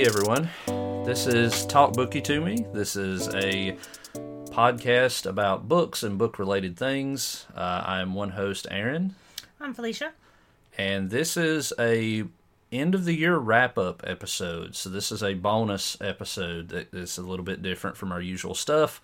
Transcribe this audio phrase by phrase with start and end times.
[0.00, 0.48] Hey everyone,
[1.04, 2.64] this is Talk Booky to Me.
[2.72, 3.76] This is a
[4.46, 7.44] podcast about books and book related things.
[7.54, 9.14] Uh, I am one host, Aaron,
[9.60, 10.12] I'm Felicia.
[10.78, 12.24] and this is a
[12.72, 14.74] end of the year wrap up episode.
[14.74, 18.54] So this is a bonus episode that is a little bit different from our usual
[18.54, 19.02] stuff.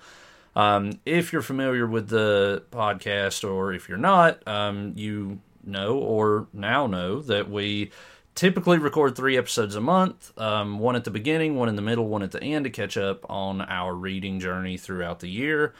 [0.56, 6.46] Um, if you're familiar with the podcast, or if you're not, um, you know or
[6.54, 7.90] now know that we
[8.36, 12.06] typically record three episodes a month um, one at the beginning, one in the middle,
[12.06, 15.74] one at the end to catch up on our reading journey throughout the year.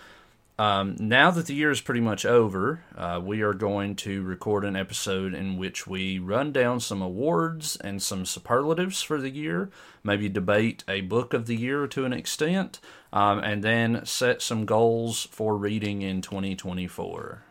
[0.59, 4.65] Um, now that the year is pretty much over, uh, we are going to record
[4.65, 9.69] an episode in which we run down some awards and some superlatives for the year,
[10.03, 12.81] maybe debate a book of the year to an extent,
[13.13, 17.43] um, and then set some goals for reading in 2024.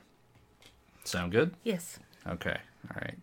[1.04, 1.54] Sound good?
[1.64, 2.00] Yes.
[2.28, 2.58] Okay.
[2.90, 3.18] All right.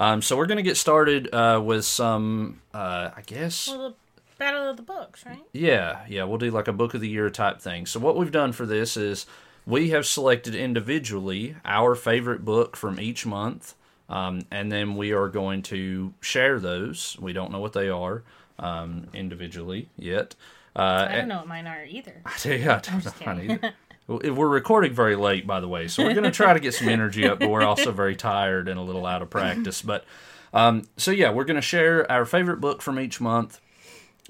[0.00, 3.68] Um, so we're going to get started uh, with some, uh, I guess.
[3.68, 3.94] Well, the
[4.38, 5.44] Battle of the Books, right?
[5.52, 7.84] Yeah, yeah, we'll do like a book of the year type thing.
[7.84, 9.26] So what we've done for this is
[9.66, 13.74] we have selected individually our favorite book from each month,
[14.08, 17.18] um, and then we are going to share those.
[17.20, 18.22] We don't know what they are
[18.58, 20.34] um, individually yet.
[20.74, 22.22] Uh, I don't know what mine are either.
[22.24, 23.74] I you, I don't know mine either.
[24.10, 26.88] We're recording very late, by the way, so we're going to try to get some
[26.88, 29.82] energy up, but we're also very tired and a little out of practice.
[29.82, 30.04] But
[30.52, 33.60] um, so yeah, we're going to share our favorite book from each month,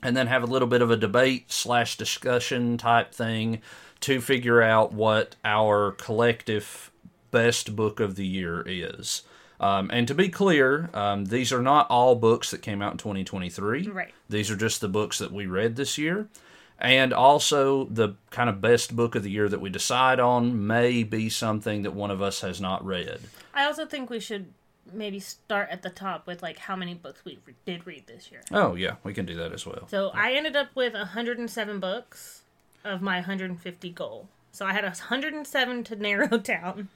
[0.03, 3.63] and then have a little bit of a debate slash discussion type thing
[4.01, 6.91] to figure out what our collective
[7.31, 9.23] best book of the year is.
[9.61, 12.99] Um, and to be clear, um, these are not all books that came out in
[12.99, 13.89] 2023.
[13.89, 14.13] Right.
[14.29, 16.29] These are just the books that we read this year.
[16.81, 21.03] And also, the kind of best book of the year that we decide on may
[21.03, 23.21] be something that one of us has not read.
[23.53, 24.47] I also think we should
[24.93, 28.31] maybe start at the top with like how many books we re- did read this
[28.31, 28.41] year.
[28.51, 29.89] Oh, yeah, we can do that as well.
[29.89, 32.43] So I ended up with 107 books
[32.85, 34.29] of my 150 goal.
[34.53, 36.89] So I had 107 to narrow down.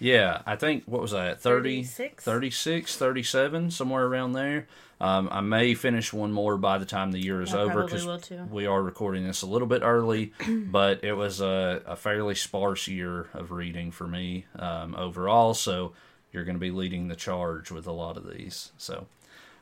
[0.00, 2.24] Yeah, I think, what was that, 30, 36?
[2.24, 4.66] 36, 37, somewhere around there.
[5.00, 8.04] Um, I may finish one more by the time the year is I over because
[8.04, 8.42] will too.
[8.50, 12.88] we are recording this a little bit early, but it was a, a fairly sparse
[12.88, 15.54] year of reading for me um, overall.
[15.54, 15.92] So
[16.32, 18.72] you're going to be leading the charge with a lot of these.
[18.76, 19.06] So,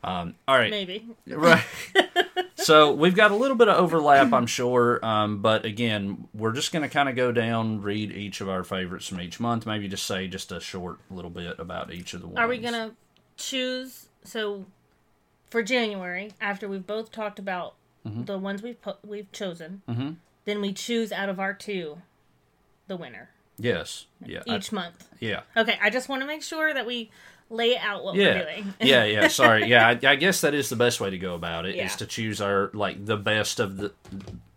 [0.05, 0.71] um, all right.
[0.71, 1.07] Maybe.
[1.29, 1.65] Right.
[2.57, 5.05] so we've got a little bit of overlap, I'm sure.
[5.05, 8.63] Um, but again, we're just going to kind of go down, read each of our
[8.65, 9.67] favorites from each month.
[9.67, 12.39] Maybe just say just a short little bit about each of the ones.
[12.39, 12.93] Are we going to
[13.37, 14.67] choose so
[15.51, 17.75] for January after we've both talked about
[18.07, 18.23] Mm-hmm.
[18.27, 19.83] the ones we've po- we've chosen,
[20.45, 21.99] then we choose out of our two
[22.87, 24.07] the winner Yes.
[24.25, 24.43] Yeah.
[24.49, 25.09] I- each month.
[25.19, 25.41] yeah.
[25.57, 27.11] Okay, I just want to make sure that we
[27.51, 28.35] lay out what Yeah.
[28.39, 28.75] we're doing.
[28.81, 29.05] yeah.
[29.05, 29.29] Yeah.
[29.29, 29.67] Sorry.
[29.67, 29.87] Yeah.
[29.89, 31.89] I, I guess that is the best way to go about it is Yeah.
[31.89, 33.93] to choose our like the best of the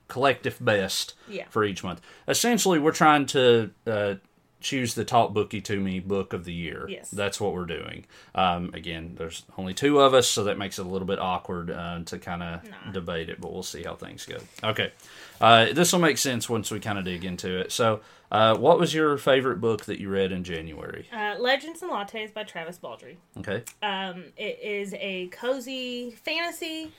[0.07, 1.45] collective best Yeah.
[1.49, 2.01] for each month.
[2.27, 4.15] Essentially, we're trying to uh,
[4.59, 6.87] choose the top Booky to Me book of the year.
[6.89, 7.11] Yes.
[7.11, 8.05] That's what we're doing.
[8.35, 11.69] Um, again, there's only two of us, so that makes it a little bit awkward
[11.71, 12.61] uh, to kind of
[12.91, 14.37] debate it, but we'll see how things go.
[14.63, 14.91] Okay.
[15.39, 17.71] Uh, this will make sense once we kind of dig into it.
[17.71, 18.01] So,
[18.31, 21.07] uh, what was your favorite book that you read in January?
[21.11, 23.17] Uh, Legends and Lattes by Travis Baldree.
[23.37, 23.63] Okay.
[23.81, 26.91] Um, it is a cozy fantasy.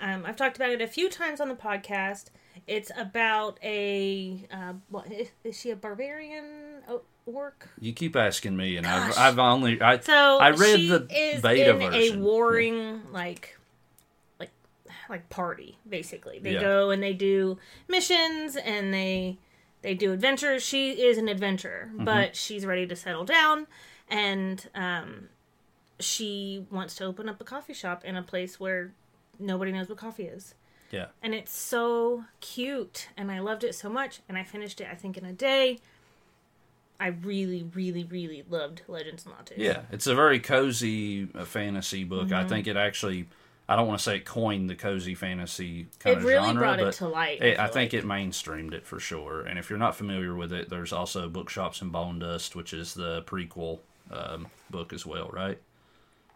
[0.00, 2.26] Um, I've talked about it a few times on the podcast.
[2.66, 5.06] It's about a uh, what
[5.44, 6.82] is, she a barbarian
[7.26, 7.68] orc?
[7.80, 11.42] You keep asking me, and I've, I've only I So I read she the is
[11.42, 12.18] beta in version.
[12.20, 13.58] a warring like
[14.38, 14.50] like
[15.08, 16.38] like party basically.
[16.38, 16.60] They Yeah.
[16.60, 17.58] go and they do
[17.88, 19.38] missions and they
[19.84, 20.62] they do adventures.
[20.64, 22.04] She is an adventurer, Mm-hmm.
[22.04, 23.66] but she's ready to settle down
[24.10, 25.28] and um
[26.00, 28.92] she wants to open up a coffee shop in a place where
[29.38, 30.54] nobody knows what coffee is.
[30.90, 31.06] Yeah.
[31.22, 34.96] And it's so cute and I loved it so much and I finished it I
[34.96, 35.78] think in a day.
[37.00, 39.54] I really, really, really loved Legends and Lattes.
[39.58, 42.26] Yeah, it's a very cozy uh, fantasy book.
[42.28, 42.34] Mm-hmm.
[42.34, 43.26] I think it actually,
[43.68, 46.60] I don't want to say it coined the cozy fantasy kind It of really genre,
[46.60, 47.42] brought it but to light.
[47.42, 48.02] it- I feel think like.
[48.02, 49.40] it mainstreamed it for sure.
[49.40, 52.92] And if you're not familiar with it, there's also Bookshops and Bone Dust, which is
[52.94, 53.78] the prequel
[54.10, 55.58] um, book as well, right?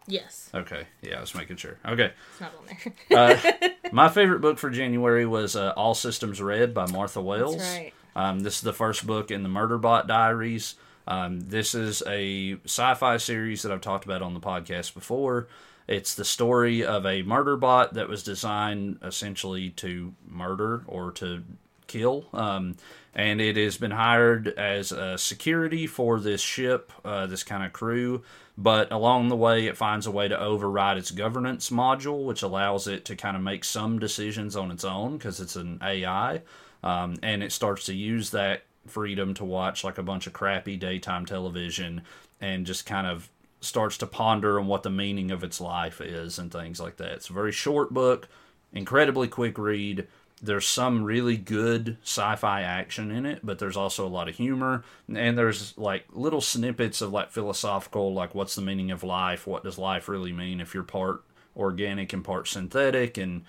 [0.07, 1.77] Yes, Okay, yeah, I was making sure.
[1.85, 2.77] Okay, it's not on
[3.09, 3.19] there.
[3.19, 7.57] uh, my favorite book for January was uh, All Systems Red by Martha Wells.
[7.57, 7.93] That's right.
[8.15, 10.73] Um, this is the first book in the Murderbot Diaries.
[11.07, 15.47] Um, this is a sci-fi series that I've talked about on the podcast before.
[15.89, 21.43] It's the story of a murder bot that was designed essentially to murder or to
[21.87, 22.27] kill.
[22.31, 22.77] Um,
[23.15, 27.73] and it has been hired as a security for this ship, uh, this kind of
[27.73, 28.21] crew.
[28.55, 32.85] But along the way, it finds a way to override its governance module, which allows
[32.85, 36.43] it to kind of make some decisions on its own because it's an AI.
[36.83, 40.77] Um, and it starts to use that freedom to watch like a bunch of crappy
[40.77, 42.03] daytime television
[42.39, 43.27] and just kind of
[43.61, 47.11] starts to ponder on what the meaning of its life is and things like that.
[47.13, 48.27] It's a very short book,
[48.73, 50.07] incredibly quick read.
[50.41, 54.85] There's some really good sci-fi action in it, but there's also a lot of humor
[55.13, 59.45] and there's like little snippets of like philosophical like what's the meaning of life?
[59.45, 61.21] What does life really mean if you're part
[61.57, 63.43] organic and part synthetic and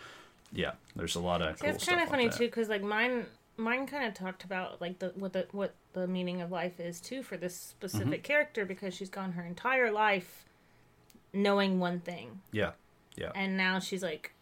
[0.52, 2.36] yeah, there's a lot of cool it's kind of funny that.
[2.36, 3.26] too, because like mine,
[3.60, 7.00] mine kind of talked about like the what the what the meaning of life is
[7.00, 8.22] too for this specific Mm-hmm.
[8.22, 10.44] character because she's gone her entire life
[11.32, 12.72] knowing one thing, Yeah.
[13.16, 13.30] Yeah.
[13.34, 14.32] and now she's like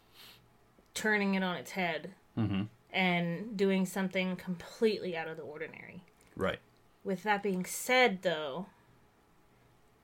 [0.93, 2.67] turning it on its head Mhm.
[2.91, 6.01] and doing something completely out of the ordinary.
[6.35, 6.59] Right.
[7.03, 8.67] With that being said, though,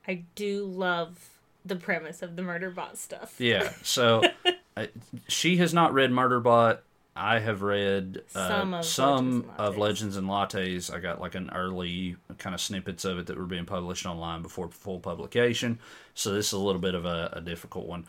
[0.08, 1.30] I do love
[1.66, 3.36] the premise of the murder bot stuff.
[3.40, 3.72] Yeah.
[3.84, 4.22] So
[4.78, 4.90] I,
[5.28, 6.80] she has not read Murderbot.
[7.16, 9.80] I have read uh, Some of some Legends and of Lattes.
[9.80, 10.94] Legends and Lattes.
[10.94, 14.42] I got like an early kind of snippets of it that were being published online
[14.42, 15.80] before full publication.
[16.14, 18.06] So this is a little bit of a, a difficult one.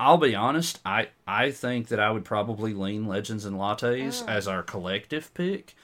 [0.00, 0.80] I'll be honest.
[0.84, 5.76] I I think that I would probably lean Legends and Lattes as our collective pick,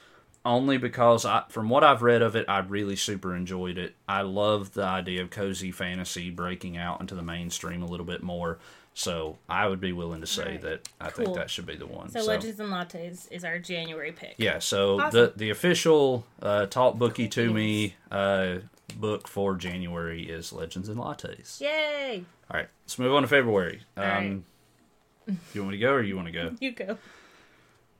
[0.43, 3.95] only because I, from what I've read of it, I really super enjoyed it.
[4.09, 8.21] I love the idea of cozy fantasy breaking out into the mainstream a little bit
[8.21, 8.59] more.
[8.99, 10.61] So I would be willing to say Alright.
[10.63, 12.09] that I think that should be the one.
[12.09, 14.35] So, Legends and Lattes is our January pick.
[14.37, 14.59] yeah.
[14.59, 15.11] So Awesome.
[15.21, 18.55] the the official uh, talk booky to me uh,
[18.97, 21.61] book for January is Legends and Lattes.
[21.61, 22.25] Yay!
[22.51, 23.83] All right, let's move on to February.
[23.95, 25.37] Um, right.
[25.53, 26.51] You want me to go or you want to go?
[26.59, 26.97] You go.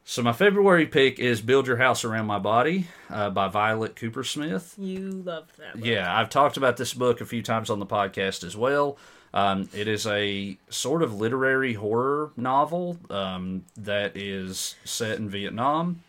[0.03, 4.73] So my February pick is "Build Your House Around My Body" uh, by Violet Kupersmith.
[4.77, 5.75] You love that.
[5.75, 5.85] Book.
[5.85, 8.97] Yeah, I've talked about this book a few times on the podcast as well.
[9.33, 16.03] Um, it is a sort of literary horror novel um, that is set in Vietnam.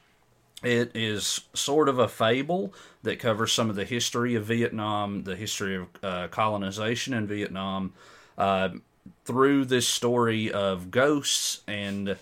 [0.62, 5.36] It is sort of a fable that covers some of the history of Vietnam, the
[5.36, 7.92] history of uh, colonization in Vietnam,
[8.36, 8.70] uh,
[9.24, 12.16] through this story of ghosts and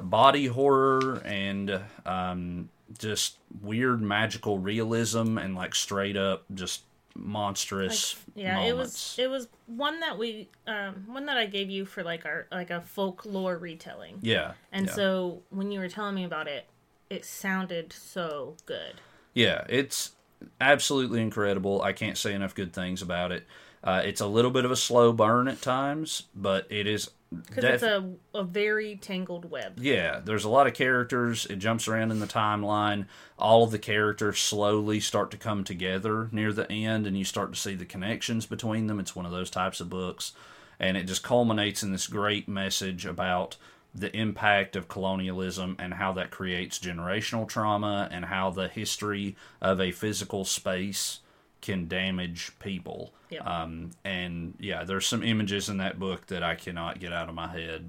[0.00, 6.82] body horror and um, just weird magical realism and like straight up just
[7.14, 9.18] monstrous Yeah, moments.
[9.18, 12.24] it was it was one that we um one that I gave you for like
[12.26, 14.18] our like a folklore retelling.
[14.22, 14.92] yeah, And yeah.
[14.92, 16.66] so when you were telling me about it,
[17.10, 18.94] it sounded so good.
[19.34, 20.12] Yeah, it's
[20.60, 21.82] absolutely incredible.
[21.82, 23.46] I can't say enough good things about it.
[23.84, 27.10] Uh, it's a little bit of a slow burn at times, but it is
[27.46, 29.78] Because def- it's a, a very tangled web.
[29.78, 30.20] yeah.
[30.24, 31.46] There's a lot of characters.
[31.46, 33.06] It jumps around in the timeline.
[33.38, 37.52] All of the characters slowly start to come together near the end, and you start
[37.52, 39.00] to see the connections between them.
[39.00, 40.32] It's one of those types of books,
[40.78, 43.56] and it just culminates in this great message about
[43.94, 49.80] the impact of colonialism and how that creates generational trauma and how the history of
[49.80, 51.20] a physical space
[51.62, 53.12] can damage people.
[53.30, 53.46] Yep.
[53.46, 57.34] Um, and yeah, there's some images in that book that I cannot get out of
[57.34, 57.88] my head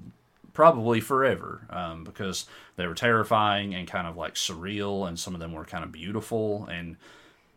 [0.54, 5.40] probably forever um, because they were terrifying and kind of like surreal and some of
[5.40, 6.96] them were kind of beautiful and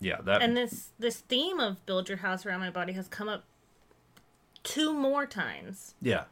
[0.01, 3.29] yeah that And this this theme of build your house around my body has come
[3.29, 3.43] up
[4.63, 6.23] two more times yeah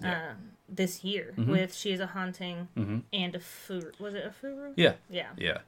[0.00, 0.08] Yeah.
[0.14, 0.30] Mm-hmm.
[0.30, 0.34] uh,
[0.68, 2.66] this year with she is a haunting
[3.12, 3.98] and a furu.
[4.00, 4.72] Was it a furu?
[4.76, 5.28] yeah Yeah.
[5.36, 5.58] yeah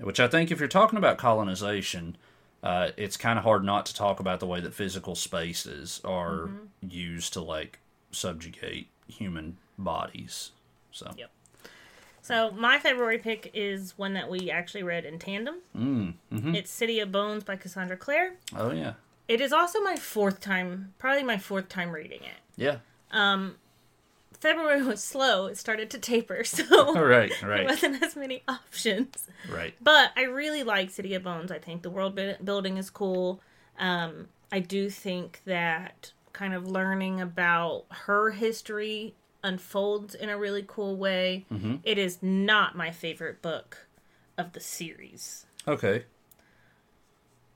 [0.00, 2.16] which i think if you're talking about colonization
[2.62, 6.48] uh, it's kind of hard not to talk about the way that physical spaces are
[6.48, 6.88] Mm-hmm.
[6.88, 7.78] used to like
[8.10, 10.52] subjugate human bodies
[10.90, 11.30] so Yep.
[12.22, 15.56] So my February pick is one that we actually read in tandem.
[15.76, 18.32] mm, hmm It's City of Bones by Cassandra Clare.
[18.56, 18.94] oh yeah
[19.28, 22.40] It is also my fourth time, probably my fourth time reading it.
[22.56, 22.78] yeah
[24.40, 29.28] February was slow; it started to taper, so right there right wasn't as many options.
[29.50, 31.50] right But I really like City of Bones.
[31.50, 33.40] I think the world building is cool.
[33.78, 40.64] Um, I do think that kind of learning about her history unfolds in a really
[40.66, 41.46] cool way.
[41.52, 41.76] Mm-hmm.
[41.82, 43.86] It is not my favorite book
[44.36, 45.46] of the series.
[45.66, 46.04] okay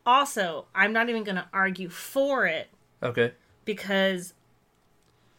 [0.06, 2.68] Also, I'm not even going to argue for it
[3.02, 3.32] okay
[3.64, 4.34] because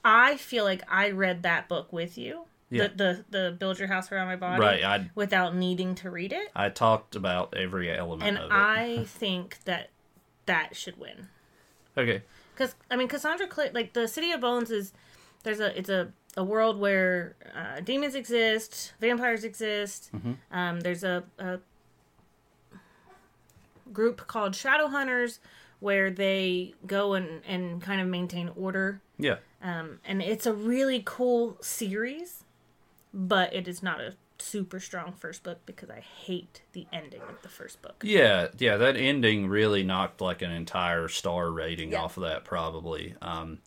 [0.03, 2.45] I feel like I read that book with you.
[2.69, 2.87] Yeah.
[2.87, 2.93] The,
[3.29, 6.49] the the build your house around my body right i without needing to read it.
[6.55, 8.53] I talked about every element And of it.
[8.53, 9.89] I think that
[10.45, 11.27] that should win.
[11.97, 12.21] okay.
[12.53, 14.93] Because I mean, Cassandra Clare, like the City of Bones is
[15.43, 20.09] there's a it's a a world where uh, demons exist, vampires exist.
[20.15, 20.33] Mm-hmm.
[20.57, 21.59] Um, there's a, a
[23.91, 25.39] group called Shadow Hunters
[25.79, 29.01] where they go and, and kind of maintain order.
[29.17, 29.37] Yeah.
[29.63, 32.43] Um, and it's a really cool series,
[33.13, 37.39] but it is not a super strong first book because I hate the ending of
[37.43, 38.01] the first book.
[38.03, 42.01] Yeah, yeah, that ending really knocked like an entire star rating Yeah.
[42.01, 43.13] off of that, probably.
[43.21, 43.59] Um,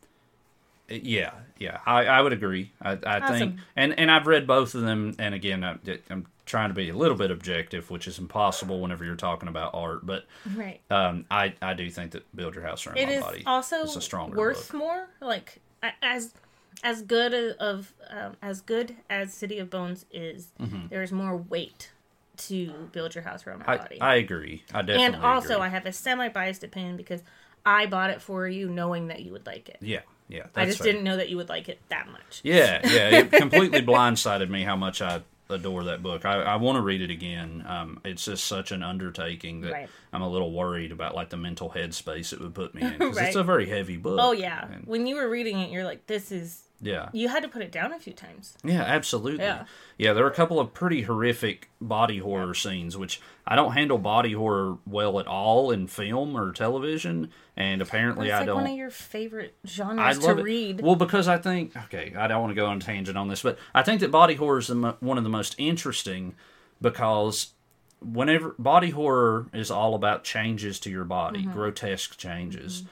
[0.89, 2.73] yeah, yeah, I, I would agree.
[2.83, 5.77] I, I think, and and I've read both of them, and again, I,
[6.11, 9.75] I'm trying to be a little bit objective, which is impossible whenever you're talking about
[9.75, 10.05] art.
[10.05, 10.81] But Right.
[10.91, 13.77] um, I I do think that Build Your House Around It My is Body also
[13.85, 14.79] is a stronger worth book.
[14.81, 15.09] more.
[15.23, 15.63] Like
[16.03, 16.35] as
[16.83, 20.49] as good of um, as good as City of Bones is,
[20.91, 21.91] there is more weight
[22.37, 23.71] to build your house around my Mm-hmm.
[23.73, 24.01] I, body.
[24.01, 24.65] I agree.
[24.73, 25.67] I definitely and also, agree.
[25.67, 27.23] I have a semi biased opinion because
[27.65, 29.79] I bought it for you, knowing that you would like it.
[29.81, 30.47] yeah, yeah.
[30.57, 30.87] I just fair.
[30.89, 32.41] didn't know that you would like it that much.
[32.43, 33.19] Yeah, yeah.
[33.21, 36.25] It completely blindsided me how much I adore that book.
[36.25, 37.65] I, I want to read it again.
[37.69, 39.89] Um, it's just such an undertaking that Right.
[40.13, 43.17] I'm a little worried about like the mental headspace it would put me in 'cause
[43.17, 43.27] Right.
[43.27, 44.19] it's a very heavy book.
[44.21, 47.43] Oh yeah, And- when you were reading it, you're like, "This is." yeah, You had
[47.45, 48.57] to put it down a few times.
[48.65, 49.43] yeah, absolutely.
[49.45, 49.65] Yeah.
[49.97, 50.13] Yeah.
[50.13, 54.33] there are a couple of pretty horrific body horror scenes, which I don't handle body
[54.33, 58.57] horror well at all in film or television, and apparently It's I like don't.
[58.63, 60.43] one of your favorite genres to it.
[60.43, 60.81] read.
[60.81, 63.43] Well, because I think okay, I don't want to go on a tangent on this,
[63.43, 66.35] but I think that body horror is the mo- one of the most interesting
[66.81, 67.53] because
[68.01, 71.53] whenever body horror is all about changes to your body, Mm-hmm.
[71.53, 72.85] grotesque changes.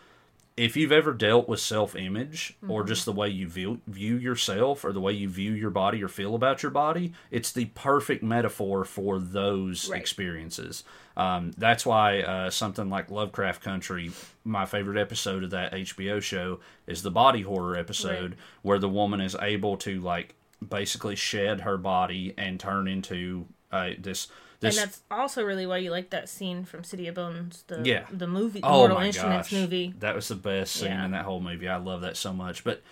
[0.56, 2.70] If you've ever dealt with self-image Mm-hmm.
[2.70, 6.02] or just the way you view, view yourself or the way you view your body
[6.02, 10.00] or feel about your body, it's the perfect metaphor for those Right.
[10.00, 10.84] experiences.
[11.16, 14.10] Um, that's why uh, something like Lovecraft Country,
[14.44, 18.38] my favorite episode of that HBO show is the body horror episode Right.
[18.62, 20.34] where the woman is able to like
[20.66, 24.28] basically shed her body and turn into uh, this
[24.68, 28.06] and that's also really why you like that scene from City of Bones, the Yeah.
[28.12, 29.94] the movie, oh Mortal my Instruments gosh movie.
[29.98, 31.04] that was the best scene Yeah.
[31.04, 32.82] in that whole movie i love that so much but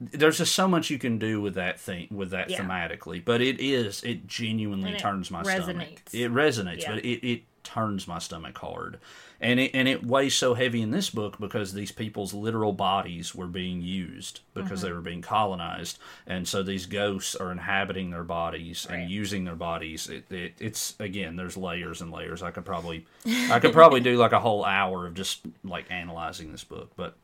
[0.00, 2.60] there's just so much you can do with that thing with that Yeah.
[2.60, 7.42] thematically but it is it genuinely it turns my stomach it resonates but it, it
[7.64, 8.98] turns my stomach hard.
[9.40, 13.34] And it and it weighs so heavy in this book because these people's literal bodies
[13.34, 14.86] were being used because Mm-hmm.
[14.86, 15.98] they were being colonized.
[16.26, 20.08] And so these ghosts are inhabiting their bodies and using their bodies.
[20.08, 22.42] It, it, it's again there's layers and layers.
[22.42, 26.52] I could probably i could probably do like a whole hour of just like analyzing
[26.52, 27.16] this book but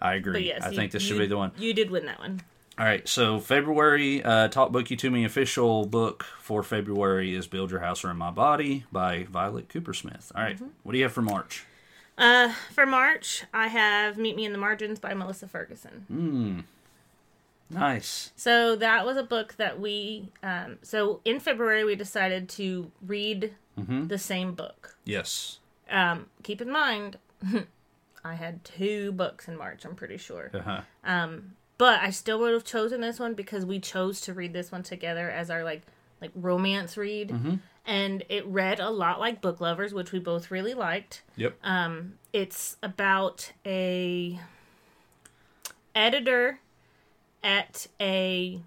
[0.00, 0.46] i agree.
[0.46, 1.52] yes, i you- think this should you- be the one.
[1.58, 2.40] You did win that one.
[2.78, 7.72] All right, so February, uh, Talk Booky To Me official book for February is Build
[7.72, 10.30] Your House Around My Body by Violet Kupersmith.
[10.34, 10.66] All right, Mm-hmm.
[10.84, 11.64] what do you have for March?
[12.16, 16.06] Uh, for March, I have Meet Me in the Margins by Melissa Ferguson.
[16.12, 16.64] Mm.
[17.76, 18.30] Nice.
[18.36, 23.54] So that was a book that we, um, so in February we decided to read
[23.78, 24.08] Mm-hmm.
[24.08, 24.96] the same book.
[25.04, 25.60] Yes.
[25.88, 27.16] Um, keep in mind,
[28.24, 29.84] I had two books in March.
[29.84, 30.50] I'm pretty sure.
[30.52, 30.80] Uh-huh.
[31.78, 34.82] But I still would have chosen this one because we chose to read this one
[34.82, 35.82] together as our like
[36.20, 37.54] like romance read, Mm-hmm.
[37.86, 41.22] and it read a lot like Book Lovers, which we both really liked.
[41.36, 41.56] Yep.
[41.62, 44.38] Um, it's about a
[45.94, 46.60] editor
[47.42, 48.60] at a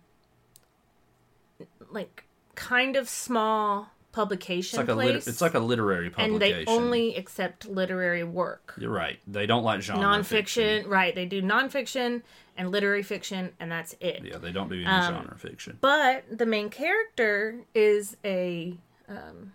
[1.89, 2.23] like
[2.55, 6.67] kind of small publication it's like a lit- place, it's like a literary publication, and
[6.67, 9.19] they only accept literary work You're right.
[9.27, 10.89] They don't like genre nonfiction, fiction.
[10.89, 11.13] right?
[11.15, 12.21] They do nonfiction
[12.57, 14.21] and literary fiction, and that's it.
[14.23, 15.77] Yeah, they don't do any Um, genre fiction.
[15.81, 18.77] But the main character is a.
[19.09, 19.53] Um,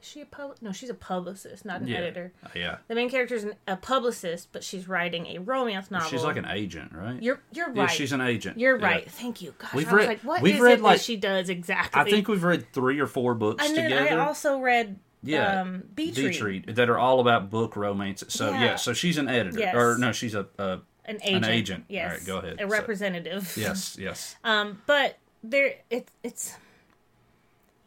[0.00, 0.56] is she a pub?
[0.60, 1.96] No, she's a publicist, not an Yeah.
[1.98, 2.32] editor.
[2.44, 2.76] Uh, yeah.
[2.86, 6.08] The main character is a publicist, but she's writing a romance novel.
[6.08, 7.20] She's like an agent, right?
[7.20, 7.90] You're you're yeah, right.
[7.90, 8.58] she's an agent.
[8.60, 8.86] You're Yeah.
[8.86, 9.10] right.
[9.10, 9.54] Thank you.
[9.58, 11.48] Gosh, We've I was read- like, what we've is read, it like- that she does
[11.48, 12.00] exactly?
[12.00, 14.20] I think we've read three or four books And then together.
[14.20, 18.32] I also read yeah, um, Beach, Beach Read, Read that are all about book romances.
[18.32, 18.76] So yeah, Yeah.
[18.76, 19.74] so she's an editor, Yes.
[19.74, 20.78] or no, she's a, a
[21.08, 21.46] an agent.
[21.46, 21.84] agent.
[21.88, 22.12] Yes.
[22.12, 22.54] right, go ahead.
[22.54, 23.54] A So- representative.
[23.56, 24.36] yes, yes.
[24.44, 26.54] Um, but there, it's it's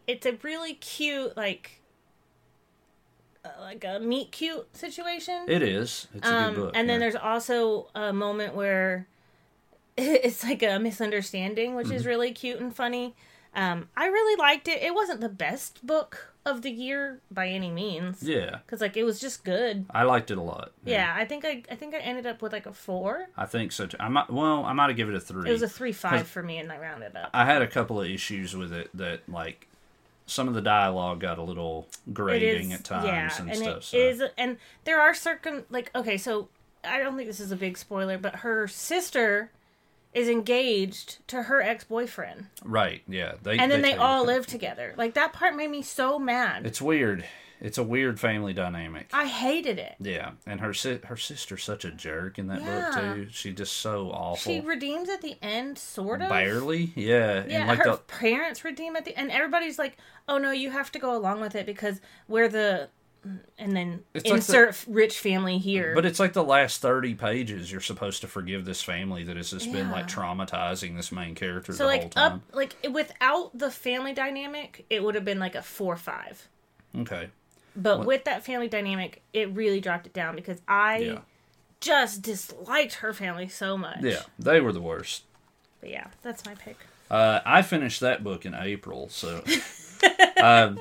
[0.08, 1.82] it's a really cute like
[3.46, 5.46] uh, like a meet cute situation.
[5.48, 6.08] It is.
[6.14, 6.72] It's a um, good book.
[6.76, 7.00] and then yeah.
[7.10, 9.08] there's also a moment where
[9.98, 11.96] it's like a misunderstanding, which Mm-hmm.
[11.96, 13.16] is really cute and funny.
[13.54, 14.82] Um, I really liked it.
[14.82, 19.04] It wasn't the best book of the year by any means, yeah, because like it
[19.04, 19.86] was just good.
[19.92, 20.72] I liked it a lot.
[20.84, 23.28] Yeah, I think I I think I ended up with like a four.
[23.38, 23.98] I think so too.
[24.00, 24.30] I might.
[24.30, 25.50] Well, I might have given it a three.
[25.50, 27.30] It was a three five for me, and I rounded up.
[27.34, 29.68] I had a couple of issues with it that like
[30.26, 33.78] some of the dialogue got a little grating at times and, stuff.
[33.78, 33.98] it so.
[33.98, 36.48] is- and there are certain like okay, so
[36.84, 39.52] I don't think this is a big spoiler, but her sister
[40.14, 42.48] is engaged to her ex-boyfriend.
[42.64, 43.02] Right.
[43.08, 43.34] Yeah.
[43.42, 44.00] They, And then they you.
[44.00, 44.94] all live together.
[44.98, 46.66] Like that part made me so mad.
[46.66, 47.26] It's weird.
[47.64, 49.10] It's a weird family dynamic.
[49.14, 49.94] I hated it.
[50.00, 52.90] Yeah, and her si- her sister's such a jerk in that Yeah.
[52.90, 53.28] book too.
[53.32, 54.52] She just so awful.
[54.52, 56.30] She redeems at the end, sort of.
[56.30, 57.44] Barely, yeah.
[57.48, 60.72] Yeah, and like her the parents redeem at the and everybody's like, "Oh no, you
[60.72, 62.90] have to go along with it because we're the,"
[63.58, 65.94] and then It's like insert rich family here.
[65.94, 69.52] But it's like the last 30 pages, you're supposed to forgive this family that has
[69.52, 72.34] just been like traumatizing this main character so the whole like time.
[72.34, 76.48] up like without the family dynamic, it would have been like a four five.
[76.98, 77.30] Okay.
[77.76, 81.20] But with that family dynamic, it really dropped it down because I Yeah.
[81.80, 84.02] just disliked her family so much.
[84.02, 85.24] Yeah, they were the worst.
[85.80, 86.78] But yeah, that's my pick.
[87.10, 89.44] Uh, I finished that book in April, so.
[90.38, 90.76] uh,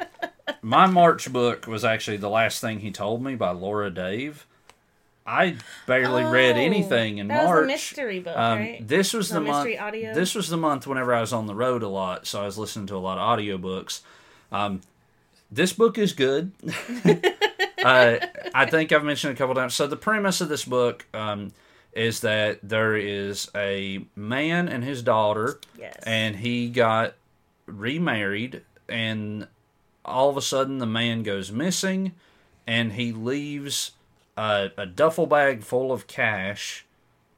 [0.63, 4.47] my March book was actually The Last Thing He Told Me by Laura Dave.
[5.27, 7.57] I barely read Oh, anything in that March.
[7.59, 8.89] was the mystery book, Um, right?
[8.89, 9.71] This was The the, month.
[9.79, 10.13] audio?
[10.15, 12.59] This was the month whenever I was on the road a lot, so I was
[12.59, 14.01] listening to a lot of audiobooks.
[14.51, 14.81] Um,
[15.53, 16.51] this book is good.
[17.85, 18.17] uh,
[18.55, 19.75] I think I've mentioned it a couple times.
[19.75, 21.53] So the premise of this book um,
[21.93, 25.97] is that there is a man and his daughter, Yes.
[26.05, 27.15] and he got
[27.67, 29.47] remarried, and
[30.05, 32.13] all of a sudden the man goes missing,
[32.67, 33.93] and he leaves
[34.37, 36.85] a, a duffel bag full of cash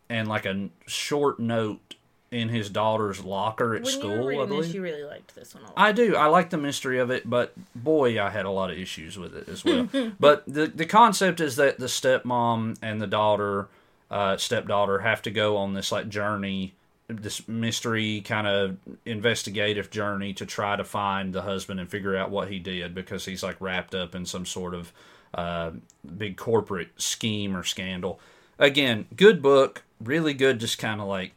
[0.09, 1.95] and like a short note
[2.33, 4.29] in his daughter's locker at when school.
[4.29, 4.65] I believe.
[4.65, 5.75] this, you really liked this one a lot.
[5.77, 6.17] I do.
[6.17, 9.37] I like the mystery of it, but boy, I had a lot of issues with
[9.37, 9.89] it as well.
[10.19, 13.69] but the the concept is that the stepmom and the daughter,
[14.11, 16.73] uh, stepdaughter, have to go on this like journey,
[17.12, 22.31] this mystery kind of investigative journey to try to find the husband and figure out
[22.31, 24.92] what he did because he's like wrapped up in some sort of
[25.35, 25.71] uh,
[26.16, 28.21] big corporate scheme or scandal.
[28.59, 30.61] Again, good book, really good.
[30.61, 31.33] Just kind of like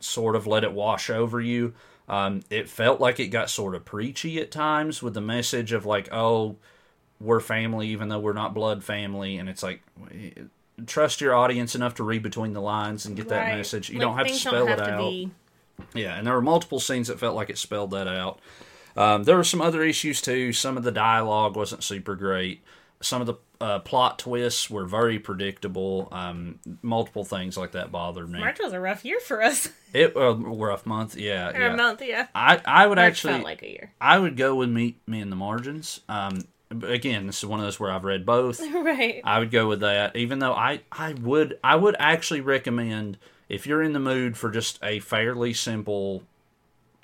[0.00, 1.74] sort of let it wash over you.
[2.08, 5.86] Um, it felt like it got sort of preachy at times with the message of
[5.86, 6.56] like, oh,
[7.20, 9.82] we're family even though we're not blood family, and it's like,
[10.86, 13.90] trust your audience enough to read between the lines and get that message.
[13.90, 15.10] You Like, don't have to spell have it to out.
[15.10, 15.30] be-
[15.94, 18.40] Yeah, and there were multiple scenes that felt like it spelled that out.
[18.96, 20.52] Um, there were some other issues too.
[20.52, 22.62] Some of the dialogue wasn't super great.
[23.00, 26.08] Some of the uh, plot twists were very predictable.
[26.12, 28.38] Um, multiple things like that bothered me.
[28.40, 29.68] March was a rough year for us.
[29.94, 31.50] It uh, rough month, yeah.
[31.50, 31.74] or yeah.
[31.74, 32.26] a month, yeah.
[32.34, 33.92] I I would March actually felt like a year.
[34.00, 36.00] I would go with meet me in the margins.
[36.08, 36.44] Um,
[36.82, 38.60] again, this is one of those where I've read both.
[38.72, 39.20] right.
[39.24, 43.66] I would go with that, even though I I would I would actually recommend if
[43.66, 46.22] you're in the mood for just a fairly simple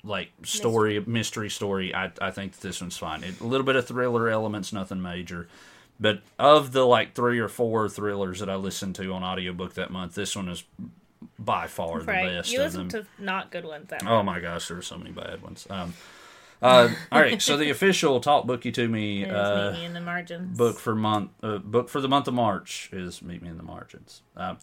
[0.03, 1.93] like story mystery story.
[1.93, 3.23] I I think that this one's fine.
[3.23, 5.47] It, a little bit of thriller elements, nothing major.
[5.99, 9.91] But of the like three or four thrillers that I listened to on audiobook that
[9.91, 10.63] month, this one is
[11.37, 12.89] by far the best You of them.
[12.89, 15.67] to not good ones that Oh my gosh, there were so many bad ones.
[15.69, 15.93] Um,
[16.61, 20.01] uh, all right, so the official Talk Booky to Me uh, Meet Me in the
[20.01, 20.57] margins.
[20.57, 23.63] book for month uh, book for the month of March is Meet Me in the
[23.63, 24.21] Margins.
[24.35, 24.57] Um,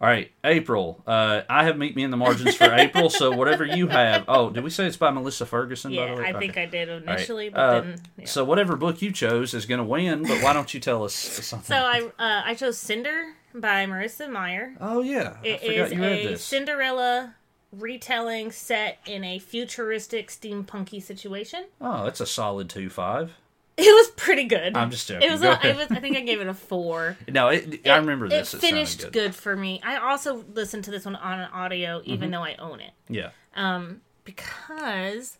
[0.00, 1.02] all right, April.
[1.08, 3.10] Uh, I have Meet Me in the Margins for April.
[3.10, 4.24] So whatever you have.
[4.28, 5.90] Oh, did we say it's by Melissa Ferguson?
[5.90, 6.24] by Yeah, the way?
[6.26, 6.38] I Okay.
[6.38, 8.26] think I did All right, initially, but uh, then yeah.
[8.26, 10.22] So whatever book you chose is going to win.
[10.22, 11.74] But why don't you tell us something?
[11.74, 14.76] So I uh, I chose Cinder by Marissa Meyer.
[14.80, 16.44] oh yeah, I forgot is you read this.
[16.44, 17.34] Cinderella
[17.72, 21.66] retelling set in a futuristic steampunky situation.
[21.80, 23.32] oh, it's a solid two five.
[23.76, 24.76] It was pretty good.
[24.76, 25.28] I'm just joking.
[25.28, 25.86] It was, a, it was.
[25.92, 27.16] I think I gave it a four.
[27.28, 28.52] No, it, I remember this.
[28.52, 29.12] It It, finished good.
[29.12, 29.34] good.
[29.36, 29.80] for me.
[29.84, 32.10] I also listened to this one on an audio, Mm-hmm.
[32.10, 33.30] even though I own it, Yeah.
[33.54, 35.38] um, because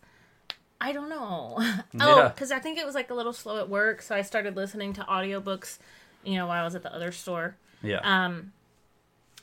[0.79, 1.57] I don't know.
[1.99, 4.55] oh, because I think it was like a little slow at work, so I started
[4.55, 5.77] listening to audiobooks,
[6.23, 7.57] you know, while I was at the other store.
[7.83, 7.99] Yeah.
[8.03, 8.53] Um,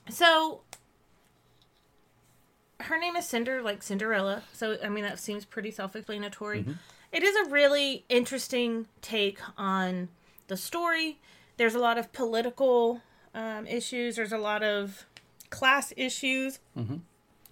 [0.08, 0.62] so
[2.80, 4.42] her name is Cinder, like Cinderella.
[4.52, 6.60] So I mean, that seems pretty self-explanatory.
[6.62, 6.72] Mm-hmm.
[7.12, 10.08] It is a really interesting take on
[10.48, 11.18] the story.
[11.56, 13.00] There's a lot of political
[13.34, 14.16] um, issues.
[14.16, 15.06] There's a lot of
[15.50, 16.58] class issues.
[16.76, 16.96] Mm-hmm.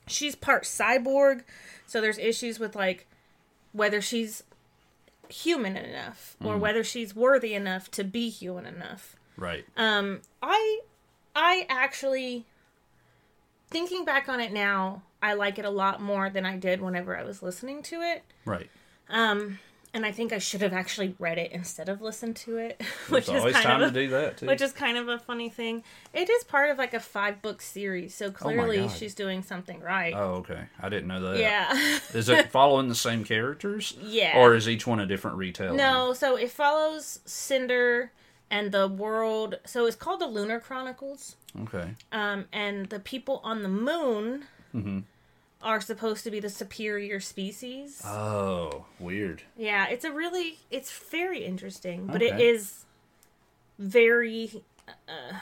[0.07, 1.45] She's part cyborg,
[1.87, 3.07] so there's issues with like
[3.73, 4.43] whether she's
[5.29, 6.47] human enough Mm.
[6.47, 9.17] or whether she's worthy enough to be human enough.
[9.39, 9.65] right.
[9.77, 10.81] Um, I,
[11.35, 12.45] I actually,
[13.69, 17.17] thinking back on it now, I like it a lot more than I did whenever
[17.17, 18.23] I was listening to it.
[18.45, 18.69] Right.
[19.09, 19.59] Um,
[19.95, 23.27] and I think I should have actually read it instead of listened to it, which
[23.27, 24.47] There's is always kind time of to a, do that too.
[24.47, 25.85] which is kind of a funny thing.
[26.13, 28.91] It is part of like a five book series, so clearly God.
[28.91, 30.13] she's doing something right.
[30.15, 30.65] oh, okay.
[30.81, 31.39] I didn't know that.
[31.39, 33.97] yeah, Is it following the same characters?
[34.03, 34.37] yeah.
[34.39, 35.77] Or is each one a different retelling?
[35.77, 38.11] No, so it follows Cinder
[38.51, 39.61] and the world.
[39.65, 41.37] So it's called the Lunar Chronicles.
[41.63, 41.95] Okay.
[42.13, 44.45] um, and the people on the moon
[45.63, 48.03] are supposed to be the superior species.
[48.05, 49.43] Oh, weird.
[49.57, 52.49] Yeah, it's a really it's very interesting, but it Okay.
[52.49, 52.85] is
[53.79, 55.37] very uh,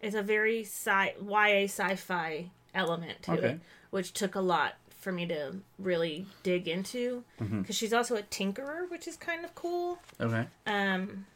[0.00, 3.48] it's a very sci YA sci-fi element to Okay.
[3.50, 7.72] it, which took a lot for me to really dig into because Mm-hmm.
[7.72, 9.98] she's also a tinkerer, which is kind of cool.
[10.20, 10.46] Okay.
[10.66, 11.26] Um,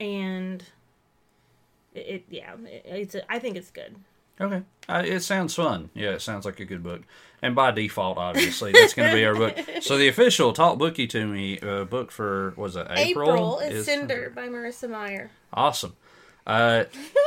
[0.00, 0.64] and
[1.94, 3.96] it, it yeah, it, it's a, I think it's good.
[4.40, 4.62] Okay.
[4.88, 5.90] Uh, it sounds fun.
[5.94, 7.02] Yeah, it sounds like a good book.
[7.40, 9.56] And by default, obviously, that's going to be our book.
[9.82, 13.30] So the official Talk Booky to Me uh, book for, was it April?
[13.30, 15.30] April, is Cinder by Marissa Meyer.
[15.52, 15.94] Awesome.
[16.46, 16.84] Uh,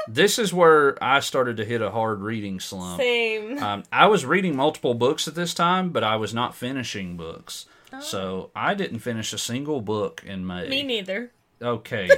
[0.08, 3.00] this is where I started to hit a hard reading slump.
[3.00, 3.62] Same.
[3.62, 7.66] Um, I was reading multiple books at this time, but I was not finishing books.
[8.00, 10.68] So I didn't finish a single book in May.
[10.68, 11.32] Me neither.
[11.62, 12.10] Okay.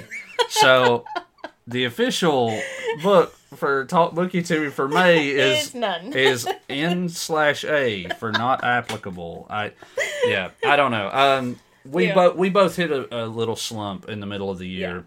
[0.50, 1.06] So
[1.67, 2.60] the official
[3.04, 6.13] book for Talk Booky to Me for May is none.
[6.13, 9.47] is N slash A for not applicable.
[9.49, 9.71] I
[10.25, 11.10] yeah, I don't know.
[11.12, 12.13] Um we Yeah.
[12.15, 15.06] both we both hit a, a little slump in the middle of the year.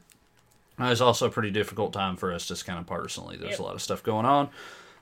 [0.79, 3.37] It was also a pretty difficult time for us just kind of personally.
[3.37, 3.61] There's Yep.
[3.61, 4.49] a lot of stuff going on.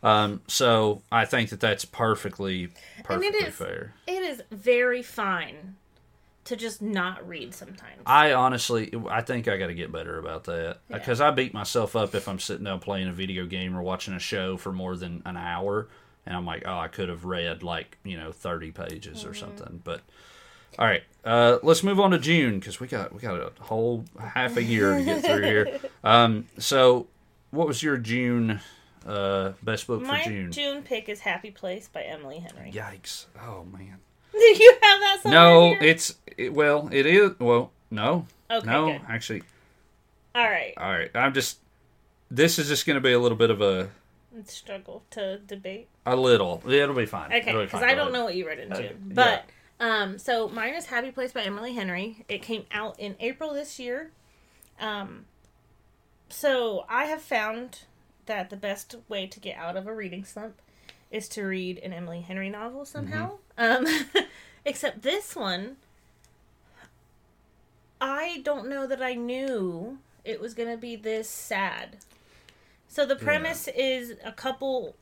[0.02, 2.68] Um, so I think that that's perfectly
[3.04, 3.94] perfectly is- fair.
[4.06, 5.76] It is very fine
[6.44, 8.02] to just not read sometimes.
[8.06, 11.94] I honestly, I think I got to get better about that because I beat myself
[11.94, 14.96] up if I'm sitting down playing a video game or watching a show for more
[14.96, 15.88] than an hour,
[16.26, 19.80] and I'm like, oh, I could have read like you know 30 pages or something.
[19.84, 20.00] But
[20.78, 24.04] all right, uh, let's move on to June because we got we got a whole
[24.18, 25.80] half a year to get through here.
[26.02, 27.08] Um, so,
[27.50, 28.60] what was your June
[29.06, 30.50] uh, best book My for June?
[30.50, 32.72] June pick is Happy Place by Emily Henry.
[32.72, 33.26] Yikes!
[33.38, 33.98] Oh man.
[34.32, 38.92] Do you have that somewhere No, it's it, well, it is well, no, Okay, no,
[38.92, 39.00] good.
[39.08, 39.42] actually.
[40.34, 40.74] All right.
[40.76, 41.58] All right, I'm just.
[42.30, 43.88] This is just going to be a little bit of a
[44.46, 45.88] struggle to debate.
[46.06, 46.62] a little.
[46.68, 47.32] It'll be fine.
[47.32, 47.82] Okay, because.
[47.82, 49.04] I don't know what you read into, Uh, June.
[49.08, 49.14] yeah.
[49.14, 52.24] But um, so mine is Happy Place by Emily Henry.
[52.28, 54.12] It came out in April this year.
[54.80, 55.24] Um,
[56.28, 57.80] so I have found
[58.26, 60.60] that the best way to get out of a reading slump
[61.10, 63.26] is to read an Emily Henry novel somehow.
[63.26, 63.36] Mm-hmm.
[63.60, 63.86] Um,
[64.64, 65.76] except this one,
[68.00, 71.98] I don't know that I knew it was going to be this sad.
[72.88, 74.96] So the premise is a couple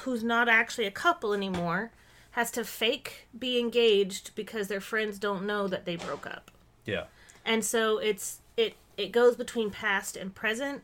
[0.00, 1.90] who's not actually a couple anymore
[2.32, 6.50] has to fake be engaged because their friends don't know that they broke up.
[6.84, 7.04] Yeah.
[7.44, 10.82] And so it's it it goes between past and present.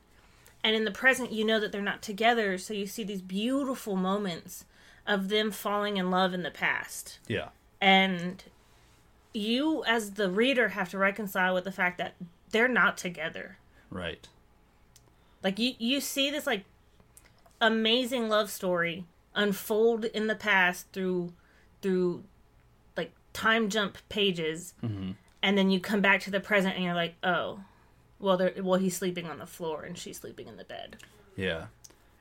[0.64, 3.96] And in the present you know that they're not together, so you see these beautiful
[3.96, 4.64] moments
[5.08, 7.18] of them falling in love in the past.
[7.26, 7.48] Yeah.
[7.80, 8.44] And
[9.32, 12.14] you as the reader have to reconcile with the fact that
[12.50, 13.56] they're not together.
[13.90, 14.28] Right.
[15.42, 16.64] Like you you see this like
[17.60, 21.32] amazing love story unfold in the past through
[21.80, 22.24] through
[22.96, 25.12] like time jump pages mm-hmm.
[25.42, 27.60] and then you come back to the present and you're like, "Oh,
[28.18, 30.96] well they're well he's sleeping on the floor and she's sleeping in the bed."
[31.36, 31.66] Yeah.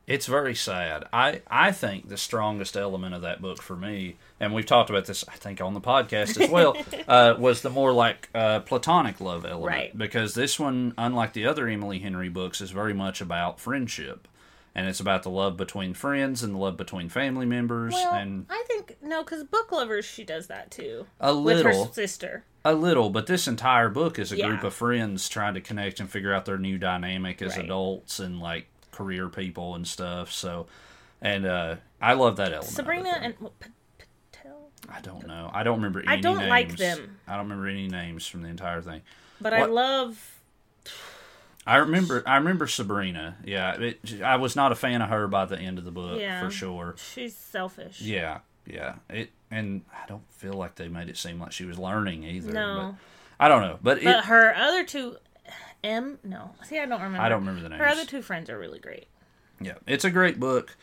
[0.08, 1.04] It's very sad.
[1.12, 5.06] I, I think the strongest element of that book for me, and we've talked about
[5.06, 6.78] this, I think, on the podcast as well,
[7.10, 9.66] uh, was the more like uh, platonic love element.
[9.68, 9.98] Right.
[9.98, 14.30] Because this one, unlike the other Emily Henry books, is very much about friendship.
[14.74, 18.46] And it's about the love between friends and the love between family members Well, and
[18.48, 21.86] I think no, cuz book lovers she does that too a with little.
[21.86, 22.46] her sister.
[22.64, 26.08] A little, but this entire book is a group of friends trying to connect and
[26.08, 27.66] figure out their new dynamic as Right.
[27.66, 30.32] adults and like career people and stuff.
[30.32, 30.66] So,
[31.22, 32.72] and uh, I love that element.
[32.74, 33.54] Sabrina and what,
[34.32, 35.52] Patel, I don't know.
[35.54, 36.00] I don't remember.
[36.00, 36.50] Any I don't names.
[36.50, 37.18] like them.
[37.28, 39.02] I don't remember any names from the entire thing.
[39.40, 40.34] but I love
[41.66, 42.24] I remember.
[42.26, 43.36] I remember Sabrina.
[43.46, 46.20] Yeah, it, I was not a fan of her by the end of the book
[46.20, 46.44] Yeah.
[46.44, 46.96] for sure.
[46.98, 48.02] she's selfish.
[48.02, 48.96] Yeah, yeah.
[49.10, 52.52] It and I don't feel like they made it seem like she was learning either.
[52.54, 52.96] No.
[53.38, 53.78] but I don't know.
[53.82, 55.18] But, But it, her other two
[55.88, 56.52] M no.
[56.64, 57.22] See, I don't remember.
[57.22, 57.80] I don't remember the name.
[57.80, 59.08] Her other two friends are really great.
[59.62, 60.76] Yeah, it's a great book.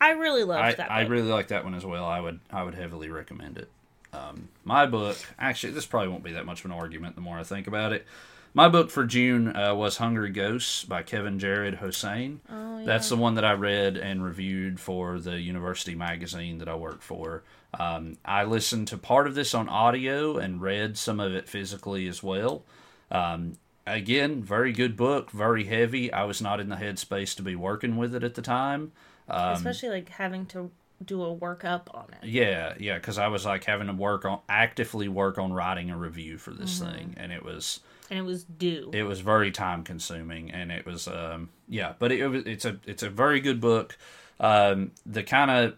[0.00, 0.90] I really loved I, that.
[0.90, 2.04] I really like that one as well.
[2.04, 3.70] I would I would heavily recommend it.
[4.12, 7.14] Um, my book, actually, this probably won't be that much of an argument.
[7.14, 8.06] The more I think about it,
[8.52, 12.40] my book for June uh, was Hungry Ghosts by Kevin Jared Hosein.
[12.50, 12.84] Oh, yeah.
[12.84, 17.00] That's the one that I read and reviewed for the university magazine that I work
[17.00, 17.42] for.
[17.78, 22.06] Um, I listened to part of this on audio and read some of it physically
[22.06, 22.64] as well.
[23.10, 26.12] Um, again, very good book, very heavy.
[26.12, 28.92] I was not in the headspace to be working with it at the time.
[29.28, 30.70] Um, especially like having to
[31.04, 32.28] do a workup on it.
[32.28, 35.96] Yeah, yeah, because I was like having to work on actively work on writing a
[35.96, 36.92] review for this Mm-hmm.
[36.92, 38.90] thing, and it was And it was due.
[38.92, 42.64] it was very time consuming, and it was um yeah, but it, it was it's
[42.64, 43.96] a it's a very good book.
[44.40, 45.74] um, the kind of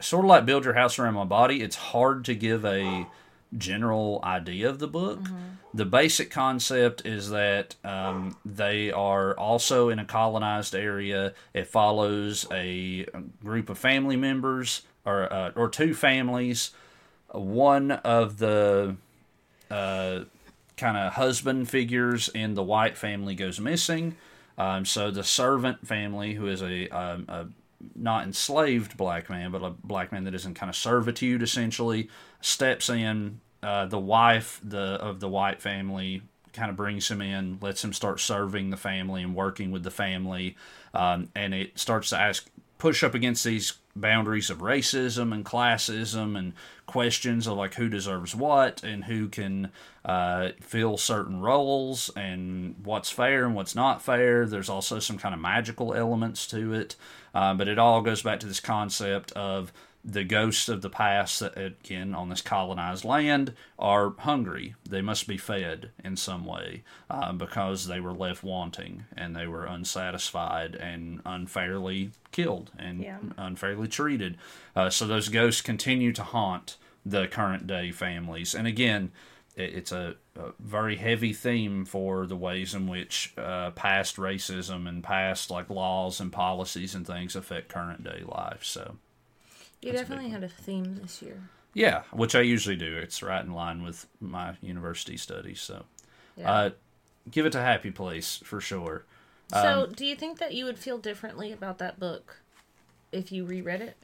[0.00, 1.60] sort of like build your house around my body.
[1.62, 3.06] It's hard to give a
[3.56, 5.20] general idea of the book.
[5.74, 11.32] The basic concept is that um, they are also in a colonized area.
[11.54, 13.06] It follows a
[13.42, 16.72] group of family members or uh, or two families.
[17.30, 18.96] One of the
[19.70, 20.24] uh,
[20.76, 24.16] kind of husband figures in the white family goes missing.
[24.58, 27.46] Um, so the servant family, who is a, um, a
[27.96, 32.08] not enslaved black man, but a black man that is in kind of servitude, essentially,
[32.40, 33.40] steps in.
[33.62, 36.22] Uh, the wife the of the white family
[36.52, 39.90] kind of brings him in, lets him start serving the family and working with the
[39.90, 40.56] family,
[40.94, 42.48] um, and it starts to ask
[42.82, 46.52] push up against these boundaries of racism and classism and
[46.86, 49.70] questions of like who deserves what and who can
[50.04, 54.46] uh, fill certain roles and what's fair and what's not fair.
[54.46, 56.96] There's also some kind of magical elements to it,
[57.34, 59.72] uh, but it all goes back to this concept of
[60.04, 64.74] the ghosts of the past that again on this colonized land are hungry.
[64.88, 69.46] They must be fed in some way uh, because they were left wanting and they
[69.46, 73.18] were unsatisfied and unfairly killed and Yeah.
[73.38, 74.38] unfairly treated.
[74.74, 78.54] Uh, so those ghosts continue to haunt the current day families.
[78.54, 79.12] And again
[79.54, 85.04] it's a, a very heavy theme for the ways in which uh, past racism and
[85.04, 88.64] past like laws and policies and things affect current day life.
[88.64, 88.96] So
[89.82, 91.40] You That's a definitely had a theme this year.
[91.74, 92.96] yeah, which I usually do.
[92.96, 95.60] It's right in line with my university studies.
[95.60, 95.84] So,
[96.36, 96.50] Yeah.
[96.52, 96.70] uh,
[97.30, 99.04] give it to Happy Place for sure.
[99.50, 102.38] so, um, do you think that you would feel differently about that book
[103.10, 103.96] if you reread it?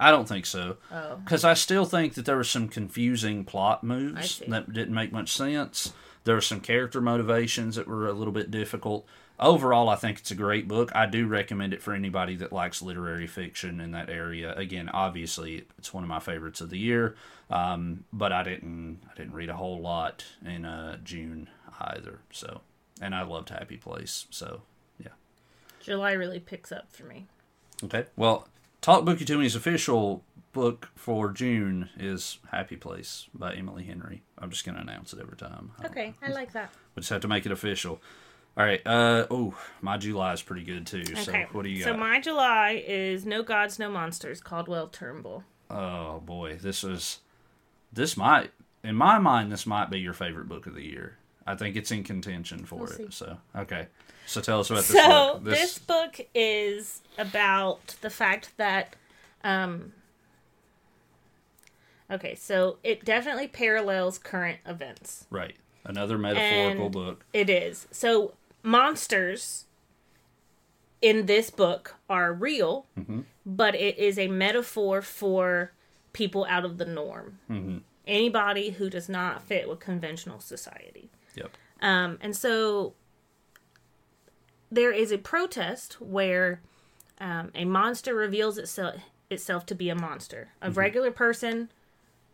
[0.00, 3.84] I don't think so Oh, because I still think that there were some confusing plot
[3.84, 5.92] moves that didn't make much sense.
[6.24, 9.06] There were some character motivations that were a little bit difficult.
[9.38, 10.92] Overall, I think it's a great book.
[10.94, 14.54] I do recommend it for anybody that likes literary fiction in that area.
[14.54, 17.16] Again, obviously, it's one of my favorites of the year.
[17.50, 21.48] Um, but I didn't, I didn't read a whole lot in uh, June
[21.80, 22.20] either.
[22.30, 22.60] So,
[23.00, 24.26] and I loved Happy Place.
[24.30, 24.62] So,
[24.98, 25.08] yeah.
[25.80, 27.26] July really picks up for me.
[27.82, 28.06] Okay.
[28.16, 28.46] Well,
[28.80, 34.22] Talk Booky to Me's official book for June is Happy Place by Emily Henry.
[34.38, 35.72] I'm just going to announce it every time.
[35.82, 36.70] I Okay, I like that.
[36.94, 38.00] We just have to make it official.
[38.56, 38.80] All right.
[38.86, 41.04] Uh oh, my July is pretty good too.
[41.16, 41.92] So what do you got?
[41.92, 45.42] So my July is No Gods, No Monsters, Cadwell Turnbull.
[45.70, 47.18] oh boy, this is
[47.92, 48.50] this might
[48.84, 51.16] in my mind this might be your favorite book of the year.
[51.46, 52.96] I think it's in contention for We'll it.
[52.96, 53.06] see.
[53.10, 53.88] So okay.
[54.26, 55.44] So tell us about this So book.
[55.44, 58.96] this book is about the fact that,
[59.42, 59.92] um,
[62.10, 65.26] okay, so it definitely parallels current events.
[65.30, 65.54] right.
[65.86, 67.26] Another metaphorical And- book.
[67.34, 67.86] It is.
[67.90, 68.32] So
[68.64, 69.66] monsters
[71.00, 73.20] in this book are real, Mm-hmm.
[73.46, 75.72] but it is a metaphor for
[76.12, 77.38] people out of the norm.
[77.50, 77.78] Mm-hmm.
[78.06, 81.10] Anybody who does not fit with conventional society.
[81.36, 81.50] Yep.
[81.80, 82.94] Um, and so
[84.70, 86.60] there is a protest where
[87.18, 88.96] um, a monster reveals itself
[89.30, 90.50] itself to be a monster.
[90.62, 91.70] A regular person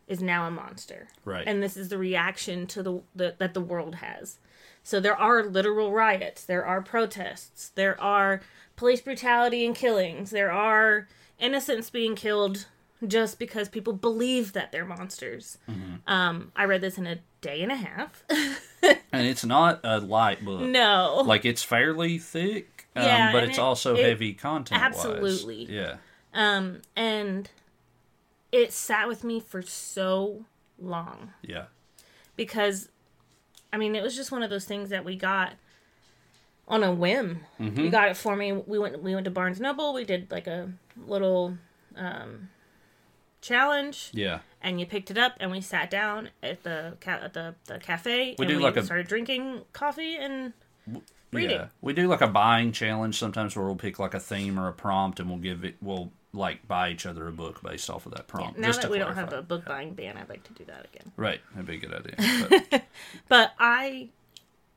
[0.08, 1.44] is now a monster, Right.
[1.46, 4.38] and this is the reaction to the, the that the world has.
[4.82, 8.40] So there are literal riots, there are protests, there are
[8.76, 11.06] police brutality and killings, there are
[11.38, 12.66] innocents being killed
[13.06, 15.58] just because people believe that they're monsters.
[16.06, 18.24] Um, I read this in a day and a half.
[18.82, 20.60] and it's not a light book.
[20.62, 24.82] no, Like it's fairly thick, um, Yeah, but it's it- also it- heavy content.
[24.82, 25.64] absolutely.
[25.64, 25.96] Yeah.
[26.34, 27.48] Um, and
[28.52, 30.44] it sat with me for so
[30.78, 31.66] long Yeah.
[32.36, 32.88] because,
[33.72, 35.52] I mean, it was just one of those things that we got
[36.68, 37.40] on a whim.
[37.60, 37.80] Mm-hmm.
[37.80, 38.52] You got it for me.
[38.52, 39.92] We went we went to Barnes Noble.
[39.94, 40.72] We did like a
[41.06, 41.56] little
[41.96, 42.48] um,
[43.40, 44.40] challenge, Yeah.
[44.62, 47.78] and you picked it up, and we sat down at the ca- at the, the
[47.78, 50.52] cafe, We and do we like a- started drinking coffee and
[51.32, 51.56] reading.
[51.58, 54.68] Yeah, we do like a buying challenge sometimes where we'll pick like a theme or
[54.68, 55.76] a prompt, and we'll give it.
[55.80, 58.58] We'll like buy each other a book based off of that prompt.
[58.58, 60.86] Now just that we don't have a book buying ban, I'd like to do that
[60.92, 61.10] again.
[61.16, 62.46] right, that'd be a good idea.
[62.70, 62.82] But,
[63.28, 64.08] But I,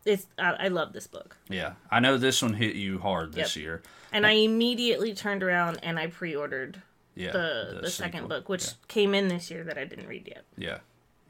[0.06, 3.56] it's I, I love this book, yeah, I know this one hit you hard this
[3.56, 3.64] Yep.
[3.64, 3.82] year.
[4.12, 6.82] and I immediately turned around and I pre-ordered
[7.16, 8.72] Yeah, the the, second book, which Yeah.
[8.88, 10.44] came in this year that I didn't read yet.
[10.58, 10.80] Yeah.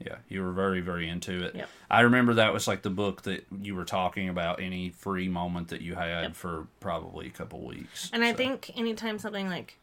[0.04, 1.54] Yeah, you were very, very into it.
[1.54, 1.68] Yep.
[1.88, 5.68] I remember that was like the book that you were talking about any free moment
[5.68, 6.34] that you had Yep.
[6.34, 8.10] for probably a couple weeks.
[8.12, 9.78] And I think anytime something like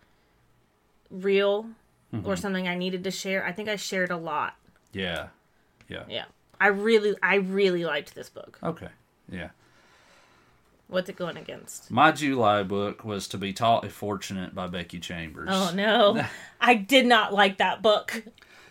[1.12, 1.68] real
[2.14, 2.28] Mm-hmm.
[2.28, 4.56] or something I needed to share, I think I shared a lot.
[4.92, 5.28] yeah,
[5.88, 6.26] yeah, Yeah,
[6.60, 8.60] I really, I really liked this book.
[8.62, 8.90] okay,
[9.32, 9.52] yeah.
[10.88, 11.90] What's it going against?
[11.90, 15.48] My July book was To Be Taught If Fortunate by Becky Chambers.
[15.50, 16.22] Oh no,
[16.60, 18.24] I did not like that book.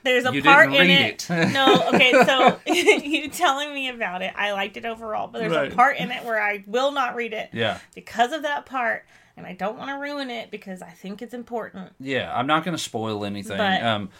[0.03, 1.26] There's a You part in it.
[1.31, 1.48] it.
[1.53, 5.72] no, okay, so you telling me about it, I liked it overall, but there's Right.
[5.72, 7.79] a part in it where I will not read it Yeah.
[7.94, 9.07] because of that part,
[9.40, 11.92] and I don't want to ruin it because I think it's important.
[11.98, 13.59] Yeah, I'm not going to spoil anything.
[13.59, 14.11] But- um,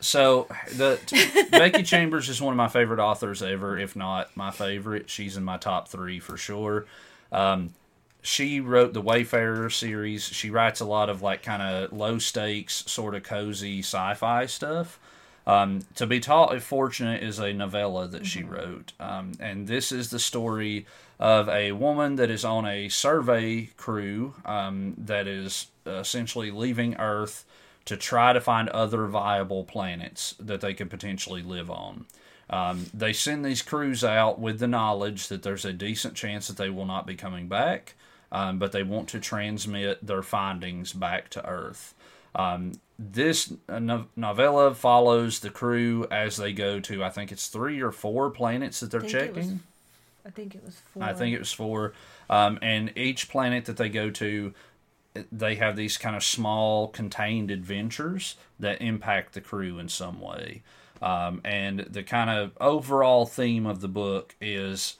[0.00, 0.98] so the
[1.50, 5.10] Becky Chambers is one of my favorite authors ever, if not my favorite.
[5.10, 6.86] She's in my top three for sure.
[7.32, 7.74] Um,
[8.22, 10.24] she wrote the Wayfarer series.
[10.24, 14.98] She writes a lot of like kind of low stakes, sort of cozy sci-fi stuff.
[15.46, 19.90] Um, to be taught if fortunate is a novella that she wrote, um, and this
[19.90, 20.86] is the story
[21.20, 27.44] of a woman that is on a survey crew um, that is essentially leaving Earth
[27.84, 32.06] to try to find other viable planets that they could potentially live on.
[32.48, 36.56] Um, they send these crews out with the knowledge that there's a decent chance that
[36.56, 37.94] they will not be coming back,
[38.32, 41.94] um, but they want to transmit their findings back to Earth.
[42.34, 43.78] Um, this uh,
[44.16, 48.80] novella follows the crew as they go to, I think it's three or four planets
[48.80, 49.60] that they're think it was checking.
[50.26, 51.02] I think it was four.
[51.02, 51.92] I think it was four.
[52.28, 54.54] Um, and each planet that they go to,
[55.32, 60.62] they have these kind of small contained adventures that impact the crew in some way.
[61.02, 64.96] Um, and the kind of overall theme of the book is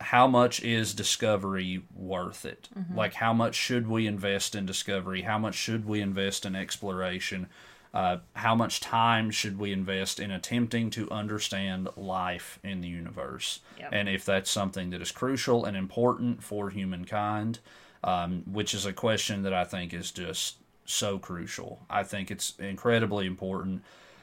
[0.00, 2.68] how much is discovery worth it?
[2.96, 5.22] Like, how much should we invest in discovery?
[5.22, 7.46] How much should we invest in exploration?
[7.94, 13.60] Uh, how much time should we invest in attempting to understand life in the universe?
[13.78, 13.90] Yep.
[13.92, 17.58] And if that's something that is crucial and important for humankind,
[18.02, 21.80] um, which is a question that I think is just so crucial.
[21.90, 23.82] I think it's incredibly important.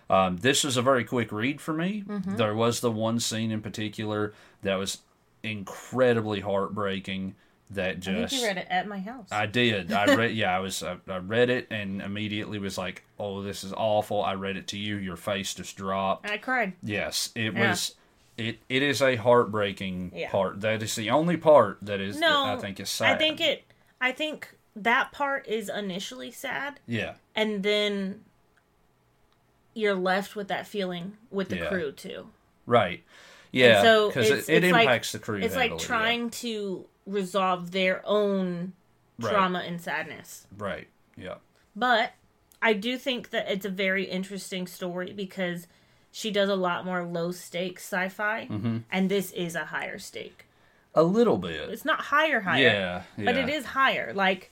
[0.09, 2.03] Um, this was a very quick read for me.
[2.37, 4.97] There was the one scene in particular that was
[5.43, 7.35] incredibly heartbreaking.
[7.71, 9.27] That I just think you read it at my house.
[9.31, 9.91] I did.
[9.91, 10.35] I read.
[10.35, 10.81] Yeah, I was.
[10.81, 14.67] I, I read it and immediately was like, "Oh, this is awful." I read it
[14.69, 14.95] to you.
[14.95, 16.27] Your face just dropped.
[16.29, 16.73] I cried.
[16.81, 17.69] Yes, it Yeah.
[17.69, 17.95] was.
[18.37, 20.31] It it is a heartbreaking Yeah.
[20.31, 20.61] part.
[20.61, 22.17] That is the only part that is.
[22.19, 23.15] No, that I think is sad.
[23.15, 23.63] I think it.
[24.01, 27.15] I think that part is initially sad, Yeah.
[27.35, 28.23] and then
[29.73, 31.67] you're left with that feeling with the Yeah.
[31.67, 32.29] crew too.
[32.65, 33.03] Right.
[33.51, 33.81] Yeah.
[33.81, 35.39] so Because it, it it's like- impacts the crew.
[35.39, 35.77] It's like yeah.
[35.77, 38.73] trying to resolve their own
[39.19, 39.31] Right.
[39.33, 40.47] trauma and sadness.
[40.57, 40.87] Right.
[41.17, 41.35] Yeah.
[41.75, 42.13] But
[42.61, 45.67] I do think that it's a very interesting story because
[46.11, 48.77] she does a lot more low stakes sci-fi, Mm-hmm.
[48.91, 50.45] and this is a higher stake.
[50.95, 51.69] A little bit.
[51.69, 52.63] It's not higher, higher.
[52.63, 53.03] Yeah.
[53.17, 53.25] yeah.
[53.25, 54.51] but it is higher like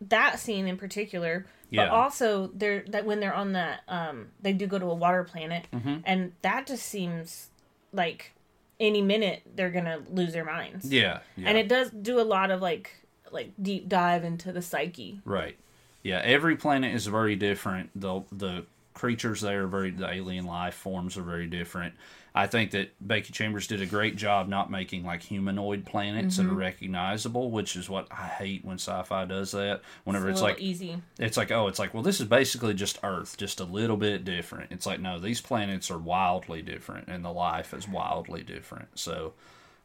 [0.00, 1.88] that scene in particular but Yeah.
[1.88, 5.66] also they're that when they're on that um they do go to a water planet
[5.72, 5.96] Mm-hmm.
[6.04, 7.48] and that just seems
[7.94, 8.32] like
[8.78, 11.20] any minute they're gonna lose their minds Yeah.
[11.36, 11.48] Yeah.
[11.48, 12.90] and it does do a lot of like
[13.32, 15.56] like deep dive into the psyche Right.
[16.02, 17.90] Yeah, every planet is very different.
[18.00, 21.94] The the creatures there are very the alien life forms are very different.
[22.38, 26.48] I think that Becky Chambers did a great job not making like humanoid planets Mm-hmm.
[26.48, 29.80] that are recognizable, which is what I hate when sci-fi does that.
[30.04, 32.98] Whenever it's it's, like easy it's like oh, it's like well this is basically just
[33.02, 34.70] Earth, just a little bit different.
[34.70, 38.88] It's like no, these planets are wildly different and the life is wildly different.
[38.98, 39.32] So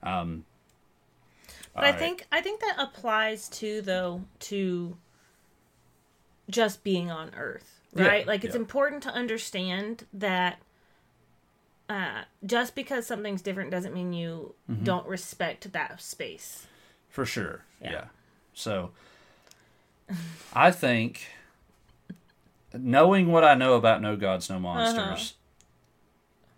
[0.03, 0.43] um
[1.73, 4.97] but i think i think that applies to though to
[6.49, 8.61] just being on earth Yeah, right like it's yeah.
[8.61, 10.59] important to understand that
[11.91, 14.83] uh, just because something's different doesn't mean you Mm-hmm.
[14.85, 16.65] don't respect that space
[17.09, 17.65] For sure.
[17.81, 17.91] Yeah.
[17.91, 18.03] Yeah.
[18.53, 18.91] So
[20.53, 21.27] I think
[22.73, 25.33] knowing what I know about No Gods, No Monsters,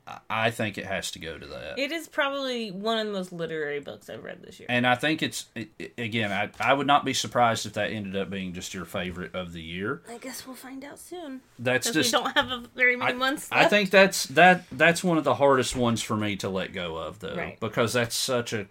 [0.08, 1.80] I I think it has to go to that.
[1.80, 4.96] it is probably one of the most literary books i've read this year and I
[4.96, 6.32] think it's it, it- again.
[6.32, 9.54] I I would not be surprised if that ended up being just your favorite of
[9.54, 10.02] the year.
[10.10, 12.12] i guess we'll find out soon That's because we just.
[12.14, 15.36] don't have a very many I, months I think that's that that's one of the
[15.36, 17.60] hardest ones for me to let go of though Right.
[17.60, 18.68] because that's such a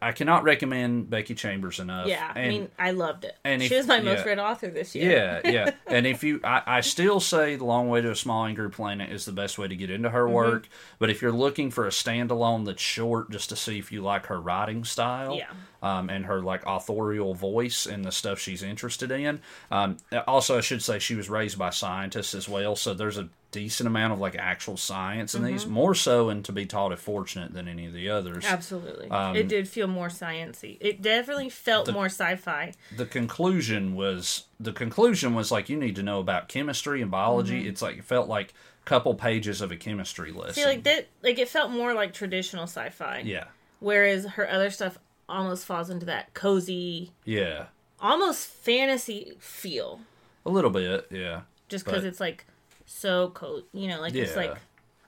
[0.00, 2.06] I cannot recommend Becky Chambers enough.
[2.06, 4.24] yeah i mean i loved it and she if- was my most yeah.
[4.24, 5.70] read author this year Yeah, yeah.
[5.86, 9.10] And if you, I, I still say The Long Way to a Small Angry Planet
[9.10, 10.16] is the best way to get into Mm-hmm.
[10.16, 10.68] her work.
[11.00, 14.26] But if you're looking for a standalone that's short, just to see if you like
[14.26, 15.50] her writing style, Yeah.
[15.82, 19.40] um, and her like authorial voice and the stuff she's interested in.
[19.70, 19.96] Um,
[20.28, 23.86] also, I should say she was raised by scientists as well, so there's a decent
[23.86, 25.52] amount of like actual science in Mm-hmm.
[25.52, 28.44] these, more so and to be taught if fortunate than any of the others.
[28.46, 29.10] Absolutely.
[29.10, 30.76] Um, it did feel more sciency.
[30.80, 32.72] It definitely felt more sci-fi.
[32.96, 37.60] the conclusion was the conclusion was like you need to know about chemistry and biology.
[37.60, 37.68] Mm-hmm.
[37.70, 40.54] It's like it felt like a couple pages of a chemistry list.
[40.56, 43.22] See, like that, like it felt more like traditional sci-fi.
[43.24, 43.44] yeah,
[43.80, 44.98] Whereas her other stuff
[45.28, 47.66] almost falls into that cozy, Yeah,
[48.00, 50.00] almost fantasy feel,
[50.46, 51.06] a little bit.
[51.10, 52.44] Yeah, just because it's like
[52.90, 53.64] so cozy.
[53.72, 54.36] You know, like it's Yeah.
[54.36, 54.56] like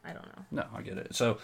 [0.04, 0.44] I don't know.
[0.50, 1.14] no, I get it.
[1.14, 1.38] So,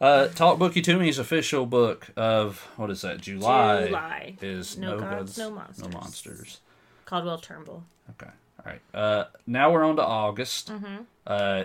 [0.00, 3.20] uh, Talk Booky to Me's official book of what is that?
[3.20, 3.86] July.
[3.86, 4.36] July.
[4.40, 5.84] is No no, Gods, gods, No Monsters.
[5.88, 6.60] no monsters.
[7.06, 7.84] Cadwell Turnbull.
[8.10, 8.30] Okay,
[8.64, 8.80] all right.
[8.94, 10.70] Uh, now we're on to August.
[11.26, 11.64] Uh,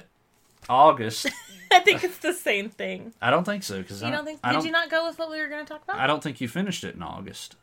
[0.69, 1.27] August.
[1.71, 3.13] I think it's the same thing.
[3.21, 4.39] I don't think so because You I don't think?
[4.43, 5.97] I Did don't, you not go with what we were going to talk about?
[5.99, 7.55] I don't think you finished it in August.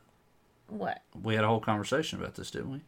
[0.69, 1.03] what?
[1.23, 2.81] We had a whole conversation about this, didn't we?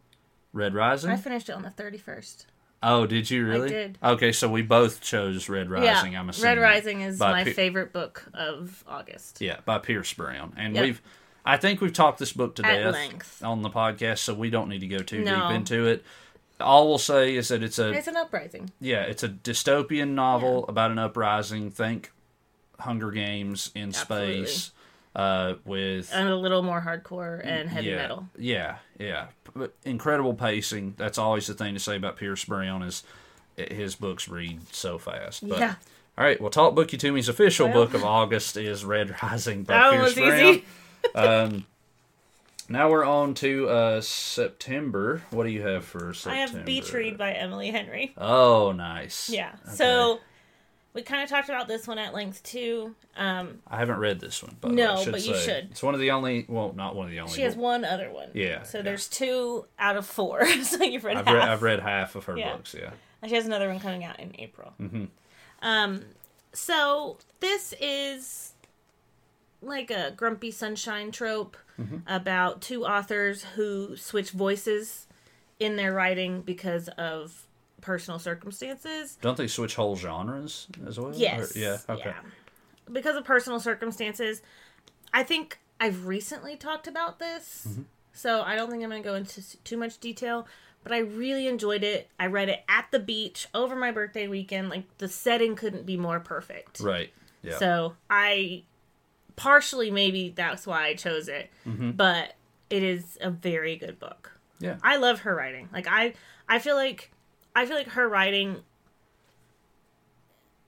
[0.53, 1.11] Red Rising.
[1.11, 2.47] I finished it on the thirty first.
[2.83, 3.69] Oh, did you really?
[3.69, 3.99] did.
[4.03, 6.13] Okay, so we both chose Red Rising.
[6.13, 6.57] yeah, I'm assuming.
[6.57, 9.41] Red Rising is my favorite book of August.
[9.41, 10.85] Yeah, by Pierce Brown, and Yep.
[10.85, 11.03] we've.
[11.45, 13.43] I think we've talked this book to At death length.
[13.43, 15.49] on the podcast, so we don't need to go too No.
[15.49, 16.05] deep into it.
[16.61, 18.71] All we'll say is that it's a It's an uprising.
[18.79, 21.71] yeah, it's a dystopian novel about an uprising.
[21.71, 22.13] Think
[22.79, 24.45] Hunger Games in Absolutely.
[24.47, 24.73] space,
[25.17, 28.29] uh, with And a little more hardcore and heavy yeah, metal.
[28.37, 29.29] Yeah, yeah.
[29.85, 30.95] Incredible pacing.
[30.97, 33.03] That's always the thing to say about Pierce Brown is
[33.57, 35.47] his books read so fast.
[35.49, 35.75] But, Yeah.
[36.19, 36.41] All right.
[36.41, 37.85] Well, Talk Booky to Me's official Well.
[37.87, 40.63] book of August is Red Rising by That Pierce was Brown.
[41.15, 41.67] Um,
[42.69, 45.23] now we're on to uh, September.
[45.31, 46.37] What do you have for September?
[46.37, 48.13] I have Beach Read by Emily Henry.
[48.19, 49.31] Oh, nice.
[49.31, 49.53] Yeah.
[49.67, 49.77] Okay.
[49.77, 50.21] So
[50.93, 52.95] we kind of talked about this one at length too.
[53.17, 55.45] Um, I haven't read this one, but No, I should but you say.
[55.45, 55.71] should.
[55.71, 56.47] It's one of the only.
[56.49, 57.33] Well, not one of the only.
[57.35, 58.31] she has one other one.
[58.35, 58.83] Yeah, So yeah.
[58.85, 60.45] there's two out of four.
[60.63, 61.35] so you've read I've half.
[61.35, 61.49] read.
[61.49, 62.53] I've read half of her Yeah.
[62.57, 62.75] books.
[62.79, 62.91] Yeah.
[63.23, 64.73] And she has another one coming out in April.
[64.81, 65.05] Mm-hmm.
[65.63, 66.05] Um,
[66.53, 68.53] so this is
[69.63, 71.97] like a grumpy sunshine trope Mm-hmm.
[72.13, 75.07] about two authors who switch voices
[75.59, 77.47] in their writing because of
[77.81, 79.17] personal circumstances.
[79.21, 81.13] Don't they switch whole genres as well?
[81.15, 81.55] Yes.
[81.57, 81.79] Or- yeah.
[81.89, 82.13] Okay.
[82.91, 84.43] Because of personal circumstances.
[85.13, 87.83] I think I've recently talked about this, Mm-hmm.
[88.13, 90.47] so I don't think I'm going to go into too much detail.
[90.83, 92.09] But I really enjoyed it.
[92.19, 94.71] I read it at the beach over my birthday weekend.
[94.71, 96.81] Like the setting couldn't be more perfect.
[96.81, 97.13] Right.
[97.43, 97.59] Yeah.
[97.59, 98.63] So I
[99.37, 101.93] partially maybe that's why I chose it, Mm-hmm.
[101.93, 102.35] but
[102.71, 104.33] it is a very good book.
[104.59, 104.77] yeah.
[104.83, 105.69] I love her writing.
[105.73, 106.15] Like I
[106.49, 107.11] I feel like
[107.55, 108.63] I feel like her writing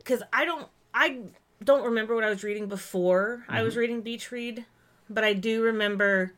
[0.05, 1.20] cuz I don't I
[1.62, 3.64] don't remember what I was reading before I Mm-hmm.
[3.64, 4.66] was reading Beach Read,
[5.09, 6.33] but I do remember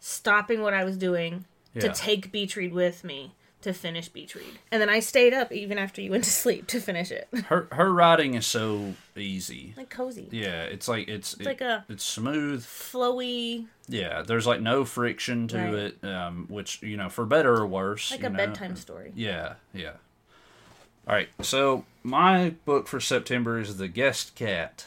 [0.00, 1.44] stopping what I was doing
[1.80, 4.58] to take Beach Read with me to finish Beach Read.
[4.70, 7.28] And then I stayed up even after you went to sleep to finish it.
[7.46, 9.74] her her writing is so easy.
[9.76, 10.28] like cozy.
[10.30, 12.64] Yeah, it's like it's it's like a- it's smooth.
[12.64, 15.74] Flowy, Yeah, there's like no friction to Right.
[15.74, 18.10] it, um, which you know for better or worse.
[18.10, 18.36] like a know.
[18.36, 19.12] bedtime story.
[19.16, 19.92] Yeah, yeah.
[21.06, 24.84] All right, so my book for September is The Guest Cat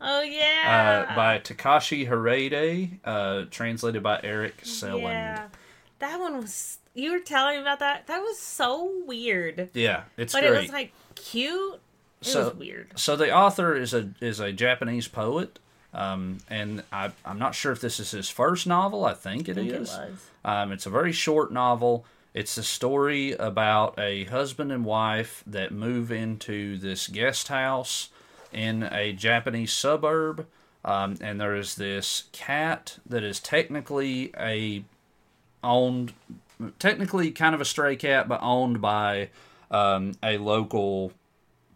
[0.00, 1.06] Oh yeah.
[1.08, 5.02] uh, by Takashi Hiraide, uh, translated by Eric Selland.
[5.02, 5.46] Yeah.
[6.00, 8.06] That one was you were telling me about that.
[8.06, 9.70] That was so weird.
[9.74, 10.54] Yeah, it's But great.
[10.54, 11.80] it was like cute.
[12.20, 12.98] It So- was weird.
[12.98, 15.58] so the author is a is a Japanese poet,
[15.92, 19.04] um, and I, I'm not sure if this is his first novel.
[19.04, 19.92] I think it I think is.
[19.94, 20.26] it was.
[20.44, 22.04] Um, it's a very short novel.
[22.34, 28.08] It's a story about a husband and wife that move into this guest house
[28.52, 30.46] in a Japanese suburb.
[30.84, 34.82] Um, and there is this cat that is technically a
[35.62, 36.12] owned,
[36.78, 39.30] technically kind of a stray cat, but owned by
[39.70, 41.12] um, a local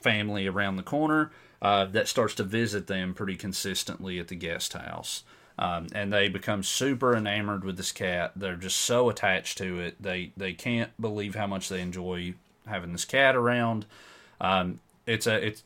[0.00, 1.30] family around the corner
[1.62, 5.24] uh, that starts to visit them pretty consistently at the guest house.
[5.58, 8.32] Um, and they become super enamored with this cat.
[8.36, 10.00] They're just so attached to it.
[10.00, 12.34] They they can't believe how much they enjoy
[12.66, 13.86] having this cat around.
[14.38, 15.62] Um, it's a it's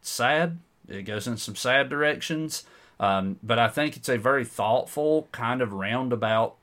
[0.00, 0.58] sad.
[0.88, 2.64] It goes in some sad directions,
[2.98, 6.56] um, but I think it's a very thoughtful kind of roundabout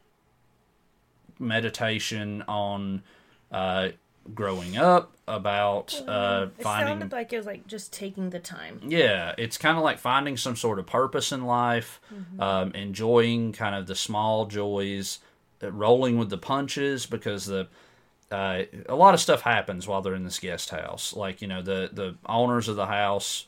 [1.42, 3.02] meditation on
[3.52, 3.90] uh,
[4.34, 8.80] growing up, about uh, It finding sounded like it was like just taking the time.
[8.86, 12.00] yeah, it's kind of like finding some sort of purpose in life,
[12.40, 15.20] um, enjoying kind of the small joys,
[15.64, 17.68] uh, rolling with the punches because the
[18.32, 21.14] uh, a lot of stuff happens while they're in this guest house.
[21.16, 23.46] Like you know the the owners of the house,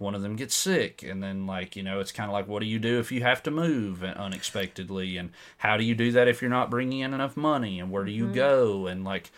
[0.00, 2.60] one of them gets sick, and then like you know it's kind of like what
[2.60, 6.10] do you do if you have to move uh, unexpectedly, and how do you do
[6.12, 8.34] that if you're not bringing in enough money, and where do you mm-hmm.
[8.34, 9.30] go, and like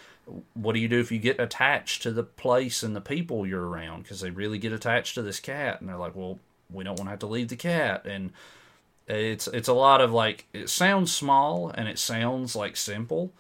[0.55, 3.67] what do you do if you get attached to the place and the people you're
[3.67, 4.03] around?
[4.03, 6.39] Because they really get attached to this cat and they're like well
[6.71, 8.07] we don't want to have to leave the cat.
[8.07, 8.33] And
[9.07, 13.33] it's it's a lot of like it sounds small and it sounds like simple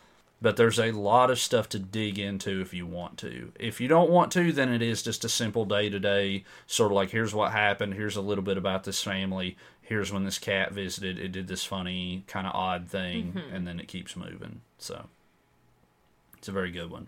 [0.43, 3.53] but there's a lot of stuff to dig into if you want to.
[3.59, 6.90] If you don't want to, then it is just a simple day to day sort
[6.90, 10.38] of like here's what happened, here's a little bit about this family, here's when this
[10.38, 14.61] cat visited, it did this funny kind of odd thing, and then it keeps moving.
[14.78, 15.07] So
[16.36, 17.07] it's a very good one.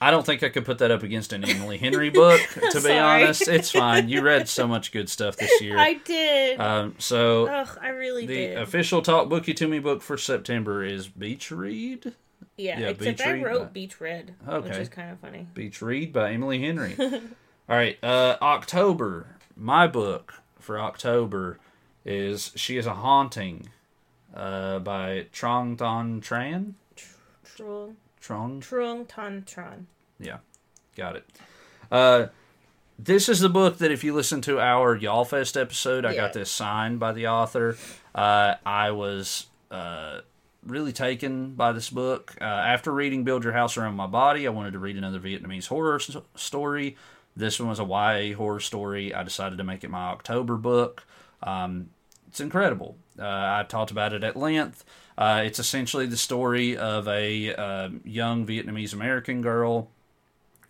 [0.00, 2.40] I don't think I could put that up against an Emily Henry book,
[2.72, 3.48] to be honest.
[3.48, 4.08] It's fine.
[4.08, 5.78] You read so much good stuff this year.
[5.78, 6.60] I did.
[6.60, 8.58] Um, so Ugh, I really the did.
[8.58, 12.12] official Talk Booky to Me book for September is Beach Read.
[12.56, 15.46] Yeah, yeah, except Beach I Read, wrote Beach Red, which is kind of funny.
[15.54, 16.94] Beach Read by Emily Henry.
[17.00, 19.36] All right, uh, October.
[19.56, 21.58] My book for October
[22.04, 23.68] is She is a Haunting
[24.34, 26.74] uh, by Trong Thon Tran.
[27.44, 28.60] Trung, Trong?
[28.60, 29.86] Trung Tan Tron.
[30.18, 30.38] Yeah,
[30.96, 31.24] got it.
[31.90, 32.26] Uh,
[32.98, 36.22] this is the book that if you listen to our Y'all Fest episode, I Yeah.
[36.22, 37.76] got this signed by the author.
[38.14, 40.20] Uh, I was uh,
[40.66, 42.34] really taken by this book.
[42.40, 45.68] Uh, after reading Build Your House Around My Body, I wanted to read another Vietnamese
[45.68, 46.96] horror s- story.
[47.36, 49.14] This one was a YA horror story.
[49.14, 51.04] I decided to make it my October book.
[51.42, 51.90] Um,
[52.28, 52.96] it's incredible.
[53.18, 54.84] Uh, I talked about it at length.
[55.16, 59.88] Uh, it's essentially the story of a uh, young Vietnamese American girl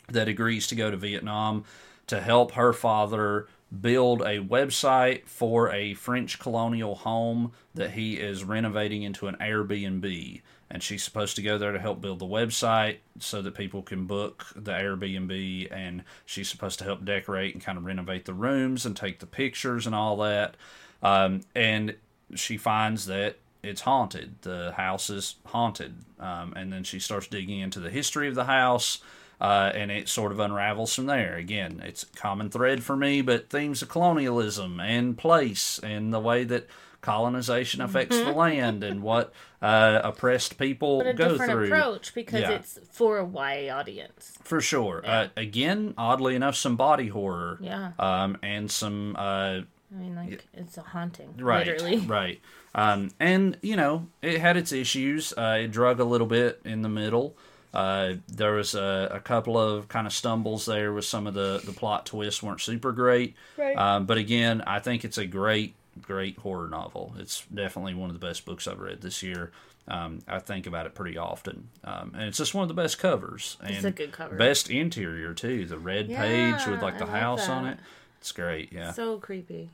[0.08, 1.64] that agrees to go to Vietnam
[2.06, 3.48] to help her father
[3.80, 10.42] build a website for a French colonial home that he is renovating into an Airbnb.
[10.70, 14.06] And she's supposed to go there to help build the website so that people can
[14.06, 15.72] book the Airbnb.
[15.72, 19.26] And she's supposed to help decorate and kind of renovate the rooms and take the
[19.26, 20.56] pictures and all that.
[21.02, 21.96] Um, and
[22.34, 24.42] she finds that it's haunted.
[24.42, 25.96] The house is haunted.
[26.18, 29.00] Um, and then she starts digging into the history of the house.
[29.40, 31.36] Uh, and it sort of unravels from there.
[31.36, 36.20] Again, it's a common thread for me, but themes of colonialism and place and the
[36.20, 36.66] way that
[37.00, 41.64] colonization affects the land and what uh, oppressed people But a go different through.
[41.66, 42.50] approach because Yeah.
[42.52, 44.38] it's for a YA audience.
[44.42, 45.02] For sure.
[45.04, 47.58] Uh, again, oddly enough, some body horror.
[47.60, 47.92] Yeah.
[47.98, 51.34] Um, and some uh, I mean, like, it's a haunting.
[51.38, 51.98] right Literally.
[52.06, 52.40] right
[52.74, 56.82] um, and you know it had its issues uh, it drug a little bit in
[56.82, 57.36] the middle
[57.74, 61.60] uh, there was a, a couple of kind of stumbles there with some of the,
[61.64, 63.34] the plot twists weren't super great.
[63.58, 63.76] Right.
[63.76, 67.14] um, but again i think it's a great great horror novel.
[67.18, 69.52] It's definitely one of the best books i've read this year.
[69.86, 71.68] Um, i think about it pretty often.
[71.84, 73.56] Um, and it's just one of the best covers.
[73.60, 74.34] And It's a good cover.
[74.36, 75.66] best interior too.
[75.66, 77.78] The red page with like the I house on it.
[78.20, 78.92] It's great yeah.
[78.92, 79.70] So creepy.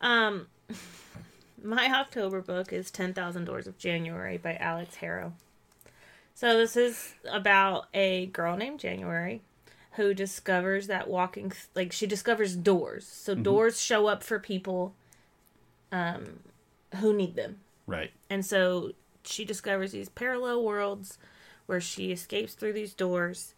[0.00, 0.46] Um,
[1.62, 5.32] my October book is Ten Thousand Doors of January by Alix Harrow.
[6.36, 9.40] So this is about a girl named January
[9.92, 13.06] who discovers that walking, like she discovers doors.
[13.06, 14.94] So doors show up for people,
[15.90, 16.40] um,
[16.96, 17.60] who need them.
[17.86, 18.92] right And so
[19.24, 21.16] she discovers these parallel worlds
[21.64, 23.54] where she escapes through these doors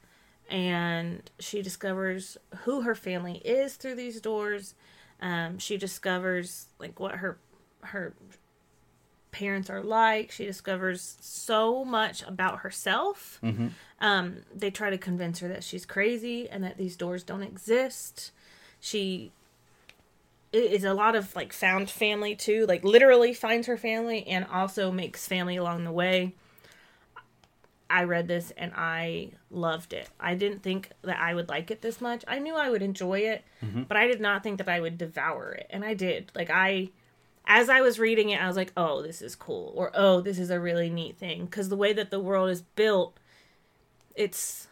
[0.48, 4.74] and she discovers who her family is through these doors.
[5.20, 7.38] Um, she discovers like what her
[7.80, 8.14] her
[9.30, 10.30] parents are like.
[10.30, 13.38] She discovers so much about herself.
[14.00, 18.30] Um, they try to convince her that she's crazy and that these doors don't exist.
[18.80, 19.32] She
[20.52, 22.64] is a lot of like found family too.
[22.66, 26.34] Like literally finds her family and also makes family along the way.
[27.90, 30.10] I read this and i loved it.
[30.20, 32.22] I didn't think that i would like it this much.
[32.28, 33.44] I knew i would enjoy it
[33.88, 35.66] but i did not think that i would devour it.
[35.70, 36.30] And i did.
[36.34, 36.90] Like i
[37.48, 40.38] as i was reading it i was like oh this is cool or oh this
[40.38, 43.18] is a really neat thing because the way that the world is built
[44.14, 44.68] it's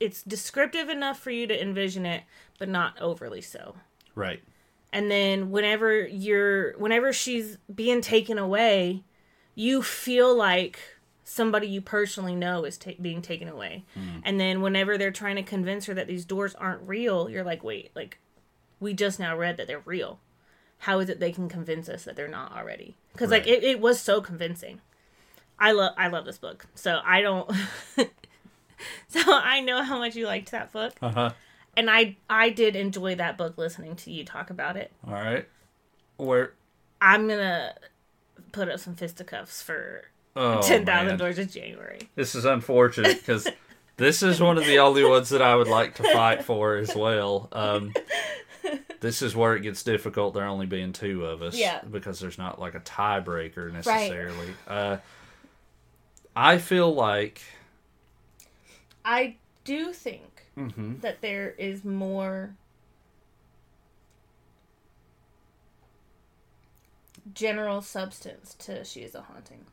[0.00, 2.22] it's descriptive enough for you to envision it
[2.58, 3.74] but not overly so.
[4.14, 4.42] Right.
[4.92, 9.02] And then whenever you're whenever she's being taken away
[9.54, 10.78] you feel like
[11.24, 13.84] somebody you personally know is ta- being taken away.
[13.94, 14.18] Hmm.
[14.24, 17.64] And then whenever they're trying to convince her that these doors aren't real you're like
[17.64, 18.18] wait like
[18.80, 20.20] we just now read that they're real
[20.84, 22.94] how is it they can convince us that they're not already?
[23.12, 24.80] Because like it, it was so convincing.
[25.58, 26.66] I love i love this book.
[26.74, 27.50] So i don't
[29.08, 30.92] so i know how much you liked that book.
[31.00, 31.30] Uh-huh.
[31.74, 34.92] And i i did enjoy that book listening to you talk about it.
[35.06, 35.48] All right.
[36.18, 36.52] Where
[37.00, 37.74] I'm gonna
[38.52, 40.04] put up some fisticuffs for
[40.36, 42.10] oh, ten thousand doors of January.
[42.14, 43.48] This is unfortunate because
[43.96, 46.94] this is one of the only ones that I would like to fight for as
[46.94, 47.48] well.
[47.52, 47.94] Um,
[49.00, 50.34] this is where it gets difficult.
[50.34, 51.80] There only being two of us, Yeah.
[51.90, 54.54] because there's not like a tiebreaker necessarily.
[54.66, 54.98] Uh,
[56.36, 57.42] I feel like
[59.04, 61.00] I do think Mhm.
[61.02, 62.54] that there is more
[67.32, 69.64] general substance to She is a Haunting.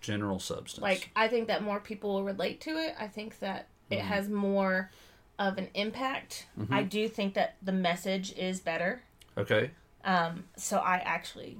[0.00, 0.82] general substance.
[0.82, 2.94] Like I think that more people will relate to it.
[2.98, 4.06] I think that it Mm-hmm.
[4.08, 4.90] has more
[5.38, 6.46] of an impact.
[6.70, 9.02] I do think that the message is better.
[9.36, 9.70] okay,
[10.04, 11.58] Um, so I actually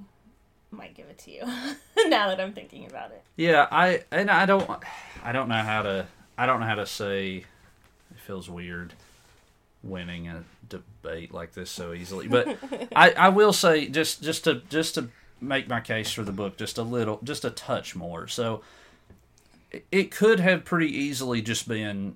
[0.71, 1.41] might give it to you
[2.09, 3.23] now that I'm thinking about it.
[3.35, 4.69] yeah, I and I don't,
[5.23, 6.07] I don't know how to,
[6.37, 7.45] I don't know how to say.
[8.11, 8.93] It feels weird
[9.83, 12.57] winning a debate like this so easily, but
[12.95, 15.09] I, I will say just just to just to
[15.41, 18.27] make my case for the book just a little, just a touch more.
[18.27, 18.61] So
[19.71, 22.15] it- it could have pretty easily just been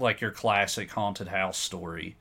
[0.00, 2.16] like your classic haunted house story.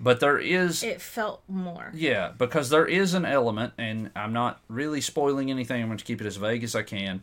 [0.00, 1.90] But there is It felt more.
[1.92, 5.82] Yeah, because there is an element, and I'm not really spoiling anything.
[5.82, 7.22] I'm going to keep it as vague as I can.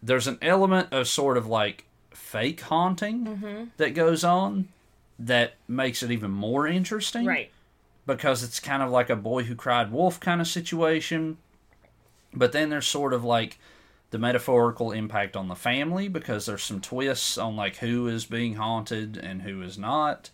[0.00, 3.64] There's an element of sort of like fake haunting Mm-hmm.
[3.78, 4.68] that goes on
[5.18, 7.26] that makes it even more interesting.
[7.26, 7.50] Right.
[8.06, 11.36] Because it's kind of like a boy who cried wolf kind of situation.
[12.34, 13.58] But then there's sort of like
[14.12, 18.54] the metaphorical impact on the family because there's some twists on like who is being
[18.54, 20.30] haunted and who is not.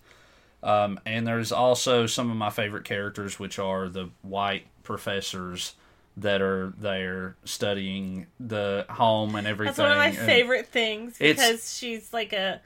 [0.63, 5.75] Um, and there's also some of my favorite characters, which are the white professors
[6.17, 9.69] that are there studying the home and everything.
[9.71, 12.61] That's one of my And- favorite things because she's like a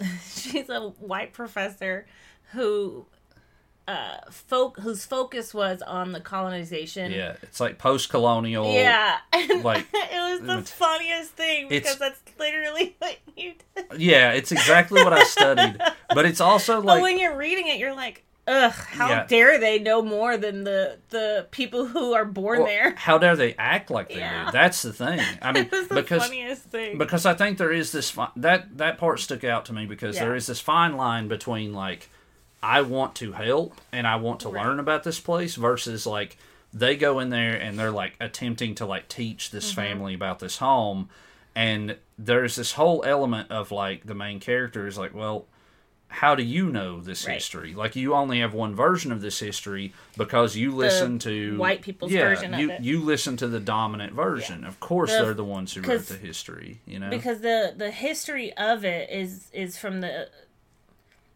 [0.34, 2.06] she's a white professor
[2.52, 3.04] who
[3.88, 7.10] uh folk whose focus was on the colonization.
[7.12, 8.72] Yeah, it's like post-colonial.
[8.72, 9.18] Yeah.
[9.62, 14.00] Like, it was the it's- funniest thing because that's literally what you did.
[14.00, 15.80] Yeah, it's exactly what I studied.
[16.14, 19.26] But it's also but like when you're reading it you're like, ugh, how Yeah.
[19.26, 22.94] dare they know more than the the people who are born well, there.
[22.96, 24.46] how dare they act like they Yeah.
[24.46, 24.52] do?
[24.52, 25.20] That's the thing.
[25.40, 26.98] I mean, the because funniest thing.
[26.98, 30.16] because I think there is this fi- that that part stuck out to me because
[30.16, 30.24] Yeah.
[30.24, 32.10] there is this fine line between like
[32.62, 34.64] I want to help and I want to Right.
[34.64, 36.36] learn about this place versus like
[36.72, 39.80] they go in there and they're like attempting to like teach this Mm-hmm.
[39.80, 41.08] family about this home
[41.54, 45.46] and there's this whole element of like the main character is like well
[46.08, 47.34] how do you know this Right.
[47.34, 51.82] history like you only have one version of this history because you listen to white
[51.82, 52.80] people's yeah, version of you, it.
[52.82, 56.16] you listen to the dominant version of course The- they're the ones who wrote the
[56.16, 60.28] history you know because the the history of it is is from the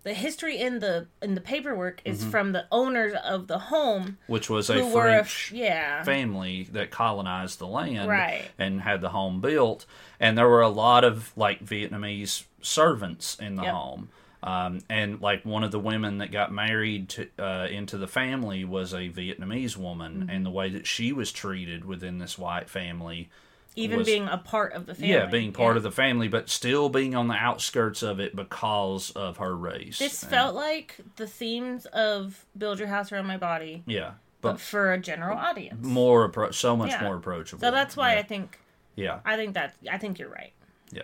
[0.07, 2.31] the history in the in the paperwork is Mm-hmm.
[2.31, 6.91] from the owners of the home which was a were a, French yeah family that
[6.93, 8.45] colonized the land Right.
[8.59, 9.85] and had the home built.
[10.21, 13.73] And there were a lot of like Vietnamese servants in the Yep.
[13.75, 14.09] home.
[14.43, 18.65] Um, and like one of the women that got married to, uh, into the family
[18.65, 20.31] was a Vietnamese woman, Mm-hmm.
[20.31, 23.29] and the way that she was treated within this white family
[23.77, 26.49] even was- being a part of the family yeah, being part of the family, but
[26.49, 29.99] still being on the outskirts of it because of her race.
[29.99, 34.53] this And- felt like the themes of build your house around my body yeah, but
[34.53, 37.03] but for a general audience more appro- so much Yeah.
[37.05, 37.61] more approachable.
[37.61, 38.19] so that's why yeah.
[38.21, 38.59] i think
[38.95, 40.53] yeah, i think that i think you're right
[40.91, 41.03] yeah.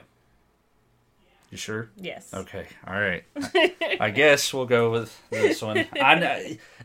[1.51, 1.91] You sure?
[1.97, 3.25] yes Okay, all right.
[4.01, 5.87] I guess we'll go with this one.
[6.01, 6.43] I know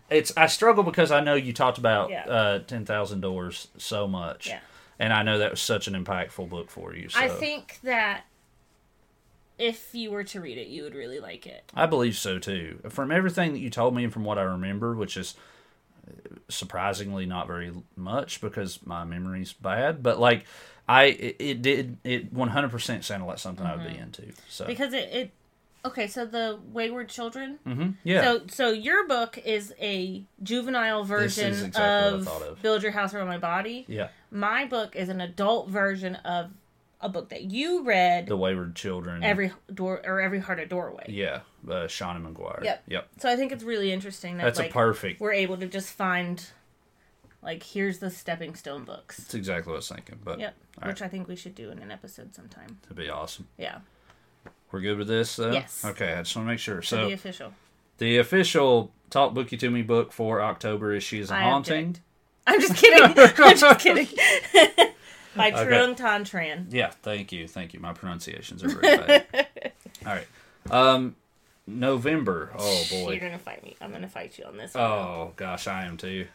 [0.10, 0.34] it's.
[0.36, 2.26] I struggle because I know you talked about Yeah.
[2.28, 4.60] uh, Ten Thousand Doors so much, Yeah.
[5.00, 7.10] And I know that was such an impactful book for you.
[7.10, 8.24] So i think that
[9.58, 12.80] if you were to read it you would really like it I believe so too.
[12.90, 15.36] From everything that you told me and from what I remember, which is
[16.50, 20.46] surprisingly not very much because my memory's bad, but like
[20.88, 24.32] I, it, it did it one hundred percent sounded like something I would be into.
[24.48, 24.72] So Mm-hmm.
[24.74, 25.32] because it, it
[25.88, 31.52] okay so the wayward children Mhm, yeah, So, so your book is a juvenile version
[31.54, 32.62] exactly of, of.
[32.62, 33.86] Build Your House Around My Body.
[33.88, 36.52] yeah, My book is an adult version of
[37.00, 39.24] a book that you read the Wayward Children.
[39.24, 41.06] every door or every heart a doorway.
[41.10, 42.64] Yeah, uh, Seanan McGuire.
[42.64, 42.84] Yep.
[42.88, 43.08] Yep.
[43.20, 45.22] So I think it's really interesting that That's like a perfect.
[45.22, 46.44] we're able to just find
[47.44, 49.18] like here's the stepping stone books.
[49.18, 50.20] That's exactly what I was thinking.
[50.24, 50.56] But Yep.
[50.86, 52.80] Which right, I think we should do in an episode sometime.
[52.84, 53.48] that'd be awesome.
[53.58, 53.80] Yeah.
[54.72, 55.52] We're good with this, though.
[55.52, 55.84] Yes.
[55.86, 56.82] Okay, I just want to make sure.
[56.82, 57.54] So the official.
[58.00, 61.88] the official Talk Booky to Me book for October is She Is Haunting.
[61.90, 62.02] object.
[62.46, 63.04] I'm just kidding.
[63.04, 64.08] I'm just kidding.
[65.36, 65.52] By.
[65.52, 66.66] Trung Tan Tran.
[66.72, 67.80] Yeah, thank you, thank you.
[67.80, 69.26] My pronunciations are very bad.
[70.06, 70.28] All right.
[70.72, 71.16] Um,
[71.68, 72.52] November.
[72.58, 73.12] Oh boy.
[73.12, 73.76] You're gonna fight me.
[73.80, 74.74] I'm gonna fight you on this.
[74.74, 74.84] one.
[74.84, 76.28] Oh gosh, I am too.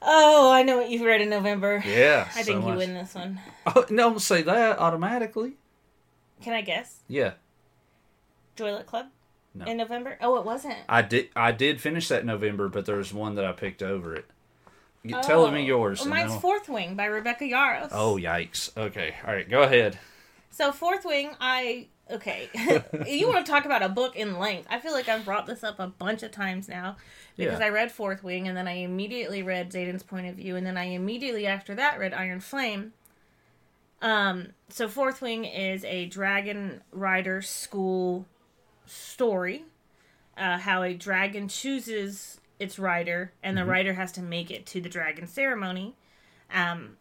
[0.00, 1.82] Oh, I know what you've read in November.
[1.86, 2.28] Yeah.
[2.34, 2.78] I so think you much.
[2.78, 3.40] win this one.
[3.66, 5.52] Oh, no, don't say that automatically.
[6.42, 6.96] Can I guess?
[7.08, 7.32] Yeah,
[8.56, 9.06] Joy Luck Club
[9.54, 9.64] No.
[9.66, 10.18] in November.
[10.20, 10.76] Oh, it wasn't.
[10.88, 11.28] I did.
[11.36, 14.26] I did finish that November, but there was one that I picked over it.
[15.02, 16.00] You- Tell me yours.
[16.00, 17.88] Oh, and mine's I'll- Fourth Wing by Rebecca Yarros.
[17.92, 18.74] Oh yikes!
[18.76, 19.98] Okay, all right, go ahead.
[20.50, 22.48] So Fourth Wing, I okay.
[23.06, 24.66] you want to talk about a book in length?
[24.70, 26.96] I feel like I've brought this up a bunch of times now
[27.36, 27.66] because Yeah.
[27.66, 30.76] I read Fourth Wing and then I immediately read Xaden's Point of View and then
[30.78, 32.92] I immediately after that read Iron Flame.
[34.00, 38.26] Um, so Fourth Wing is a dragon rider school
[38.86, 39.64] story.
[40.36, 44.80] Uh, how a dragon chooses its rider, and the rider has to make it to
[44.80, 45.94] the dragon ceremony.
[46.52, 46.96] Um,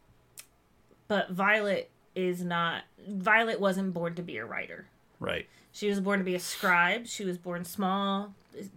[1.08, 2.84] but Violet is not.
[3.08, 4.86] Violet wasn't born to be a rider.
[5.20, 5.48] Right.
[5.72, 7.08] She was born to be a scribe.
[7.08, 8.34] She was born small,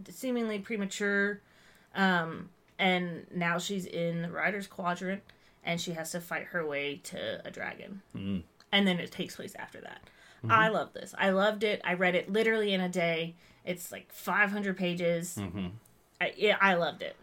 [0.08, 1.40] seemingly premature,
[1.94, 2.48] um,
[2.78, 5.22] and now she's in the Rider's Quadrant,
[5.64, 8.00] and she has to fight her way to a dragon.
[8.16, 8.42] Mm.
[8.72, 10.00] And then it takes place after that.
[10.46, 10.52] Mm-hmm.
[10.52, 11.14] I love this.
[11.18, 11.80] I loved it.
[11.84, 13.34] I read it literally in a day.
[13.64, 15.36] It's like 500 pages.
[15.38, 15.66] Mm-hmm.
[16.20, 17.16] I, yeah, I loved it.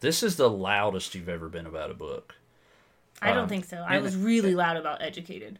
[0.00, 2.34] This is the loudest you've ever been about a book.
[3.22, 3.84] I don't Um, think so.
[3.86, 5.58] I was really loud about Educated.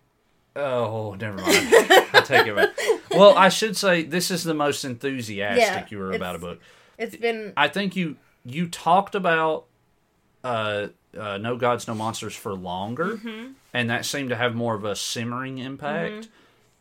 [0.57, 1.49] Oh, never mind.
[1.49, 2.71] I take it back.
[3.13, 6.61] Well, I should say this is the most enthusiastic Yeah, you were about a book.
[6.97, 9.67] It's been I think you you talked about
[10.45, 10.89] uh,
[11.19, 13.53] uh, No Gods, No Monsters for longer, Mm-hmm.
[13.75, 16.29] and that seemed to have more of a simmering impact.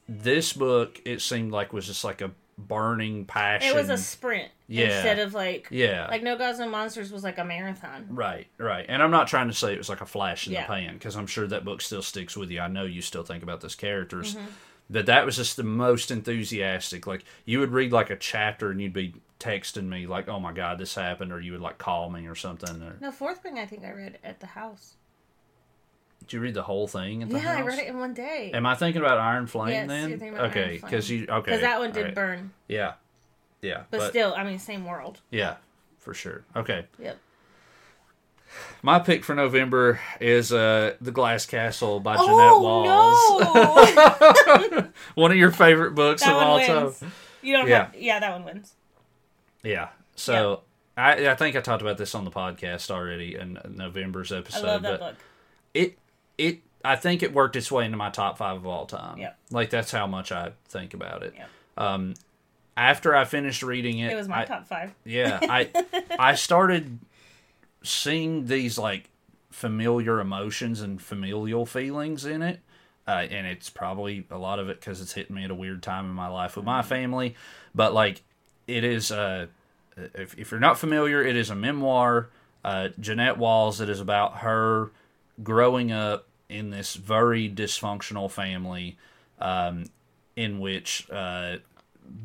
[0.10, 3.70] This book, it seemed like was just like a burning passion.
[3.70, 4.86] it was a sprint Yeah.
[4.88, 8.08] instead of like yeah, like No Gods No Monsters was like a marathon.
[8.10, 8.86] right, right.
[8.90, 10.64] And I'm not trying to say it was like a flash in Yeah.
[10.64, 12.60] the pan because I'm sure that book still sticks with you.
[12.60, 14.36] I know you still think about those characters.
[14.36, 14.46] Mm-hmm.
[14.90, 17.06] But that was just the most enthusiastic.
[17.08, 20.52] Like you would read like a chapter and you'd be texting me like, "Oh my
[20.52, 22.82] god, this happened," or you would like call me or something.
[22.82, 24.96] Or, No, Fourth Wing I think I read at the house.
[26.30, 28.52] Did you read the whole thing at the Yeah, I read it in one day.
[28.54, 30.22] Am I thinking about Iron Flame Yes, then?
[30.38, 32.14] okay, because you okay Because that one did alright.
[32.16, 32.52] burn.
[32.68, 32.94] Yeah,
[33.64, 35.20] yeah, But, but, still, I mean, same world.
[35.32, 35.56] yeah,
[35.98, 36.44] for sure.
[36.56, 37.18] Okay, Yep.
[38.84, 44.72] my pick for November is uh the Glass Castle by Jeannette Oh, Walls.
[44.78, 44.88] no!
[45.16, 47.00] one of your favorite books that of one all wins.
[47.00, 47.12] time.
[47.42, 47.86] You don't Yeah.
[47.86, 47.96] have.
[47.96, 48.74] Yeah, that one wins.
[49.64, 49.88] Yeah.
[50.16, 50.62] So
[50.96, 54.68] I I think I talked about this on the podcast already in November's episode.
[54.68, 55.20] I love that but book.
[55.74, 55.98] it
[56.40, 59.18] it I think it worked its way into my top five of all time.
[59.18, 59.38] Yep.
[59.52, 61.34] Like that's how much I think about it.
[61.38, 61.50] Yep.
[61.78, 62.14] Um,
[62.78, 64.94] after I finished reading it, It was my I, top five.
[65.04, 65.70] yeah, I
[66.18, 67.00] I started
[67.84, 69.10] seeing these like
[69.52, 72.60] familiar emotions and familial feelings in it.
[73.08, 75.82] Uh, and it's probably a lot of it because it's hitting me at a weird
[75.82, 77.36] time in my life with my family.
[77.74, 78.22] But like,
[78.68, 79.12] it is.
[79.12, 79.48] Uh,
[80.14, 82.30] if if you're not familiar, it is a memoir.
[82.64, 83.82] Uh, Jeannette Walls.
[83.82, 84.92] It is about her
[85.42, 88.98] growing up in this very dysfunctional family,
[89.40, 89.86] um,
[90.36, 91.58] in which uh,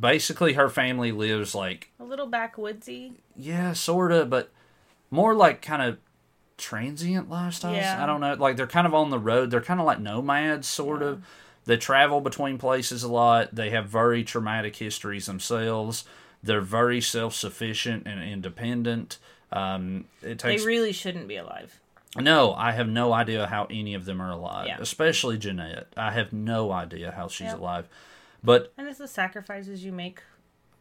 [0.01, 3.13] basically her family lives like A little backwoodsy.
[3.37, 4.51] yeah, sort of, but
[5.11, 5.99] more like kind of
[6.57, 7.77] transient lifestyles.
[7.77, 8.03] Yeah.
[8.03, 8.35] I don't know.
[8.35, 9.51] Like they're kind of on the road.
[9.51, 11.25] They're kind of like nomads, sort of.
[11.67, 13.55] They travel between places a lot.
[13.55, 16.05] They have very traumatic histories themselves.
[16.43, 19.19] They're very self sufficient and independent.
[19.51, 21.81] Um, it They really shouldn't be alive.
[22.17, 22.55] No.
[22.55, 24.77] I have no idea how any of them are alive, Yeah.
[24.81, 25.89] especially Jeannette.
[25.97, 27.59] I have no idea how she's Yep.
[27.59, 27.89] alive.
[28.43, 30.23] But And it's the sacrifices you make.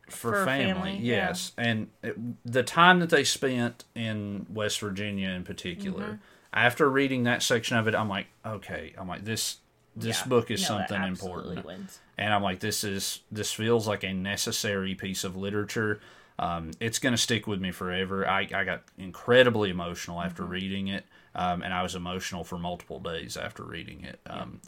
[0.09, 1.27] for, for family, family, yeah.
[1.29, 2.15] yes and it,
[2.45, 6.15] the time that they spent in west virginia in particular Mm-hmm.
[6.51, 9.59] after reading that section of it i'm like okay i'm like this
[9.95, 10.27] this Yeah.
[10.27, 11.99] book is No, something important Wins.
[12.17, 16.01] and i'm like this is this feels like a necessary piece of literature
[16.37, 20.51] um, it's going to stick with me forever I, I got incredibly emotional after Mm-hmm.
[20.51, 21.05] reading it
[21.35, 24.59] um, and i was emotional for multiple days after reading it um,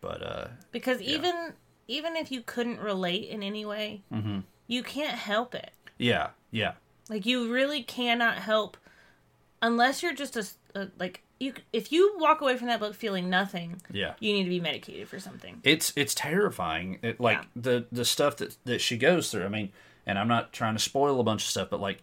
[0.00, 1.52] but uh, Because even
[1.88, 4.40] even if you couldn't relate in any way, Mm-hmm.
[4.66, 5.70] you can't help it.
[5.98, 6.72] yeah yeah
[7.10, 8.76] Like you really cannot help
[9.60, 11.54] unless you're just a, a like you.
[11.72, 15.08] If you walk away from that book feeling nothing, yeah you need to be medicated
[15.08, 15.60] for something.
[15.64, 16.98] it's it's terrifying.
[17.02, 17.44] It, like Yeah.
[17.56, 19.44] the the stuff that that she goes through.
[19.44, 19.72] I mean,
[20.06, 22.00] and I'm not trying to spoil a bunch of stuff, but like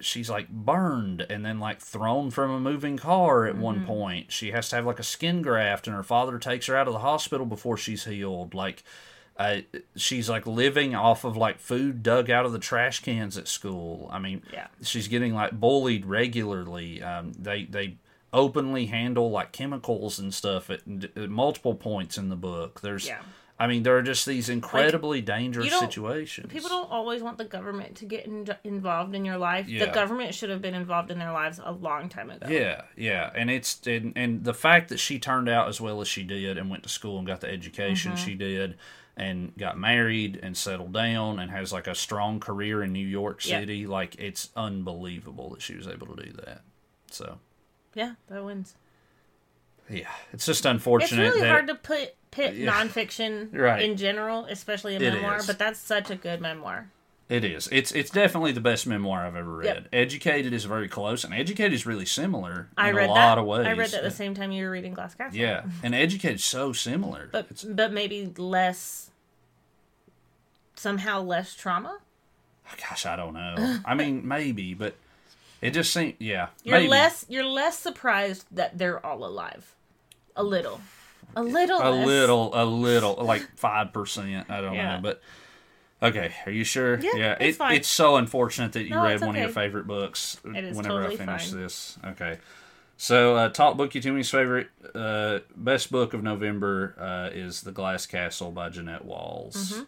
[0.00, 4.32] she's like burned and then like thrown from a moving car at one point.
[4.32, 6.92] She has to have like a skin graft, and her father takes her out of
[6.92, 8.54] the hospital before she's healed.
[8.54, 8.82] Like.
[9.36, 9.62] Uh,
[9.96, 14.06] she's like living off of like food dug out of the trash cans at school.
[14.12, 14.66] I mean, Yeah.
[14.82, 17.02] she's getting like bullied regularly.
[17.02, 17.96] Um, they they
[18.34, 20.80] openly handle like chemicals and stuff at,
[21.16, 22.82] at multiple points in the book.
[22.82, 23.20] There's, Yeah.
[23.60, 26.50] I mean, there are just these incredibly dangerous situations.
[26.50, 29.68] People don't always want the government to get in, involved in your life.
[29.68, 29.84] Yeah.
[29.84, 32.46] The government should have been involved in their lives a long time ago.
[32.48, 36.08] Yeah, yeah, and it's and, and the fact that she turned out as well as
[36.08, 38.24] she did and went to school and got the education Mm-hmm.
[38.24, 38.76] she did
[39.14, 43.42] and got married and settled down and has like a strong career in New York.
[43.42, 46.62] City, like it's unbelievable that she was able to do that.
[47.10, 47.38] So
[47.94, 48.74] Yeah, that wins.
[49.90, 51.26] Yeah, it's just unfortunate.
[51.26, 52.72] It's really hard to put pit Yeah.
[52.72, 53.82] nonfiction Right.
[53.82, 56.88] in general, especially a memoir, but that's such a good memoir.
[57.28, 57.68] It is.
[57.70, 59.64] It's it's definitely the best memoir I've ever read.
[59.66, 59.88] Yep.
[59.92, 63.38] Educated is very close, and Educated is really similar in I read a lot that.
[63.38, 63.66] of ways.
[63.66, 65.38] I read that the same time you were reading Glass Castle.
[65.38, 67.28] Yeah, and Educated is so similar.
[67.30, 69.10] but It's- but maybe less.
[70.74, 71.98] Somehow less trauma.
[72.66, 73.78] Oh, gosh, I don't know.
[73.84, 74.94] I mean, maybe, but
[75.60, 76.14] it just seems.
[76.18, 76.88] Yeah, You're maybe.
[76.88, 77.26] less.
[77.28, 79.74] You're less surprised that they're all alive.
[80.40, 80.80] A little.
[81.36, 81.78] A little.
[81.80, 82.06] a less.
[82.06, 84.50] little, a little, like five percent.
[84.50, 84.96] I don't Yeah.
[84.96, 85.22] know, but
[86.02, 86.32] okay.
[86.46, 86.98] Are you sure?
[86.98, 87.76] Yeah, it's it, fine.
[87.76, 91.16] it's so unfortunate that you No, read one of your favorite books whenever totally I
[91.18, 91.60] finish fine.
[91.60, 91.98] this.
[92.04, 92.38] Okay.
[92.96, 97.72] So, uh, Talk Book You Me's favorite, uh, best book of November uh, is The
[97.72, 99.72] Glass Castle by Jeannette Walls.
[99.72, 99.82] Mm-hmm.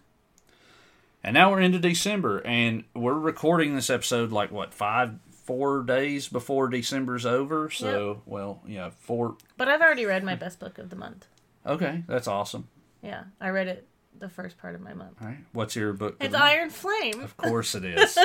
[1.24, 5.14] And now we're into December, and we're recording this episode like what five,
[5.52, 7.68] four days before December's over.
[7.68, 9.36] So, well, yeah, four.
[9.58, 11.26] But I've already read my best book of the month.
[11.66, 12.68] Okay, that's awesome.
[13.02, 13.86] Yeah, I read it
[14.22, 15.16] the first part of my month.
[15.20, 16.16] All right, what's your book?
[16.20, 16.44] It's month?
[16.44, 17.20] Iron Flame.
[17.20, 18.16] Of course it is.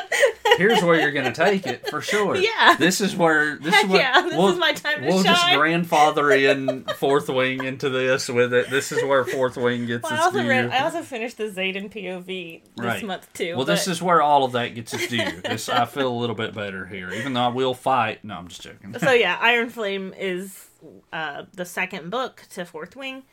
[0.58, 2.36] Here's where you're going to take it for sure.
[2.48, 2.76] Yeah.
[2.78, 5.54] This is where this Heck is where yeah, this is my time to We'll just
[5.56, 8.70] grandfather in Fourth Wing into this with it.
[8.70, 10.48] This is where Fourth Wing gets Well, I also due.
[10.48, 10.70] read.
[10.70, 13.04] I also finished the Xaden POV this Right.
[13.04, 13.56] month too.
[13.58, 15.41] well, but- this is where all of that gets its due.
[15.41, 18.24] This I feel a little bit better here, even though I will fight.
[18.24, 18.98] No, I'm just joking.
[19.00, 20.68] so yeah, Iron Flame is
[21.12, 23.24] uh, the second book to Fourth Wing.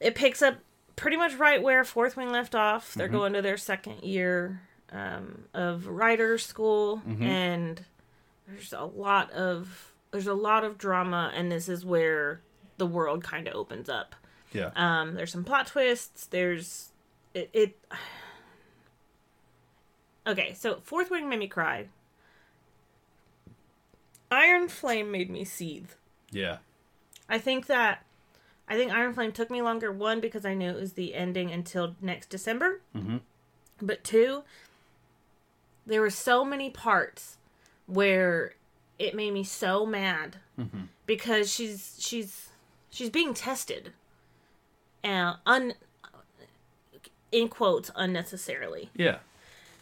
[0.00, 0.56] It picks up
[0.98, 2.92] pretty much right where Fourth Wing left off.
[2.94, 4.60] They're going to their second year
[4.92, 7.84] um, of writer school, and
[8.46, 12.40] there's a lot of there's a lot of drama, and this is where
[12.78, 14.14] the world kind of opens up.
[14.52, 16.26] Yeah, Um, there's some plot twists.
[16.26, 16.90] There's
[17.34, 17.78] it, it.
[20.26, 21.86] Okay, so Fourth Wing made me cry.
[24.30, 25.92] Iron Flame made me seethe.
[26.30, 26.58] yeah,
[27.30, 28.04] I think that
[28.68, 29.90] I think Iron Flame took me longer.
[29.90, 32.80] One because I knew it was the ending until next December.
[32.94, 33.20] Mhm.
[33.80, 34.42] But two,
[35.86, 37.38] there were so many parts
[37.86, 38.54] where
[38.98, 40.36] it made me so mad
[41.06, 42.48] because she's she's
[42.90, 43.92] she's being tested,
[45.04, 45.74] and un
[47.30, 49.18] in quotes unnecessarily yeah.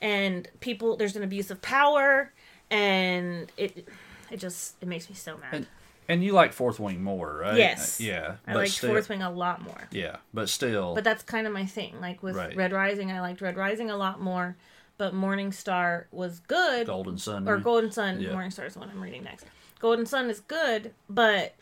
[0.03, 2.33] and people there's an abuse of power
[2.73, 3.87] and it
[4.33, 5.67] it just it makes me so mad And-
[6.09, 7.57] And you like Fourth Wing more, right?
[7.57, 8.01] Yes.
[8.01, 8.37] Uh, yeah.
[8.47, 10.95] i like still, fourth wing a lot more Yeah, but still.
[10.95, 12.55] but that's kind of my thing like with Right.
[12.57, 14.57] red rising i liked red rising a lot more
[14.99, 17.47] but morning star was good Golden Son.
[17.49, 18.33] or golden son Yeah.
[18.33, 19.47] morning star is the one i'm reading next
[19.81, 21.55] golden son is good but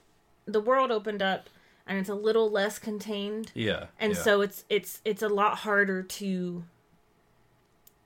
[0.46, 1.48] the world opened up
[1.86, 3.86] and it's a little less contained Yeah.
[3.98, 4.18] and yeah.
[4.18, 6.64] so it's it's it's a lot harder to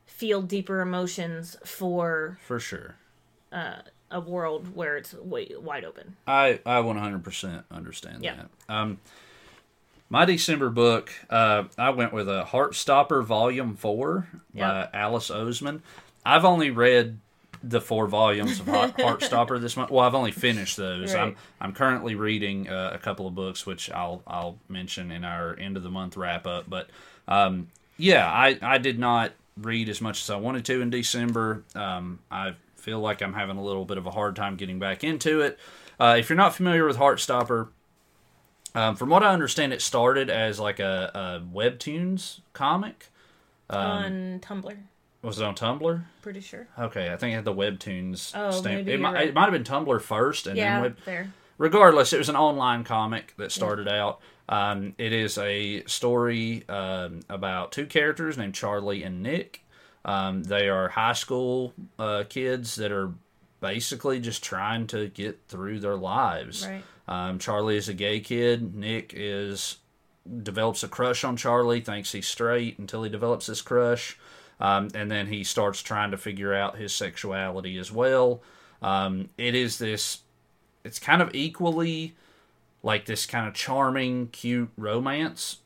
[0.07, 2.97] feel deeper emotions for for sure.
[4.11, 6.17] A world where it's way, wide open.
[6.27, 8.35] I I 100% understand Yeah.
[8.37, 8.49] that.
[8.75, 8.99] Um,
[10.11, 14.93] my December book, uh, I went with a Heartstopper Volume Four Yep.
[14.93, 15.81] by Alice Oseman.
[16.25, 17.19] I've only read
[17.63, 19.91] the four volumes of Heart- Heartstopper this month.
[19.91, 21.15] Well, I've only finished those.
[21.15, 25.57] I'm I'm currently reading uh, a couple of books, which I'll I'll mention in our
[25.59, 26.71] end of the month wrap up.
[26.71, 26.89] But
[27.27, 31.65] um, yeah, I I did not read as much as I wanted to in December.
[31.75, 32.55] Um, I
[32.89, 35.59] feel like I'm having a little bit of a hard time getting back into it.
[36.01, 37.69] Uh, if you're not familiar with Heartstopper,
[38.75, 43.09] um, from what I understand, it started as like a, a webtoons comic.
[43.69, 44.77] Um, on Tumblr,
[45.21, 46.03] Was it on Tumblr?
[46.23, 46.67] pretty sure.
[46.79, 48.77] Okay, I think it had the webtoons Oh, stamp.
[48.87, 49.29] maybe it, might, right.
[49.29, 50.97] it might have been Tumblr first, and Yeah, then web.
[51.05, 51.33] there.
[51.59, 54.21] Regardless, it was an online comic that started out.
[54.49, 59.63] Um, it is a story um, about two characters named Charlie and Nick.
[60.09, 63.13] Um, they are high school uh, kids that are
[63.61, 66.67] basically just trying to get through their lives.
[66.67, 66.83] Right.
[67.07, 68.75] Um, Charlie is a gay kid.
[68.75, 69.77] Nick is
[70.43, 74.19] develops a crush on Charlie, thinks he's straight until he develops this crush,
[74.61, 78.41] um, and then he starts trying to figure out his sexuality as well.
[78.81, 80.21] Um, it is this.
[80.85, 82.15] It's kind of equally
[82.83, 85.59] like this kind of charming, cute romance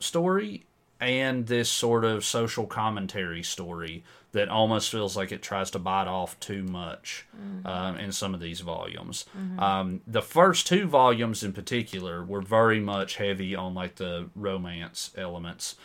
[0.00, 0.64] story
[1.00, 6.06] and this sort of social commentary story that almost feels like it tries to bite
[6.08, 7.26] off too much
[7.64, 9.24] um, in some of these volumes.
[9.58, 15.10] Um, the first two volumes in particular were very much heavy on like the romance
[15.16, 15.76] elements.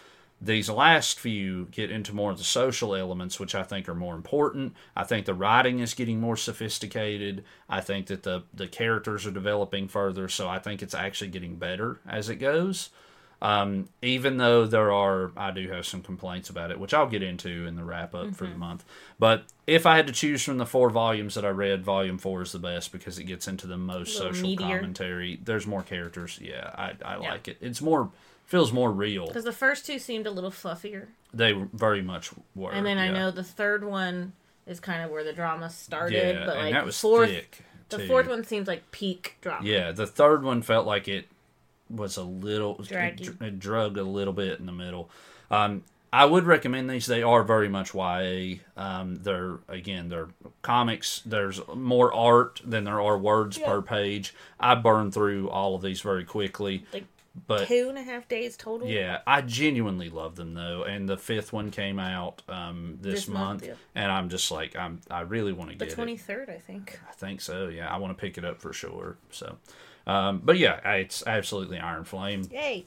[0.43, 4.15] These last few get into more of the social elements, which I think are more
[4.15, 4.73] important.
[4.95, 7.43] I think the writing is getting more sophisticated.
[7.69, 11.57] I think that the the characters are developing further, so I think it's actually getting
[11.57, 12.89] better as it goes.
[13.41, 17.23] Um, even though there are, I do have some complaints about it, which I'll get
[17.23, 18.85] into in the wrap up for the month.
[19.17, 22.43] But if I had to choose from the four volumes that I read, volume four
[22.43, 24.59] is the best because it gets into the most social meatier.
[24.59, 25.39] commentary.
[25.43, 26.37] There's more characters.
[26.41, 27.31] Yeah, I, I Yeah.
[27.31, 27.57] like it.
[27.61, 28.11] It's more
[28.45, 29.25] feels more real.
[29.27, 32.71] Because the first two seemed a little fluffier, They very much were.
[32.73, 34.33] and then I know the third one
[34.67, 36.35] is kind of where the drama started.
[36.35, 37.63] yeah, but like and that was fourth, thick.
[37.89, 39.65] the fourth one seems like peak drama.
[39.67, 41.27] Yeah, the third one felt like it
[41.95, 43.27] was a little Draggy.
[43.27, 45.09] It, it drug a little bit in the middle.
[45.49, 45.83] Um,
[46.13, 47.05] I would recommend these.
[47.05, 48.55] They are very much YA.
[48.75, 50.27] Um, they're again, they're
[50.61, 51.21] comics.
[51.25, 53.67] There's more art than there are words Yeah.
[53.67, 54.33] per page.
[54.59, 57.05] I burned through all of these very quickly, Like
[57.47, 58.89] but two and a half days total.
[58.89, 60.83] yeah, I genuinely love them though.
[60.83, 63.73] And the fifth one came out um, this, This month, month, yeah.
[63.95, 65.95] and I'm just like, I'm I really want to the get it.
[65.95, 66.99] twenty third, I think.
[67.09, 67.69] I think so.
[67.69, 69.15] Yeah, I want to pick it up for sure.
[69.29, 69.55] So,
[70.11, 72.47] um, but yeah, it's absolutely Iron Flame.
[72.51, 72.85] Yay!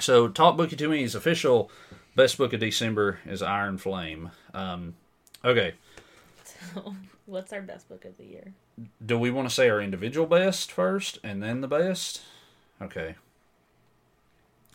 [0.00, 1.70] So, Talk Booky to Me is official.
[2.16, 4.30] Best book of December is Iron Flame.
[4.52, 4.94] Um,
[5.44, 5.74] okay,
[6.44, 6.94] So,
[7.26, 8.52] what's our best book of the year?
[9.04, 12.22] do we want to say our individual best first, and then the best?
[12.82, 13.14] Okay.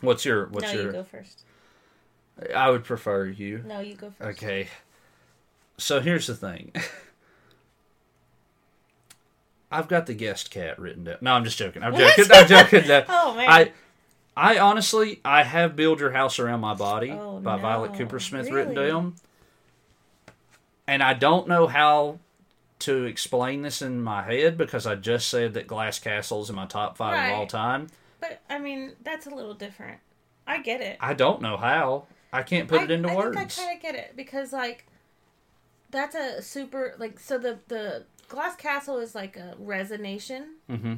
[0.00, 0.86] What's your what's no, your?
[0.86, 1.42] you go first.
[2.56, 3.62] I would prefer you.
[3.66, 4.42] No, you go first.
[4.42, 4.68] Okay.
[5.76, 6.72] So here's the thing.
[9.70, 11.16] I've got the guest cat written down.
[11.20, 11.82] No, I'm just joking.
[11.82, 12.16] I'm What?
[12.16, 12.32] joking.
[12.32, 12.88] I'm joking.
[12.88, 13.04] No.
[13.08, 13.48] Oh man.
[13.48, 13.72] I
[14.36, 17.92] I honestly I have Build Your House Around My Body Oh, by Violet.
[17.92, 18.88] Kupersmith written Really?
[18.90, 19.14] down.
[20.86, 22.18] And I don't know how
[22.80, 26.56] to explain this in my head because I just said that Glass Castle is in
[26.56, 27.88] my top five of all time.
[28.20, 29.98] but I mean, that's a little different.
[30.46, 30.96] I get it.
[31.00, 32.06] I don't know how.
[32.32, 33.36] I can't put I, it into I words.
[33.36, 34.86] think I kind of get it because like
[35.90, 40.94] that's a super like so the the Glass Castle is like a resonation mm-hmm.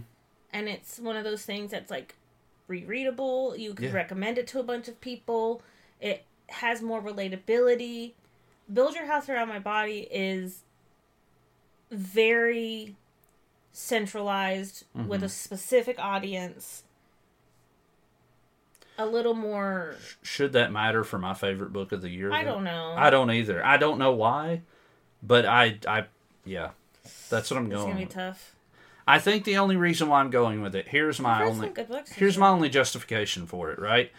[0.53, 2.15] and it's one of those things that's like
[2.69, 3.59] rereadable.
[3.59, 3.93] You could Yeah.
[3.95, 5.63] recommend it to a bunch of people.
[6.01, 8.13] It has more relatability.
[8.73, 10.63] Build Your House Around My Body is
[11.91, 12.97] very
[13.73, 15.25] centralized with Mm-hmm.
[15.25, 16.85] a specific audience.
[18.99, 22.31] A little more Should that matter for my favorite book of the year?
[22.31, 22.53] I though?
[22.53, 22.95] don't know.
[22.97, 23.65] I don't either.
[23.65, 24.61] I don't know why,
[25.23, 26.05] but I, I,
[26.45, 26.71] yeah,
[27.29, 27.73] that's what I'm going.
[27.73, 27.87] it's going.
[27.93, 28.15] gonna be with.
[28.15, 28.55] tough.
[29.07, 32.13] I think the only reason why I'm going with it here's my only good books
[32.13, 32.41] here's year.
[32.41, 33.79] my only justification for it.
[33.79, 34.13] Right?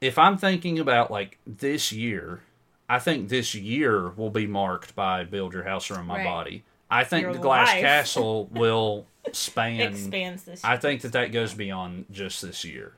[0.00, 2.42] If I'm thinking about like this year,
[2.88, 6.24] I think this year will be marked by Build Your House Around My Right.
[6.24, 6.64] Body.
[6.90, 7.80] I think Your the Glass life.
[7.80, 9.80] Castle will span.
[9.80, 10.62] expands this.
[10.62, 12.92] I think that that goes beyond just this year.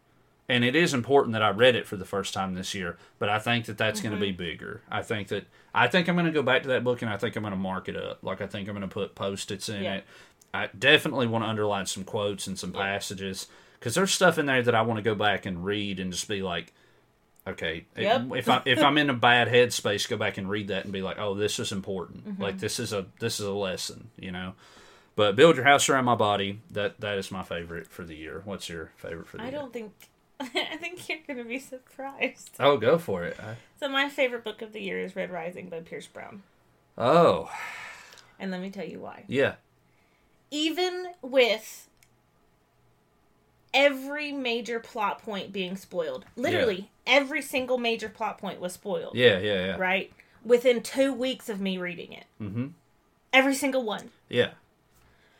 [0.51, 3.28] And it is important that I read it for the first time this year, but
[3.28, 4.80] I think that that's going to be bigger.
[4.90, 5.44] I think that
[5.74, 7.53] I think I'm going to go back to that book and I think I'm going
[7.53, 8.20] to mark it up.
[8.22, 9.94] Like I think I'm going to put post-its in Yeah.
[9.96, 10.05] it.
[10.55, 14.62] I definitely want to underline some quotes and some passages because there's stuff in there
[14.62, 16.72] that I want to go back and read and just be like,
[17.46, 18.28] okay, Yep.
[18.34, 21.03] if I if I'm in a bad headspace, go back and read that and be
[21.03, 22.26] like, oh, this is important.
[22.26, 22.42] Mm-hmm.
[22.42, 24.55] Like this is a this is a lesson, you know.
[25.14, 26.61] But build your house around my body.
[26.70, 28.40] That that is my favorite for the year.
[28.46, 29.59] What's your favorite for the I year?
[29.59, 29.92] don't think.
[30.41, 32.51] I think you're gonna be surprised.
[32.61, 33.39] Oh, go for it.
[33.41, 36.43] I- So my favorite book of the year is Red Rising by Pierce Brown,
[36.97, 37.51] oh,
[38.39, 39.24] and let me tell you why.
[39.26, 39.55] yeah,
[40.51, 41.89] Even with
[43.74, 49.14] every major plot point being spoiled, literally every single major plot point was spoiled.
[49.14, 49.76] yeah, yeah, yeah.
[49.76, 50.12] Right
[50.45, 52.68] within two weeks of me reading it, Mm-hmm.
[53.32, 54.11] every single one.
[54.28, 54.51] Yeah.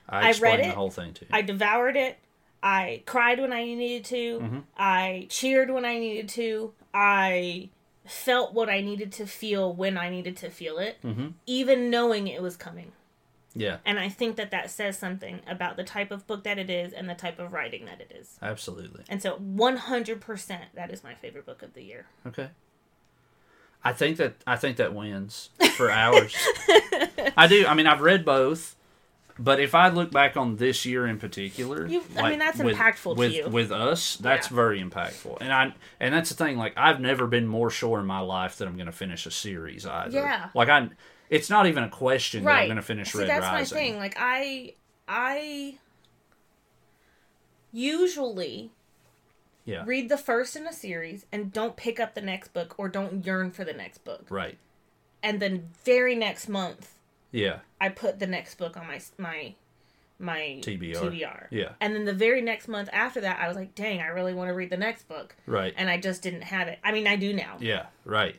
[0.09, 0.75] I, I read explained the it.
[0.75, 1.27] whole thing too.
[1.31, 2.19] I devoured it.
[2.63, 4.41] I cried when I needed to.
[4.41, 4.63] Mhm.
[4.77, 6.73] I cheered when I needed to.
[6.93, 7.69] I
[8.05, 11.35] felt what I needed to feel when I needed to feel it, Mhm.
[11.47, 12.93] even knowing it was coming.
[13.55, 16.71] yeah, And I think that that says something about the type of book that it
[16.71, 18.39] is and the type of writing that it is.
[18.41, 19.05] absolutely.
[19.09, 22.07] And so 100% that is my favorite book of the year.
[22.27, 22.51] Okay.
[23.85, 26.35] I think that I think that wins for hours.
[27.37, 27.67] I do.
[27.67, 28.75] I mean, I've read both,
[29.39, 33.15] but if I look back on this year in particular, You- I mean, that's impactful
[33.15, 33.49] to with, you.
[33.49, 34.55] With us, that's Yeah.
[34.57, 36.57] very impactful, and I and that's the thing.
[36.59, 39.31] Like, I've never been more sure in my life that I'm going to finish a
[39.31, 40.19] series either.
[40.19, 40.49] Yeah.
[40.55, 40.89] Like I,
[41.31, 43.77] it's not even a question that I'm going to finish See, Red that's Rising.
[43.77, 43.97] my thing.
[43.99, 44.75] Like I
[45.09, 45.79] I
[47.73, 48.73] usually
[49.65, 49.85] Yeah.
[49.87, 53.25] read the first in a series and don't pick up the next book or don't
[53.27, 54.27] yearn for the next book.
[54.31, 54.59] Right.
[55.23, 56.95] And then very next month
[57.33, 57.59] Yeah.
[57.81, 59.55] I put the next book on my my
[60.19, 60.97] my TBR.
[60.97, 61.47] TBR.
[61.51, 61.71] Yeah.
[61.81, 64.49] And then the very next month after that I was like, "Dang, I really want
[64.49, 65.73] to read the next book." Right.
[65.77, 66.79] And I just didn't have it.
[66.83, 67.57] I mean, I do now.
[67.61, 67.87] Yeah.
[68.05, 68.37] Right.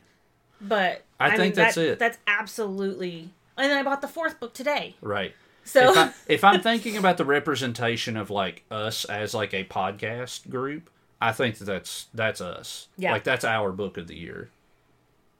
[0.60, 1.98] But I mean, think that's that- it.
[1.98, 4.96] That's absolutely And then I bought the fourth book today.
[5.00, 5.34] Right.
[5.64, 9.64] So if, I, if I'm thinking about the representation of like us as like a
[9.64, 12.88] podcast group, I think that that's that's us.
[12.96, 13.12] Yeah.
[13.12, 14.50] Like that's our book of the year.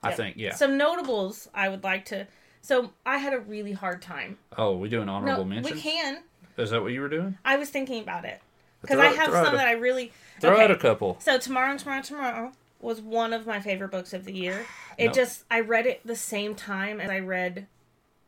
[0.03, 0.36] I think.
[0.38, 0.55] Yeah.
[0.55, 2.26] Some notables I would like to.
[2.62, 4.38] So I had a really hard time.
[4.56, 5.74] oh, we do an honorable no, mention.
[5.74, 6.22] we can.
[6.56, 7.38] Is that what you were doing?
[7.44, 8.40] I was thinking about it.
[8.82, 10.64] because I have some a- that I really Throw okay.
[10.64, 11.16] out a couple.
[11.20, 14.66] So tomorrow tomorrow tomorrow was one of my favorite books of the year.
[14.98, 15.12] It No.
[15.12, 17.66] just I read it the same time as I read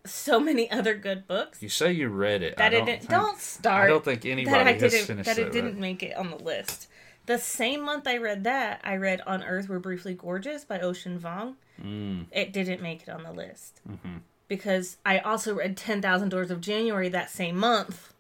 [0.05, 2.55] so many other good books You say you read it.
[2.59, 4.93] I that don't it didn't, think- don't start I don't think anybody that I has
[4.93, 5.47] didn't finished that that.
[5.47, 5.81] it didn't right.
[5.81, 6.89] make it on the list.
[7.27, 11.19] The same month I read that, I read On Earth We're Briefly Gorgeous by Ocean
[11.19, 11.55] Vuong.
[11.83, 12.27] Mm.
[12.33, 13.81] It didn't make it on the list.
[13.89, 14.19] Mm-hmm.
[14.49, 18.13] Because I also read 10,000 Doors of January that same month,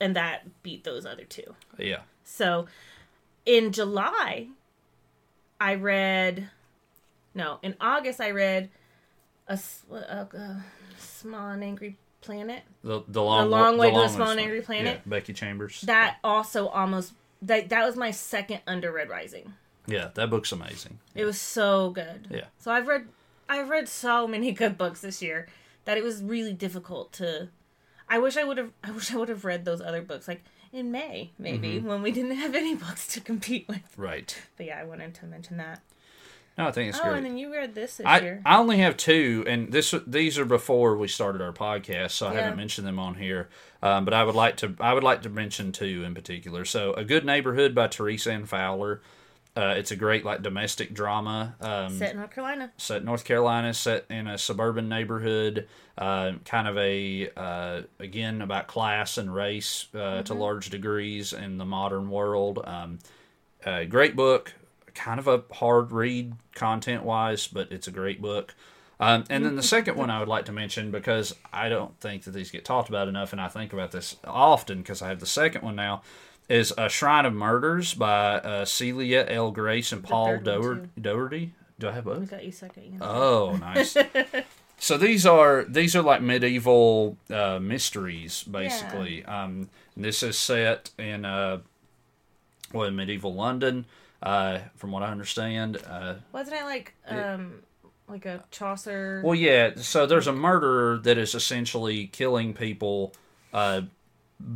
[0.00, 1.54] and that beat those other two.
[1.78, 2.00] Yeah.
[2.24, 2.66] So
[3.46, 4.48] in July,
[5.60, 6.50] I read.
[7.34, 8.68] No, in August, I read
[9.46, 9.58] a
[10.98, 12.62] small and angry planet.
[12.82, 15.00] The the long Long Way to a Small and Angry Planet?
[15.04, 15.82] Yeah, Becky Chambers.
[15.82, 17.12] That also almost
[17.42, 19.54] that that was my second under Red Rising.
[19.86, 20.98] yeah, that book's amazing.
[21.14, 22.28] It was so good.
[22.30, 22.46] Yeah.
[22.58, 23.08] So I've read
[23.48, 25.48] I've read so many good books this year
[25.84, 27.48] that it was really difficult to
[28.08, 30.44] I wish I would have I wish I would have read those other books like
[30.72, 31.86] in May maybe Mm-hmm.
[31.88, 33.82] when we didn't have any books to compete with.
[33.96, 34.36] Right.
[34.56, 35.80] But yeah, I wanted to mention that.
[36.58, 37.16] No, I think it's oh, great.
[37.16, 38.42] and then you read this this I, year.
[38.44, 42.34] I only have two, and this these are before we started our podcast, so I
[42.34, 42.40] Yeah.
[42.42, 43.48] haven't mentioned them on here.
[43.82, 46.64] Um, but I would like to I would like to mention two in particular.
[46.64, 49.00] So, A Good Neighborhood by Teresa Ann Fowler.
[49.54, 51.54] Uh, it's a great like domestic drama.
[51.60, 52.72] Um, Set in North Carolina.
[52.78, 58.40] set in North Carolina, set in a suburban neighborhood, uh, kind of a uh, again
[58.40, 62.60] about class and race uh, to large degrees in the modern world.
[62.64, 62.98] Um,
[63.66, 64.54] uh, great book,
[64.94, 68.54] kind of a hard read content wise, but it's a great book.
[69.00, 72.22] Um, and then the second one I would like to mention because I don't think
[72.22, 75.18] that these get talked about enough, and I think about this often because I have
[75.20, 76.02] the second one now.
[76.48, 79.50] Is A Shrine of Murders by uh, Celia L.
[79.50, 81.52] Grace and Paul Doher- Doherty.
[81.78, 82.30] Do I have both?
[82.30, 82.84] Got you second.
[82.92, 82.98] Yeah.
[83.00, 83.96] Oh, nice.
[84.78, 89.24] so these are these are like medieval uh, mysteries, basically.
[89.24, 91.58] Um, this is set in uh,
[92.72, 93.86] well, in medieval London,
[94.22, 95.78] uh, from what I understand.
[95.88, 97.62] Uh, Wasn't it like um
[98.08, 99.22] like a Chaucer?
[99.24, 99.70] well, yeah.
[99.76, 103.14] So there's a murderer that is essentially killing people.
[103.52, 103.82] Uh,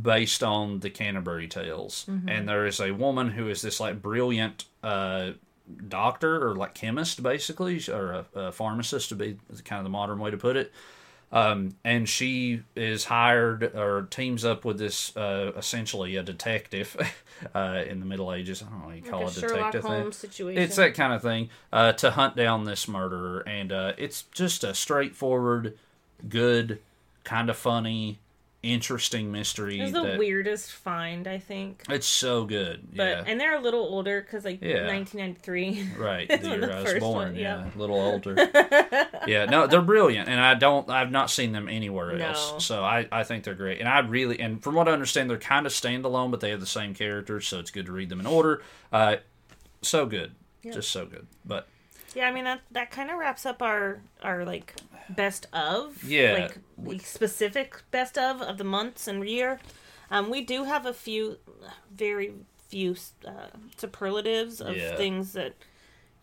[0.01, 4.65] based on the Canterbury Tales, and there is a woman who is this like brilliant
[4.83, 5.31] uh,
[5.87, 10.19] doctor or like chemist, basically, or a, a pharmacist to be kind of the modern
[10.19, 10.73] way to put it.
[11.29, 16.95] Um, and she is hired or teams up with this uh, essentially a detective
[17.55, 18.63] uh, in the Middle Ages.
[18.63, 19.83] I don't know what you call like a it, Sherlock detective.
[19.83, 20.61] Holmes situation.
[20.61, 24.63] It's that kind of thing uh, to hunt down this murderer, and uh, it's just
[24.63, 25.77] a straightforward,
[26.29, 26.79] good,
[27.25, 28.19] kind of funny,
[28.73, 29.79] interesting mystery.
[29.79, 31.83] It was the that- weirdest find, I think.
[31.89, 32.87] It's so good.
[32.95, 34.85] But yeah, and they're a little older because like Yeah.
[34.87, 35.89] 1993.
[35.97, 36.27] right.
[36.41, 37.15] The year the I was born.
[37.15, 37.65] one- yeah.
[37.65, 37.69] yeah.
[37.75, 38.35] a little older.
[39.27, 40.89] yeah, no, they're brilliant, and I don't.
[40.89, 42.59] I've not seen them anywhere else, No.
[42.59, 43.79] so I, I think they're great.
[43.79, 46.59] And I really, and from what I understand, they're kind of standalone, but they have
[46.59, 48.61] the same characters, so it's good to read them in order.
[48.91, 49.17] Uh,
[49.81, 50.31] so good,
[50.63, 51.27] just so good.
[51.45, 51.67] But
[52.15, 54.73] Yeah, I mean that that kind of wraps up our our like
[55.09, 56.03] best of.
[56.03, 56.33] Yeah.
[56.33, 56.57] Like
[56.99, 59.59] the specific best of of the months and year.
[60.09, 61.37] Um, we do have a few,
[61.95, 62.33] very
[62.69, 62.95] few
[63.25, 64.95] uh, superlatives of Yeah.
[64.95, 65.53] things that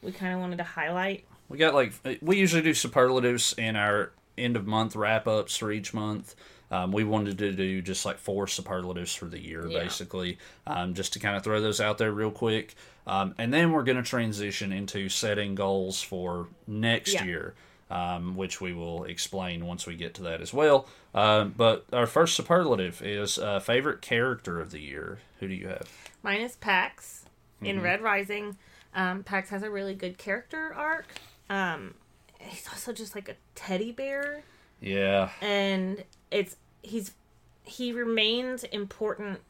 [0.02, 1.24] we kind of wanted to highlight.
[1.48, 5.70] We got like we usually do superlatives in our end of month wrap ups for
[5.70, 6.34] each month.
[6.70, 9.80] Um, we wanted to do just like four superlatives for the year, Yeah.
[9.84, 12.74] basically, um, just to kind of throw those out there real quick.
[13.06, 17.24] Um, and then we're going to transition into setting goals for next Yeah.
[17.24, 17.54] year,
[17.90, 20.86] um, which we will explain once we get to that as well.
[21.14, 25.18] Um, but our first superlative is uh, favorite character of the year.
[25.40, 25.88] Who do you have?
[26.22, 27.26] Mine is Pax
[27.60, 27.84] in Mm-hmm.
[27.84, 28.56] Red Rising.
[28.94, 31.06] Um, Pax has a really good character arc.
[31.50, 31.94] Um,
[32.40, 34.42] he's also just like a teddy bear,
[34.80, 37.12] Yeah, and it's he's
[37.64, 39.40] he remains important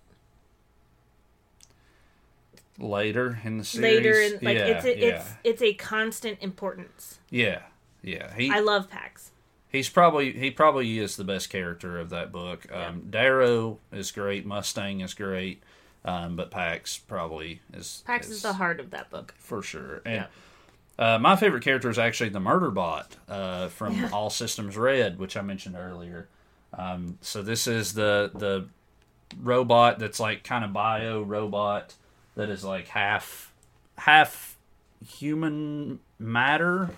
[2.78, 3.96] later in the series.
[3.96, 5.06] later in like yeah, it's a, yeah.
[5.06, 7.18] it's it's a constant importance.
[7.30, 7.62] Yeah,
[8.02, 8.34] yeah.
[8.34, 9.30] He I love Pax.
[9.68, 12.70] he's probably he probably is the best character of that book.
[12.72, 14.44] Um, Darrow is great.
[14.46, 15.62] Mustang is great.
[16.06, 19.34] Um, but Pax probably is Pax is the heart of that book.
[19.38, 20.02] for sure.
[20.04, 20.26] And
[20.98, 24.10] uh, my favorite character is actually the Murderbot uh, from Yeah.
[24.12, 26.28] All Systems Red, which I mentioned earlier.
[26.76, 28.68] Um, so this is the the
[29.40, 31.94] robot that's like kind of bio robot
[32.36, 33.52] that is like half
[33.98, 34.56] half
[35.06, 36.90] human matter,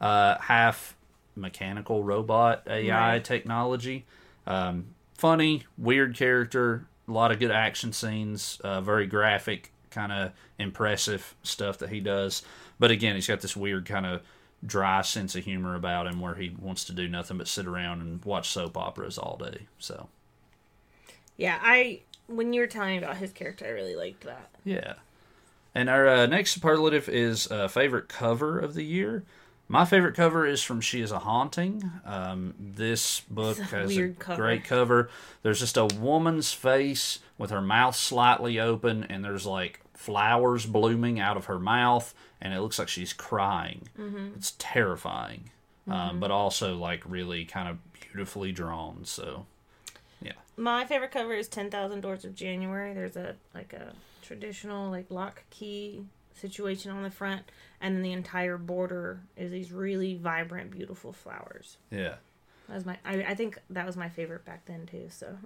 [0.00, 0.96] uh, half
[1.36, 3.24] mechanical robot AI Right.
[3.24, 4.04] technology.
[4.46, 4.86] Um,
[5.16, 11.34] funny, weird character, a lot of good action scenes, uh, very graphic, kind of impressive
[11.42, 12.42] stuff that he does.
[12.78, 14.22] But again, he's got this weird kind of
[14.64, 18.00] dry sense of humor about him where he wants to do nothing but sit around
[18.00, 19.66] and watch soap operas all day.
[19.78, 20.08] So,
[21.42, 24.48] Yeah, I when you were telling me about his character, I really liked that.
[24.64, 24.94] Yeah.
[25.74, 29.24] And our uh, next superlative is uh, favorite cover of the year.
[29.66, 31.90] My favorite cover is from She is a Haunting.
[32.04, 34.42] Um, this book a has a cover.
[34.42, 35.10] great cover.
[35.42, 41.18] There's just a woman's face with her mouth slightly open, and there's like flowers blooming
[41.18, 43.88] out of her mouth, and it looks like she's crying.
[43.98, 44.34] Mm-hmm.
[44.36, 45.50] It's terrifying,
[45.88, 49.04] um, but also like really kind of beautifully drawn.
[49.06, 49.46] So,
[50.24, 50.32] yeah.
[50.56, 52.94] My favorite cover is Ten Thousand Doors of January.
[52.94, 53.92] There's a like a
[54.22, 56.04] traditional like lock key
[56.34, 57.42] situation on the front,
[57.80, 61.76] and then the entire border is these really vibrant, beautiful flowers.
[61.90, 62.14] Yeah.
[62.68, 62.98] That was my.
[63.04, 65.08] I, I think that was my favorite back then too.
[65.10, 65.36] So.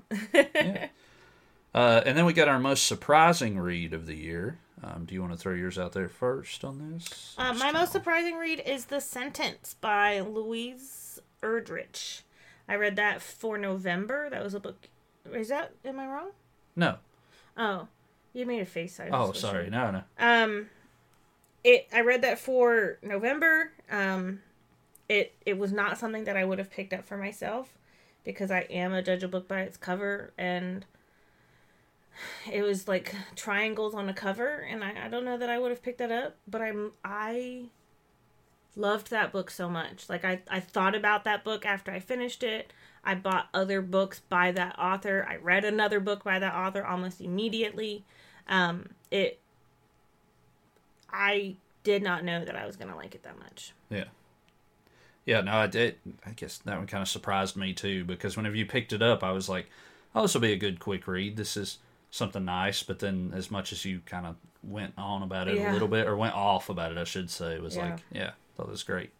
[1.75, 4.59] Uh, and then we got our most surprising read of the year.
[4.83, 7.35] Um, do you want to throw yours out there first on this?
[7.37, 12.23] Uh, my most surprising read is The Sentence by Louise Erdrich.
[12.69, 14.29] I read that for November.
[14.31, 14.89] That was a book.
[15.33, 16.31] Is that am I wrong?
[16.75, 16.97] No.
[17.57, 17.89] Oh,
[18.33, 19.01] you made a face.
[19.01, 19.71] I Oh, sorry.
[19.71, 20.03] No, no.
[20.19, 20.69] Um,
[21.65, 21.89] it.
[21.93, 23.73] I read that for November.
[23.91, 24.43] Um,
[25.09, 27.79] it it was not something that I would have picked up for myself
[28.25, 30.85] because I am a judge a book by its cover and.
[32.51, 35.71] It was like triangles on a cover, and I, I don't know that I would
[35.71, 37.67] have picked that up, but I'm I
[38.77, 40.09] loved that book so much.
[40.09, 42.73] Like I, I thought about that book after I finished it.
[43.03, 45.27] I bought other books by that author.
[45.29, 48.05] I read another book by that author almost immediately.
[48.49, 49.41] Um, it
[51.11, 53.73] I did not know that I was gonna like it that much.
[53.91, 54.05] Yeah.
[55.25, 55.97] Yeah, no, I did.
[56.25, 59.25] I guess that one kind of surprised me too because whenever you picked it up,
[59.25, 59.69] I was like,
[60.15, 61.37] "Oh, this will be a good quick read.
[61.37, 61.79] This is
[62.11, 65.71] something nice." But then, as much as you kind of went on about it Yeah.
[65.71, 67.91] a little bit, or went off about it, I should say, it was Yeah.
[67.91, 69.11] like, "Yeah, thought it was great."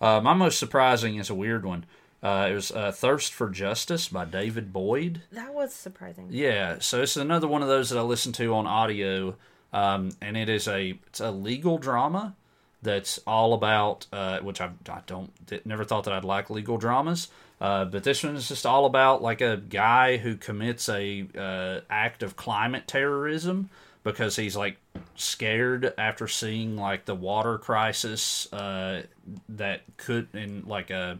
[0.00, 1.84] Uh, my most surprising is a weird one.
[2.22, 5.22] Uh, it was uh, "Thirst for Justice" by David Boyd.
[5.32, 6.28] That was surprising.
[6.30, 9.36] Yeah, so this is another one of those that I listen to on audio,
[9.72, 12.34] um, and it is a it's a legal drama
[12.82, 15.30] that's all about uh, which I, I don't
[15.64, 17.28] never thought that I'd like legal dramas,
[17.60, 21.80] uh, but this one is just all about like a guy who commits a uh,
[21.90, 23.70] act of climate terrorism
[24.06, 24.76] because he's like
[25.16, 29.02] scared after seeing like the water crisis uh,
[29.48, 31.18] that could in like a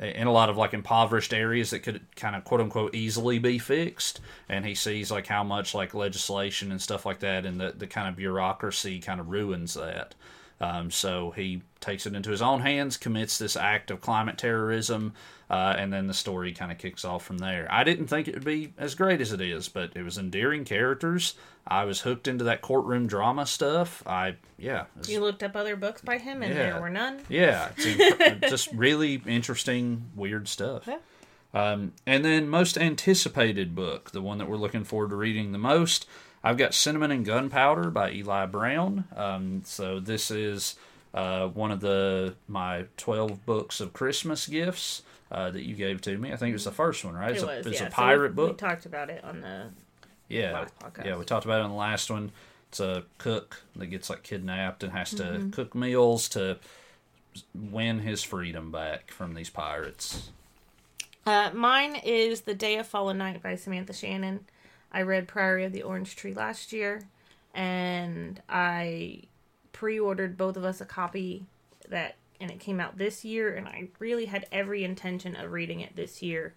[0.00, 3.60] in a lot of like impoverished areas that could kind of quote unquote easily be
[3.60, 4.18] fixed.
[4.48, 7.86] And he sees like how much like legislation and stuff like that and the, the
[7.86, 10.16] kind of bureaucracy kind of ruins that.
[10.60, 15.14] Um, so he takes it into his own hands commits this act of climate terrorism
[15.50, 18.34] uh, and then the story kind of kicks off from there i didn't think it
[18.34, 21.34] would be as great as it is but it was endearing characters
[21.66, 25.74] i was hooked into that courtroom drama stuff i yeah was- You looked up other
[25.76, 26.70] books by him, and Yeah.
[26.72, 27.20] there were none.
[27.28, 30.86] yeah, it's inc- just really interesting, weird stuff.
[30.86, 30.98] Yeah.
[31.52, 35.58] Um, and then most anticipated book, the one that we're looking forward to reading the
[35.58, 36.06] most,
[36.44, 39.04] I've got Cinnamon and Gunpowder by Eli Brown.
[39.16, 40.76] Um, so this is
[41.12, 46.16] uh, one of the my twelve books of Christmas gifts uh, that you gave to
[46.18, 46.32] me.
[46.32, 47.32] I think it was the first one, right?
[47.32, 47.66] It's It a, was.
[47.66, 47.86] it's yeah.
[47.86, 48.50] a pirate we, book.
[48.50, 49.66] We talked about it on the.
[50.28, 51.04] Yeah, last podcast.
[51.06, 52.30] yeah, we talked about it on the last one.
[52.68, 55.50] It's a cook that gets like kidnapped and has to Mm-hmm.
[55.50, 56.58] cook meals to
[57.54, 60.30] win his freedom back from these pirates.
[61.26, 64.40] Uh, mine is The Day of Fallen Night by Samantha Shannon.
[64.92, 67.02] I read Priory of the Orange Tree last year,
[67.54, 69.22] and I
[69.72, 71.44] pre-ordered both of us a copy
[71.88, 75.80] that, and it came out this year, and I really had every intention of reading
[75.80, 76.54] it this year.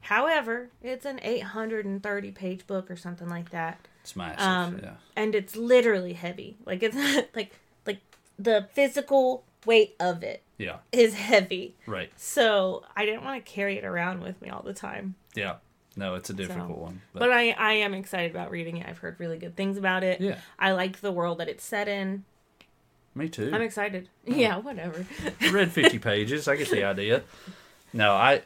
[0.00, 3.86] However, it's an 830 page book or something like that.
[4.02, 4.40] It's massive.
[4.40, 6.56] Um, yeah, and it's literally heavy.
[6.64, 6.96] Like it's
[7.34, 7.54] like
[7.86, 8.00] like
[8.38, 11.74] the physical weight of it yeah, is heavy.
[11.86, 12.10] right.
[12.16, 15.14] So I didn't want to carry it around with me all the time.
[15.34, 15.56] Yeah,
[15.96, 17.00] no, it's a difficult one.
[17.12, 18.86] But, But I, I am excited about reading it.
[18.88, 20.20] I've heard really good things about it.
[20.20, 22.24] yeah, I like the world that it's set in.
[23.16, 23.50] Me too.
[23.52, 24.08] I'm excited.
[24.24, 25.06] Yeah, whatever.
[25.50, 26.46] Read 50 pages.
[26.48, 27.22] I get the idea.
[27.92, 28.42] No, I.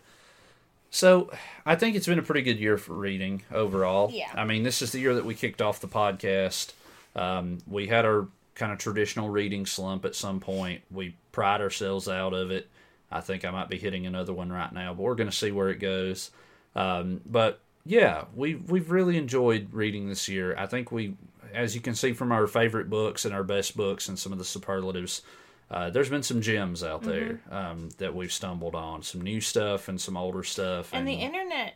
[0.91, 1.31] So
[1.65, 4.11] I think it's been a pretty good year for reading overall.
[4.13, 4.31] Yeah.
[4.35, 6.73] I mean, this is the year that we kicked off the podcast.
[7.15, 10.83] Um, we had our kind of traditional reading slump at some point.
[10.91, 12.69] We pried ourselves out of it.
[13.11, 15.51] I think I might be hitting another one right now, but we're going to see
[15.51, 16.31] where it goes.
[16.77, 20.55] Um, but yeah, we we've really enjoyed reading this year.
[20.57, 21.15] I think we,
[21.55, 24.39] as you can see from our favorite books and our best books and some of
[24.39, 25.23] the superlatives,
[25.71, 29.89] uh, there's been some gems out there um, that we've stumbled on, some new stuff
[29.89, 31.75] and some older stuff, And the internet,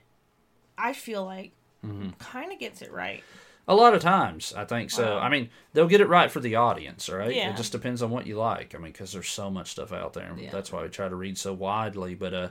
[0.76, 1.52] I feel like,
[2.18, 3.22] kind of gets it right.
[3.68, 5.16] a lot of times I think so.
[5.16, 5.22] Wow.
[5.22, 7.34] I mean, they'll get it right for the audience, right?
[7.34, 7.50] Yeah.
[7.50, 8.74] It just depends on what you like.
[8.74, 10.50] I mean, because there's so much stuff out there, and Yeah.
[10.50, 12.14] that's why we try to read so widely.
[12.14, 12.48] But uh,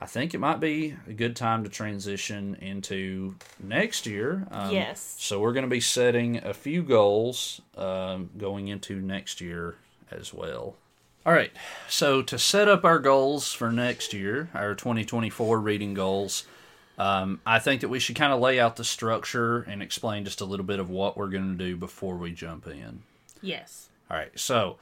[0.00, 4.46] I think it might be a good time to transition into next year.
[4.50, 5.16] Um, Yes.
[5.18, 9.76] So we're going to be setting a few goals um, going into next year
[10.10, 10.76] as well.
[11.24, 11.50] All right.
[11.88, 16.44] So to set up our goals for next year, our 2024 reading goals,
[16.98, 20.40] um, I think that we should kind of lay out the structure and explain just
[20.40, 23.02] a little bit of what we're going to do before we jump in.
[23.42, 23.88] Yes.
[24.10, 24.76] All right, so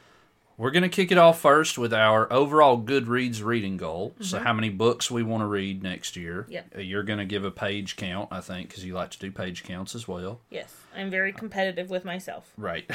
[0.57, 4.15] we're going to kick it off first with our overall Goodreads reading goal.
[4.21, 6.47] So, how many books we want to read next year?
[6.49, 6.75] Yep.
[6.77, 9.31] Uh, You're going to give a page count, I think, because you like to do
[9.33, 10.41] page counts as well.
[10.51, 10.73] Yes.
[10.97, 12.53] I'm very competitive with myself.
[12.57, 12.89] Right.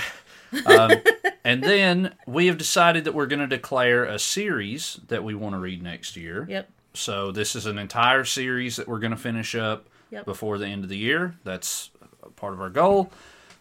[0.66, 0.92] um,
[1.44, 5.54] and then we have decided that we're going to declare a series that we want
[5.56, 6.46] to read next year.
[6.50, 6.70] Yep.
[6.94, 10.26] So, this is an entire series that we're going to finish up Yep.
[10.26, 11.36] before the end of the year.
[11.44, 11.92] That's
[12.36, 13.12] part of our goal.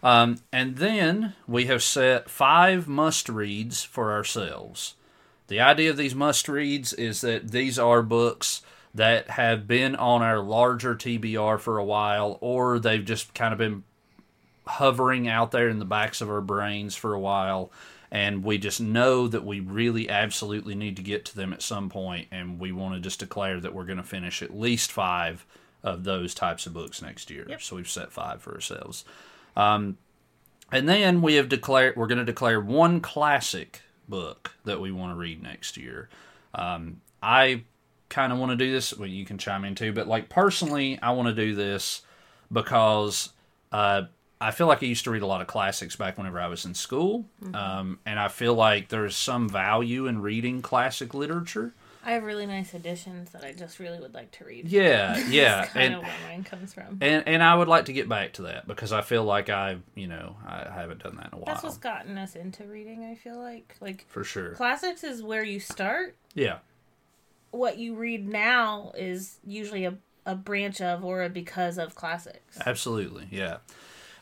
[0.02, 4.94] Um, and then we have set five must reads for ourselves.
[5.48, 8.62] The idea of these must reads is that these are books
[8.94, 13.58] that have been on our larger TBR for a while, or they've just kind of
[13.58, 13.84] been
[14.66, 17.72] hovering out there in the backs of our brains for a while.
[18.10, 21.90] And we just know that we really absolutely need to get to them at some
[21.90, 25.44] point, and we want to just declare that we're going to finish at least five
[25.82, 27.46] of those types of books next year.
[27.48, 27.62] Yep.
[27.62, 29.04] So we've set five for ourselves.
[29.58, 29.98] Um,
[30.72, 35.12] and then we have declared we're going to declare one classic book that we want
[35.12, 36.08] to read next year.
[36.54, 37.64] Um, I
[38.08, 38.96] kind of want to do this.
[38.96, 42.02] Well, you can chime in too, but like personally, I want to do this
[42.52, 43.30] because
[43.72, 44.02] uh,
[44.40, 46.64] I feel like I used to read a lot of classics back whenever I was
[46.64, 51.74] in school, um, and I feel like there's some value in reading classic literature.
[52.08, 54.68] I have really nice editions that I just really would like to read.
[54.68, 56.98] Yeah, yeah, kind and of where mine comes from.
[57.02, 59.76] and and I would like to get back to that because I feel like I,
[59.94, 61.44] you know, I haven't done that in a while.
[61.46, 63.76] That's what's gotten us into reading, I feel like.
[63.80, 64.52] Like, for sure.
[64.52, 66.16] classics is where you start.
[66.34, 66.58] Yeah,
[67.50, 69.94] What you read now is usually a,
[70.24, 72.58] a branch of or a because of classics.
[72.64, 73.28] absolutely.
[73.30, 73.58] Yeah.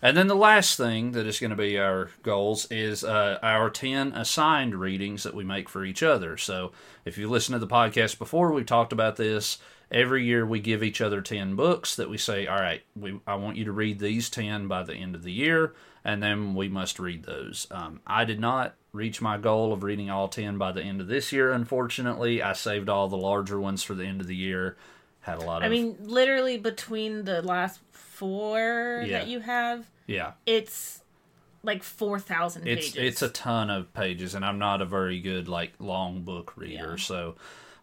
[0.03, 3.71] And then the last thing that is going to be our goals is uh, our
[3.71, 6.37] 10 assigned readings that we make for each other.
[6.37, 6.73] So
[7.05, 9.59] if you listen to the podcast before, we've talked about this.
[9.91, 13.37] Every year we give each other 10 books that we say, all right, we, I
[13.37, 15.75] want you to read these 10 by the end of the year,
[16.05, 17.69] and then we must read those.
[17.71, 21.07] Um, I did not reach my goal of reading all 10 by the end of
[21.07, 22.43] this year, unfortunately.
[22.43, 24.77] I saved all the larger ones for the end of the year.
[25.21, 25.67] Had a lot of.
[25.67, 27.81] I mean, literally between the last
[28.17, 29.19] four Yeah.
[29.21, 30.33] that you have, yeah.
[30.47, 31.03] it's
[31.63, 32.89] like 4,000 pages.
[32.89, 36.53] it's it's a ton of pages and i'm not a very good like long book
[36.57, 36.97] reader Yeah.
[36.97, 37.35] so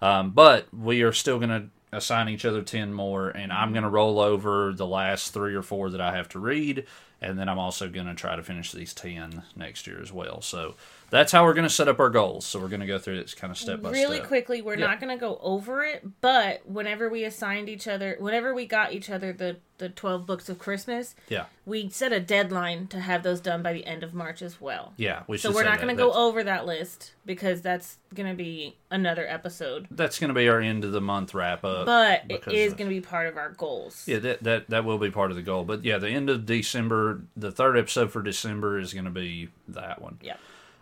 [0.01, 3.84] um, but we are still going to assign each other 10 more and i'm going
[3.84, 6.85] to roll over the last three or four that i have to read
[7.22, 10.39] and then i'm also going to try to finish these 10 next year as well
[10.41, 10.76] so
[11.10, 13.22] that's how we're going to set up our goals so we're going to go through
[13.22, 14.88] this kind of step by really step really quickly we're Yeah.
[14.88, 18.93] not going to go over it but whenever we assigned each other whenever we got
[18.93, 21.45] each other the the 12 books of christmas yeah.
[21.65, 24.93] we set a deadline to have those done by the end of march as well.
[24.97, 28.29] Yeah we so we're not going to go That's- over that list because that's going
[28.29, 29.87] to be another episode.
[29.89, 32.89] That's going to be our end of the month wrap up but it is going
[32.89, 34.03] to be part of our goals.
[34.07, 35.63] Yeah, that, that that will be part of the goal.
[35.63, 39.49] But yeah, the end of December, the third episode for December is going to be
[39.69, 40.19] that one.
[40.21, 40.35] yeah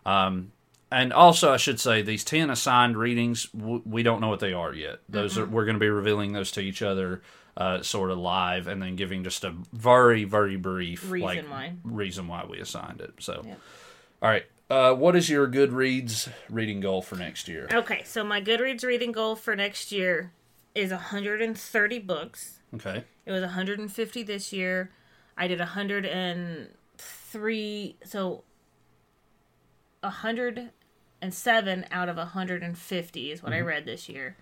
[0.05, 0.51] um,
[0.91, 4.73] And also, I should say these ten assigned readings we don't know what they are
[4.73, 4.99] yet.
[5.07, 7.21] Those are we're going to be revealing those to each other,
[7.57, 11.73] uh, sort of live, and then giving just a very very brief Reason like, why.
[11.83, 13.13] reason why we assigned it.
[13.19, 13.55] So, Yeah.
[14.21, 17.67] all right, uh, what is your Goodreads reading goal for next year?
[17.73, 20.31] okay so my goodreads reading goal for next year
[20.73, 24.91] is 130 books Okay, It was 150 this year.
[25.37, 27.95] I did 103.
[28.05, 28.43] So
[30.01, 34.35] 107 out of 150 is what I read this year.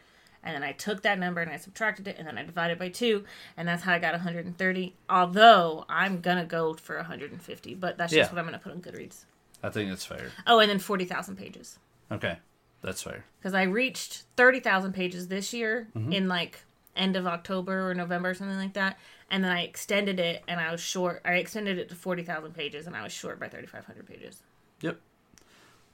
[0.44, 2.90] And then I took that number and I subtracted it and then I divided by
[2.90, 3.26] two.
[3.58, 4.96] And that's how I got 130.
[5.10, 7.76] Although I'm going to go for 150.
[7.76, 8.36] But that's just Yeah.
[8.36, 9.26] what I'm going to put on Goodreads.
[9.62, 10.32] I think that's fair.
[10.48, 11.80] Oh, and then 40,000 pages.
[12.12, 12.38] Okay,
[12.82, 13.26] that's fair.
[13.40, 16.14] Because I reached 30,000 pages this year mm-hmm.
[16.14, 16.64] in like
[16.96, 18.98] end of October or November or something like that.
[19.30, 21.22] And then I extended it and I was short.
[21.26, 24.42] I extended it to 40,000 pages and I was short by 3,500 pages.
[24.82, 25.00] Yep.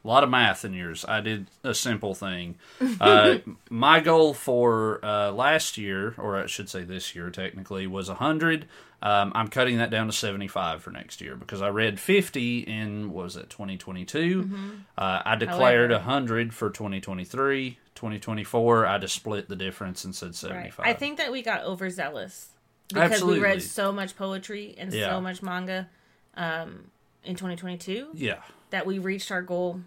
[0.06, 1.04] A lot of math in yours.
[1.08, 2.56] I did a simple thing.
[3.02, 3.40] Uh,
[3.72, 8.68] my goal for uh, last year, or I should say this year technically, was 100.
[9.02, 13.12] Um, I'm cutting that down to 75 for next year because I read 50 in,
[13.12, 14.48] what was it, 2022?
[14.96, 17.80] Uh, I declared However- 100 for 2023.
[17.96, 20.86] 2024, I just split the difference and said 75.
[20.86, 22.50] I think that we got overzealous
[22.90, 23.40] because Absolutely.
[23.40, 25.10] we read so much poetry and Yeah.
[25.10, 25.90] so much manga
[26.38, 26.92] um,
[27.24, 28.42] in 2022 Yeah.
[28.70, 29.82] That we reached our goal.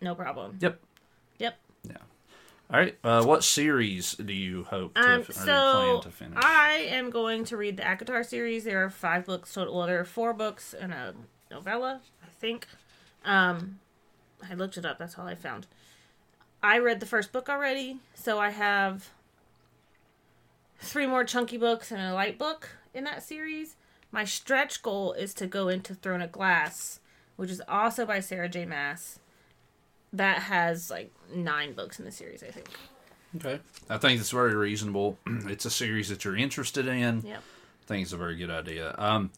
[0.00, 0.58] No problem.
[0.60, 0.80] Yep.
[1.38, 1.58] Yep.
[1.88, 1.96] Yeah.
[2.72, 2.98] All right.
[3.04, 6.38] Uh, what series do you hope to, Um, so plan to finish?
[6.42, 8.64] I am going to read the ACOTAR series.
[8.64, 9.76] There are five books total.
[9.76, 11.14] Well, there are four books and a
[11.50, 12.66] novella, I think.
[13.24, 13.78] Um,
[14.48, 14.98] I looked it up.
[14.98, 15.66] That's all I found.
[16.62, 19.10] I read the first book already, so I have
[20.78, 23.76] three more chunky books and a light book in that series.
[24.10, 27.00] My stretch goal is to go into Throne of Glass,
[27.36, 28.64] which is also by Sarah J.
[28.66, 29.18] Maas.
[30.12, 32.68] That has like nine books in the series, I think.
[33.36, 33.60] Okay.
[33.90, 35.18] I think it's very reasonable.
[35.26, 37.22] it's a series that you're interested in.
[37.22, 37.38] Yep.
[37.38, 38.94] I think it's a very good idea.
[38.98, 39.30] Um,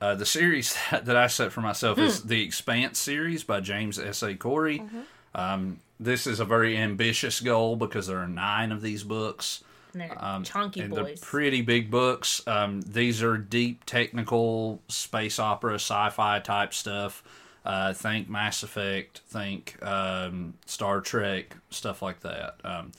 [0.00, 2.04] uh, the series that I set for myself Hmm.
[2.04, 4.22] is the Expanse series by James S.
[4.22, 4.34] A.
[4.34, 4.80] Corey.
[4.80, 5.00] Mm-hmm.
[5.34, 9.62] Um, this is a very ambitious goal because there are nine of these books.
[9.92, 11.04] And they're Um, chunky and boys.
[11.04, 12.46] they're pretty big books.
[12.46, 17.22] Um, these are deep technical space opera, sci-fi type stuff.
[17.64, 22.56] Uh, think Mass Effect, think um, Star Trek, stuff like that.
[22.64, 22.92] Um,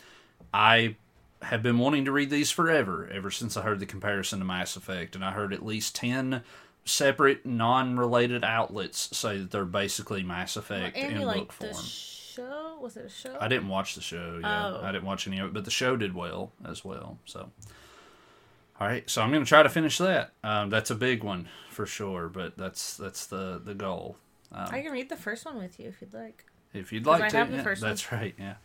[0.54, 0.96] I
[1.42, 4.76] have been wanting to read these forever, ever since I heard the comparison to Mass
[4.76, 6.44] Effect, and I heard at least ten
[6.86, 11.72] separate, non-related outlets say that they're basically Mass Effect and in book like form.
[12.30, 12.78] Show?
[12.82, 13.38] Was it a show?
[13.40, 14.40] I didn't watch the show.
[14.42, 14.82] Yeah, Oh.
[14.84, 17.18] I didn't watch any of it, but the show did well as well.
[17.26, 17.50] So,
[18.80, 20.32] all right, so I'm going to try to finish that.
[20.44, 24.18] Um, that's a big one for sure, but that's that's the the goal.
[24.52, 26.46] Um, I can read the first one with you if you'd like.
[26.74, 27.92] if you'd like I to, have the yeah, first one.
[27.92, 28.34] that's right.
[28.40, 28.56] Yeah.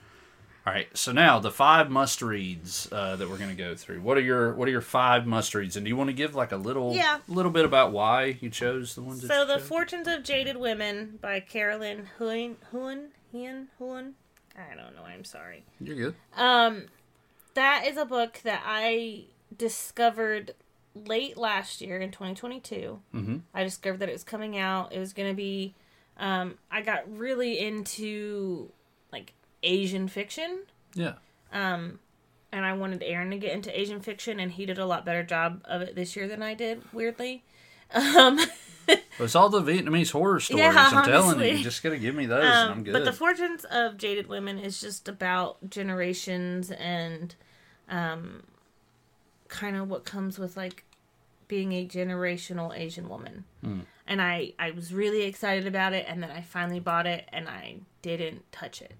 [0.66, 4.00] All right, so now the five must reads uh, that we're going to go through.
[4.00, 6.34] What are your What are your five must reads, and do you want to give
[6.34, 7.18] like a little Yeah.
[7.28, 9.20] little bit about why you chose the ones?
[9.26, 9.66] So, The chose?
[9.68, 12.54] Fortunes of Jaded Women by Carolyn Huynh,
[13.34, 14.12] Huynh.
[14.56, 15.02] I don't know.
[15.04, 15.64] I'm sorry.
[15.80, 16.14] You're good.
[16.36, 16.84] Um,
[17.54, 19.24] that is a book that I
[19.56, 20.54] discovered
[20.94, 23.00] late last year in 2022.
[23.14, 23.36] Mm-hmm.
[23.52, 24.92] I discovered that it was coming out.
[24.92, 25.74] It was going to be.
[26.16, 28.70] Um, I got really into
[29.10, 29.32] like
[29.62, 30.60] Asian fiction.
[30.94, 31.14] Yeah.
[31.52, 31.98] Um,
[32.52, 35.24] and I wanted Aaron to get into Asian fiction, and he did a lot better
[35.24, 36.82] job of it this year than I did.
[36.92, 37.42] Weirdly,
[37.92, 38.38] um,
[39.18, 40.62] it's all the Vietnamese horror stories.
[40.62, 42.92] Yeah, I'm telling you, you just to give me those, and I'm um, good.
[42.92, 47.34] but the Fortunes of Jaded Women is just about generations and,
[47.88, 48.44] um,
[49.48, 50.84] kind of what comes with like
[51.46, 53.44] being a generational Asian woman.
[53.62, 53.80] Hmm.
[54.06, 57.48] And I I was really excited about it, and then I finally bought it, and
[57.48, 58.94] I didn't touch it.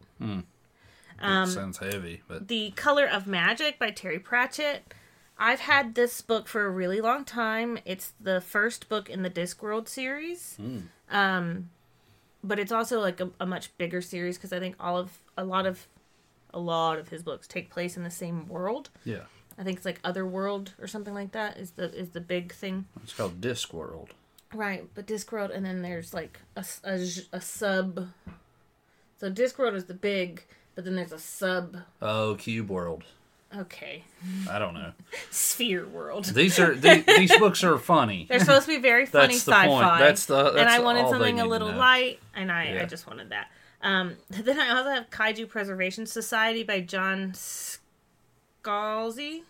[1.20, 4.94] That um, sounds heavy, but The Color of Magic by Terry Pratchett.
[5.38, 7.78] I've had this book for a really long time.
[7.84, 10.56] It's the first book in the Discworld series.
[11.10, 11.70] Um,
[12.42, 15.44] but it's also like a, a much bigger series because I think all of a
[15.44, 15.86] lot of
[16.52, 18.90] a lot of his books take place in the same world.
[19.04, 19.22] yeah,
[19.58, 22.86] I think it's like Otherworld or something like that is the is the big thing.
[23.02, 24.10] it's called Discworld.
[24.52, 26.62] Right, but Discworld, and then there's like a
[27.40, 28.08] sub.
[29.16, 30.44] So Discworld is the big,
[30.76, 31.78] but then there's a sub.
[32.00, 33.02] Oh, Cube World.
[33.56, 34.02] Okay,
[34.50, 34.92] I don't know.
[35.30, 36.24] Sphere World.
[36.24, 38.26] These are these, these books are funny.
[38.28, 39.66] They're supposed to be very funny That's the sci-fi.
[39.68, 39.98] point.
[39.98, 43.48] That's the- and I wanted something a little light, and I, I just wanted that.
[43.82, 47.32] Um, then I also have Kaiju Preservation Society by John
[48.64, 49.42] Scalzi.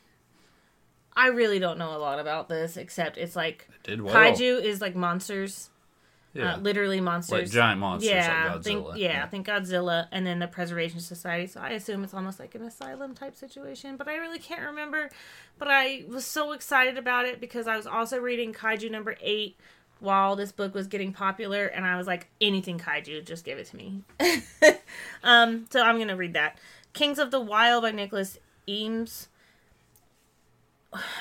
[1.16, 4.12] I really don't know a lot about this, except it's like Did well.
[4.14, 5.70] kaiju is like monsters,
[6.34, 8.64] yeah, uh, literally monsters, like giant monsters yeah, like Godzilla.
[8.64, 11.46] think yeah, I think Godzilla, and then the Preservation Society.
[11.46, 15.10] So I assume it's almost like an asylum type situation, but I really can't remember.
[15.58, 19.56] But I was so excited about it because I was also reading Kaiju number eight
[20.00, 23.66] while this book was getting popular, and I was like, anything Kaiju, just give it
[23.68, 24.02] to me.
[25.22, 26.58] um, so I'm gonna read that.
[26.94, 28.38] Kings of the Wild by Nicholas
[28.68, 29.28] Eames.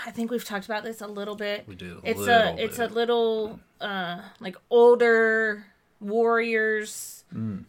[0.05, 1.67] I think we've talked about this a little bit.
[1.67, 1.99] We do.
[2.03, 5.65] a It's a it's a little uh like older
[5.99, 7.65] warriors Mm.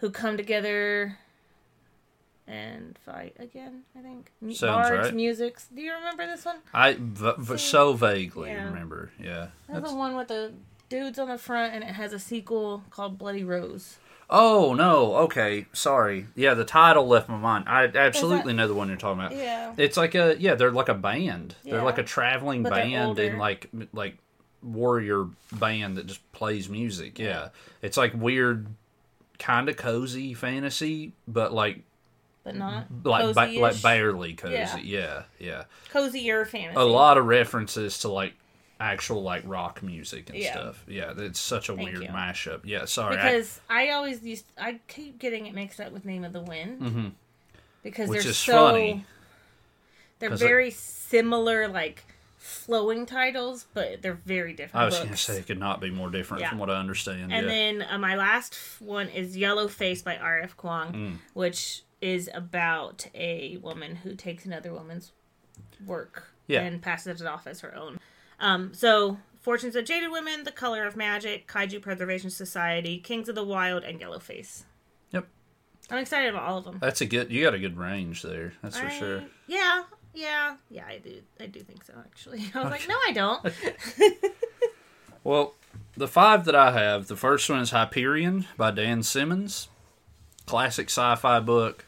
[0.00, 1.16] who come together
[2.46, 3.82] and fight again.
[3.98, 5.14] I think Sounds bards, right.
[5.14, 5.68] musics.
[5.74, 6.56] Do you remember this one?
[6.72, 8.64] I v- v- so vaguely Yeah.
[8.66, 9.10] remember.
[9.18, 9.48] Yeah.
[9.66, 10.52] That's That's- the one with the
[10.88, 13.98] dudes on the front, and it has a sequel called Bloody Rose.
[14.28, 15.14] Oh no.
[15.16, 15.66] Okay.
[15.72, 16.26] Sorry.
[16.34, 17.64] Yeah, the title left my mind.
[17.68, 19.36] I absolutely know the one you're talking about.
[19.36, 19.72] Yeah.
[19.76, 20.54] It's like a yeah.
[20.54, 21.54] They're like a band.
[21.62, 21.74] Yeah.
[21.74, 24.18] They're like a traveling But band and like like
[24.62, 27.18] warrior band that just plays music.
[27.18, 27.48] Yeah.
[27.82, 28.66] It's like weird,
[29.38, 31.82] kind of cozy fantasy, but like
[32.42, 34.54] But not like ba- like barely cozy.
[34.54, 34.76] Yeah.
[34.78, 35.22] Yeah.
[35.38, 35.64] Yeah.
[35.90, 36.80] cozier fantasy.
[36.80, 38.34] A lot of references to like
[38.78, 40.52] actual like rock music and Yeah.
[40.52, 40.84] stuff.
[40.86, 41.12] Yeah.
[41.16, 42.08] It's such a Thank weird you.
[42.10, 42.60] mashup.
[42.64, 42.84] Yeah.
[42.84, 43.16] Sorry.
[43.16, 46.80] Because I, always used I keep getting it mixed up with Name of the Wind
[46.82, 47.12] Mhm.
[47.82, 49.04] because Which they're so funny.
[50.18, 52.04] They're very similar like
[52.38, 54.82] flowing titles, but they're very different.
[54.82, 56.50] I was going to say it could not be more different Yeah.
[56.50, 57.32] from what I understand.
[57.32, 57.52] And yeah.
[57.52, 60.56] then uh, my last one is Yellowface by R.F.
[60.56, 61.18] Kuang, Mm.
[61.34, 65.12] which is about a woman who takes another woman's
[65.84, 66.60] work Yeah.
[66.62, 67.98] and passes it off as her own.
[68.40, 73.34] Um, so, Fortunes of Jaded Women, The Color of Magic, Kaiju Preservation Society, Kings of
[73.34, 74.64] the Wild, and Yellowface.
[75.12, 75.26] Yep.
[75.90, 76.78] I'm excited about all of them.
[76.80, 77.30] That's a good.
[77.30, 78.52] You got a good range there.
[78.62, 79.22] That's for I- sure.
[79.46, 79.84] Yeah,
[80.14, 80.84] yeah, yeah.
[80.86, 81.22] I do.
[81.40, 81.94] I do think so.
[81.98, 83.46] Actually, I was like, no, I don't.
[85.26, 85.56] Well,
[85.96, 89.66] the five that I have, the first one is Hyperion by Dan Simmons.
[90.46, 91.84] Classic sci fi book.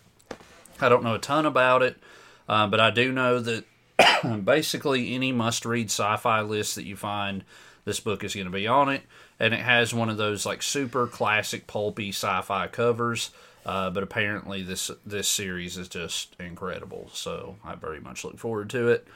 [0.80, 1.98] I don't know a ton about it,
[2.48, 3.64] uh, but I do know that
[4.44, 7.44] basically any must read sci fi list that you find,
[7.84, 9.02] this book is going to be on it.
[9.40, 13.30] And it has one of those like super classic pulpy sci fi covers.
[13.66, 17.10] Uh, but apparently, this this series is just incredible.
[17.12, 19.06] So I very much look forward to it.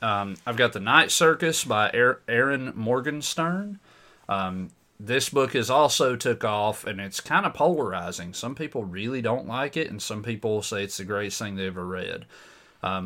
[0.00, 3.80] Um, I've got The Night Circus by Erin Morgenstern.
[4.28, 8.32] Um, this book is also took off, and it's kind of polarizing.
[8.32, 11.66] Some people really don't like it, and some people say it's the greatest thing they
[11.66, 12.26] ever read.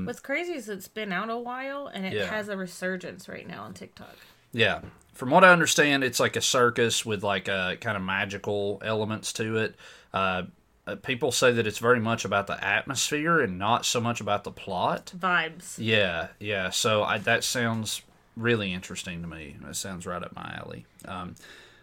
[0.04, 2.26] What's crazy is it's been out a while and it Yeah.
[2.26, 4.16] has a resurgence right now on TikTok.
[4.52, 4.80] Yeah,
[5.14, 9.32] from what I understand, it's like a circus with like a kind of magical elements
[9.34, 9.76] to it.
[10.12, 10.42] Uh,
[10.86, 14.44] uh, people say that it's very much about the atmosphere and not so much about
[14.44, 15.12] the plot.
[15.16, 15.74] Vibes.
[15.78, 16.70] Yeah, yeah.
[16.70, 18.02] So I, that sounds
[18.36, 19.56] really interesting to me.
[19.62, 20.86] That sounds right up my alley.
[21.04, 21.34] Um,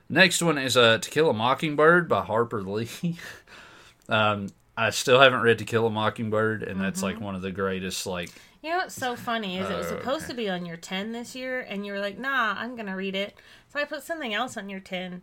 [0.09, 3.17] next one is uh, To Kill a Mockingbird by Harper Lee.
[4.09, 7.51] um, I still haven't read To Kill a Mockingbird, and that's like one of the
[7.51, 8.05] greatest.
[8.05, 8.29] Like,
[8.61, 10.33] You know what's so funny is it was Oh, supposed okay.
[10.33, 12.93] to be on your 10 this year, and you were like, nah, I'm going to
[12.93, 13.35] read it.
[13.73, 15.21] So I put something else on your 10,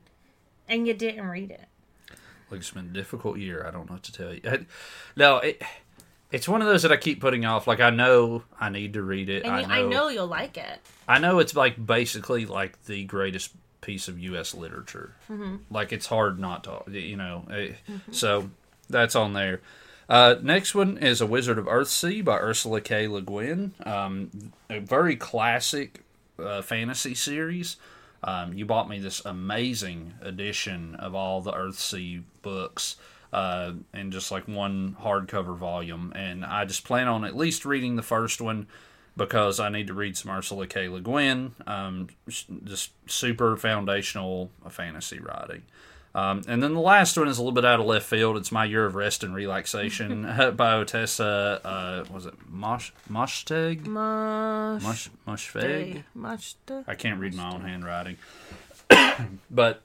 [0.68, 1.66] and you didn't read it.
[2.51, 3.64] like it's been a difficult year.
[3.66, 4.40] I don't know what to tell you.
[4.44, 4.66] I-
[5.16, 5.62] no, it,
[6.32, 7.66] it's one of those that I keep putting off.
[7.68, 9.44] Like I know I need to read it.
[9.44, 10.81] And I know, I know you'll like it.
[11.06, 13.52] I know it's like basically like the greatest
[13.82, 14.52] piece of U.S.
[14.55, 15.14] literature.
[15.31, 15.56] Mm-hmm.
[15.70, 17.44] Like it's hard not to, you know.
[17.52, 17.72] eh,
[18.10, 18.51] So
[18.94, 19.60] that's on there.
[20.08, 23.08] Uh, next one is A Wizard of Earthsea by Ursula K.
[23.08, 23.74] Le Guin.
[23.84, 26.02] Um, a very classic
[26.38, 27.76] uh, fantasy series.
[28.22, 32.96] Um, you bought me this amazing edition of all the Earthsea books
[33.32, 37.96] uh, in just like one hardcover volume, and I just plan on at least reading
[37.96, 38.68] the first one
[39.16, 40.88] because I need to read some Ursula K.
[40.88, 41.52] Le Guin.
[41.66, 45.62] Um, just super foundational fantasy writing.
[46.14, 48.36] Um, and then the last one is a little bit out of left field.
[48.36, 50.22] It's My Year of Rest and Relaxation
[50.56, 53.86] by Ottessa, uh, was it Mosh, Moshteg?
[53.86, 56.04] Mosh, Moshfegh?
[56.14, 56.54] Much.
[56.86, 58.16] I can't read my own handwriting.
[59.50, 59.82] but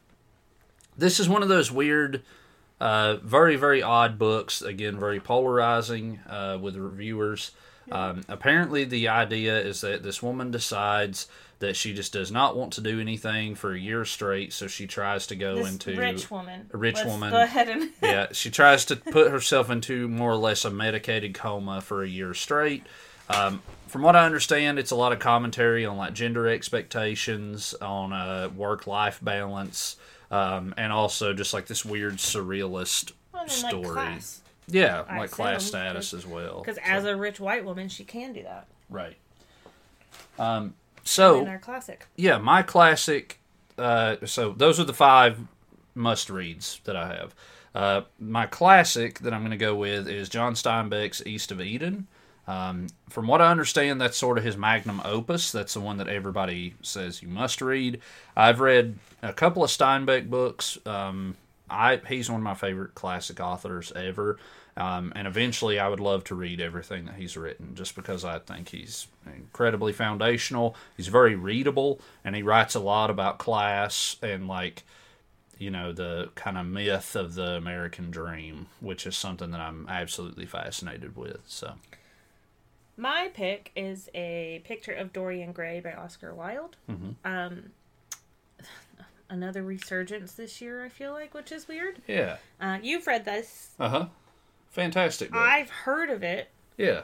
[0.96, 2.22] this is one of those weird,
[2.80, 4.62] uh, very, very odd books.
[4.62, 7.52] Again, very polarizing uh, with reviewers.
[7.92, 11.28] Um, apparently, the idea is that this woman decides
[11.60, 14.88] that she just does not want to do anything for a year straight, so she
[14.88, 16.70] tries to go This into rich woman.
[16.74, 17.32] a rich Let's woman.
[17.32, 17.90] Go ahead and.
[18.02, 22.08] yeah, she tries to put herself into more or less a medicated coma for a
[22.08, 22.86] year straight.
[23.30, 28.14] Um, from what I understand, it's a lot of commentary on like gender expectations, on
[28.14, 29.98] uh, work-life balance,
[30.32, 33.84] um, and also just like this weird surrealist Well, story.
[33.84, 34.42] like class.
[34.68, 36.60] Yeah, I like class status as well.
[36.60, 38.68] Because So- as a rich white woman, she can do that.
[38.90, 39.18] right.
[40.38, 40.74] Um,
[41.10, 42.08] so In our classic.
[42.16, 43.40] yeah, my classic.
[43.78, 45.40] Uh, so those are the five
[45.96, 47.36] must reads that I have.
[47.74, 52.08] Uh, my classic that I'm going to go with is John Steinbeck's East of Eden.
[52.48, 55.52] Um, from what I understand, that's sort of his magnum opus.
[55.52, 58.02] That's the one that everybody says you must read.
[58.36, 60.78] I've read a couple of Steinbeck books.
[60.86, 61.36] Um,
[61.70, 64.40] I he's one of my favorite classic authors ever.
[64.80, 68.40] Um, and eventually, I would love to read everything that he's written, just because I
[68.40, 70.76] think he's incredibly foundational.
[70.96, 74.84] He's very readable, and he writes a lot about class and like
[75.58, 79.86] you know the kind of myth of the American dream, which is something that I'm
[79.90, 81.42] absolutely fascinated with.
[81.48, 81.74] So
[82.96, 86.78] My pick is a picture of Dorian Gray by Oscar Wilde.
[86.90, 87.10] Mm-hmm.
[87.26, 87.72] Um,
[89.30, 92.02] another resurgence this year, I feel like, which is weird.
[92.08, 93.72] yeah, Uh, you've read this.
[93.80, 94.06] uh huh,
[94.70, 95.32] fantastic.
[95.32, 95.40] Book.
[95.42, 96.50] I've heard of it.
[96.78, 97.02] yeah,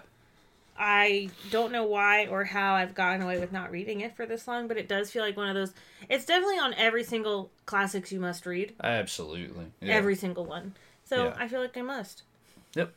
[0.78, 4.48] I don't know why or how I've gotten away with not reading it for this
[4.48, 5.74] long, but it does feel like one of those.
[6.10, 8.74] It's definitely on every single classics you must read.
[8.84, 9.66] absolutely.
[9.82, 9.94] Yeah.
[9.96, 10.74] Every single one.
[11.06, 11.36] So Yeah.
[11.38, 12.24] I feel like I must.
[12.76, 12.94] Yep.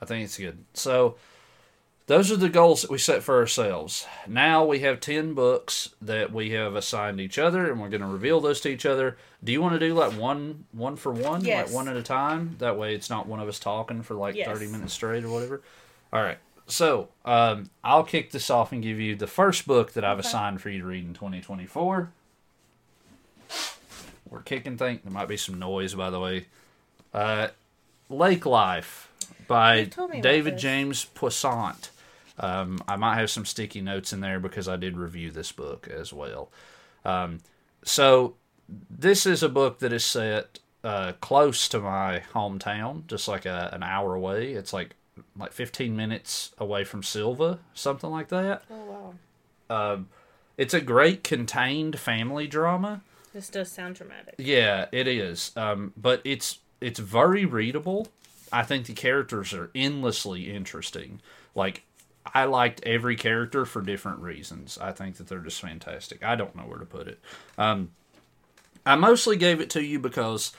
[0.00, 0.64] I think it's good.
[0.74, 1.16] So
[2.08, 4.06] those are the goals that we set for ourselves.
[4.26, 8.06] Now we have 10 books that we have assigned each other and we're going to
[8.08, 9.16] reveal those to each other.
[9.44, 11.66] Do you want to do like one one for one, Yes.
[11.68, 12.56] like one at a time?
[12.58, 14.48] That way it's not one of us talking for like Yes.
[14.48, 15.62] 30 minutes straight or whatever.
[16.12, 16.38] All right.
[16.66, 20.28] So, um, I'll kick this off and give you the first book that I've Okay.
[20.28, 22.10] assigned for you to read in 2024.
[24.28, 25.00] We're kicking things.
[25.04, 26.46] There might be some noise, by the way.
[27.14, 27.48] Uh,
[28.10, 29.10] Lake Life
[29.46, 30.58] by You've told me about David.
[30.58, 31.90] James Poissant.
[32.40, 35.88] Um, I might have some sticky notes in there because I did review this book
[35.88, 36.50] as well.
[37.04, 37.38] Um,
[37.82, 38.36] so
[38.90, 43.70] this is a book that is set uh, close to my hometown, just like a,
[43.72, 44.52] an hour away.
[44.52, 44.94] It's like
[45.36, 48.62] like 15 minutes away from Sylva, something like that.
[48.70, 49.14] Oh
[49.68, 49.92] wow.
[49.94, 50.08] Um,
[50.56, 53.02] it's a great contained family drama.
[53.32, 54.34] This does sound dramatic.
[54.38, 55.52] Yeah, it is.
[55.56, 58.08] Um, but it's it's very readable.
[58.52, 61.20] I think the characters are endlessly interesting.
[61.54, 61.82] Like
[62.34, 64.78] I liked every character for different reasons.
[64.80, 66.22] I think that they're just fantastic.
[66.24, 67.20] I don't know where to put it.
[67.56, 67.90] Um,
[68.84, 70.52] I mostly gave it to you because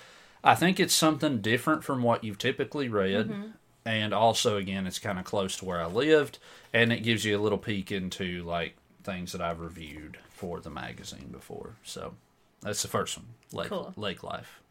[0.44, 3.54] I think it's something different from what you've typically read.
[3.86, 6.38] And also, again, it's kind of close to where I lived,
[6.74, 10.70] and it gives you a little peek into like things that I've reviewed for the
[10.70, 11.76] magazine before.
[11.84, 12.14] So
[12.62, 13.94] that's the first one, Lake Cool.
[13.96, 14.62] Lake Life.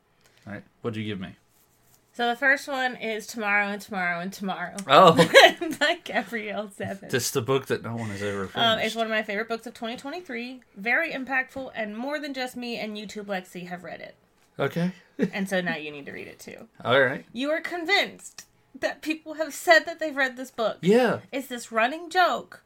[0.47, 1.35] All right, what'd you give me?
[2.19, 5.13] So the first one is Tomorrow and Tomorrow and Tomorrow Oh,
[5.79, 7.11] by Gabrielle Zevin.
[7.11, 8.57] this is the book that no one has ever finished.
[8.59, 10.61] Um, it's one of my favorite books of 2023.
[10.77, 14.17] Very impactful, and more than just me and YouTube Lexi have read it.
[14.59, 14.91] okay,
[15.33, 16.67] And so now you need to read it too.
[16.85, 18.47] all right, You are convinced
[18.81, 20.79] that people have said that they've read this book.
[20.83, 22.65] yeah, It's this running joke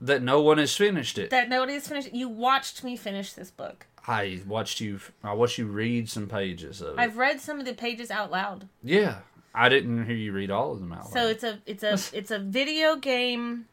[0.00, 1.28] that no one has finished it.
[1.28, 2.08] that nobody has finished.
[2.08, 2.14] It.
[2.14, 3.86] You watched me finish this book.
[4.06, 5.00] I watched you.
[5.22, 7.00] I watched you read some pages of it.
[7.00, 8.68] I've read some of the pages out loud.
[8.82, 9.18] Yeah,
[9.54, 11.12] I didn't hear you read all of them out loud.
[11.12, 11.30] So loud.
[11.30, 13.66] it's a it's a it's a video game.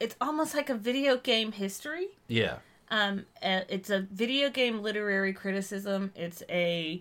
[0.00, 2.08] It's almost like a video game history.
[2.28, 2.56] yeah,
[2.90, 6.12] Um, it's a video game literary criticism.
[6.16, 7.00] It's a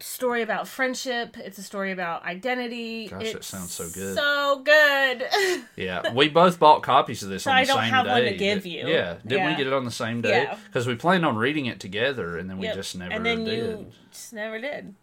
[0.00, 1.36] story about friendship.
[1.38, 3.08] It's a story about identity.
[3.08, 4.14] Gosh, that it's sounds so good.
[4.16, 5.24] So good.
[5.76, 6.12] yeah.
[6.12, 8.10] We both bought copies of this So on the I don't same have day.
[8.12, 8.86] one to give you.
[8.88, 10.42] Yeah, didn't we get it on the same day?
[10.44, 10.58] Yeah.
[10.66, 12.74] Because we planned on reading it together, and then we Yep.
[12.76, 13.58] just never and then did.
[13.58, 14.94] you just never did.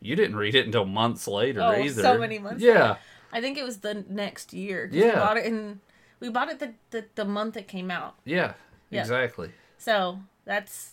[0.00, 2.02] You didn't read it until months later Oh, either.
[2.02, 2.96] so many months Yeah,
[3.32, 4.88] I think it was the next year.
[4.92, 5.04] Yeah.
[5.06, 5.80] We bought it in.
[6.20, 8.14] We bought it the, the the month it came out.
[8.24, 8.54] yeah,
[8.90, 9.00] Yeah.
[9.00, 9.50] exactly.
[9.78, 10.92] So that's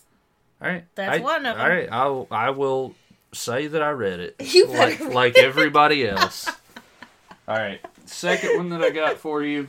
[0.62, 1.68] All right, That's I, one of them.
[1.68, 2.94] right, I'll I will
[3.32, 4.36] say that I read it.
[4.40, 6.48] You like read like everybody else.
[7.48, 9.68] all right, second one that I got for you.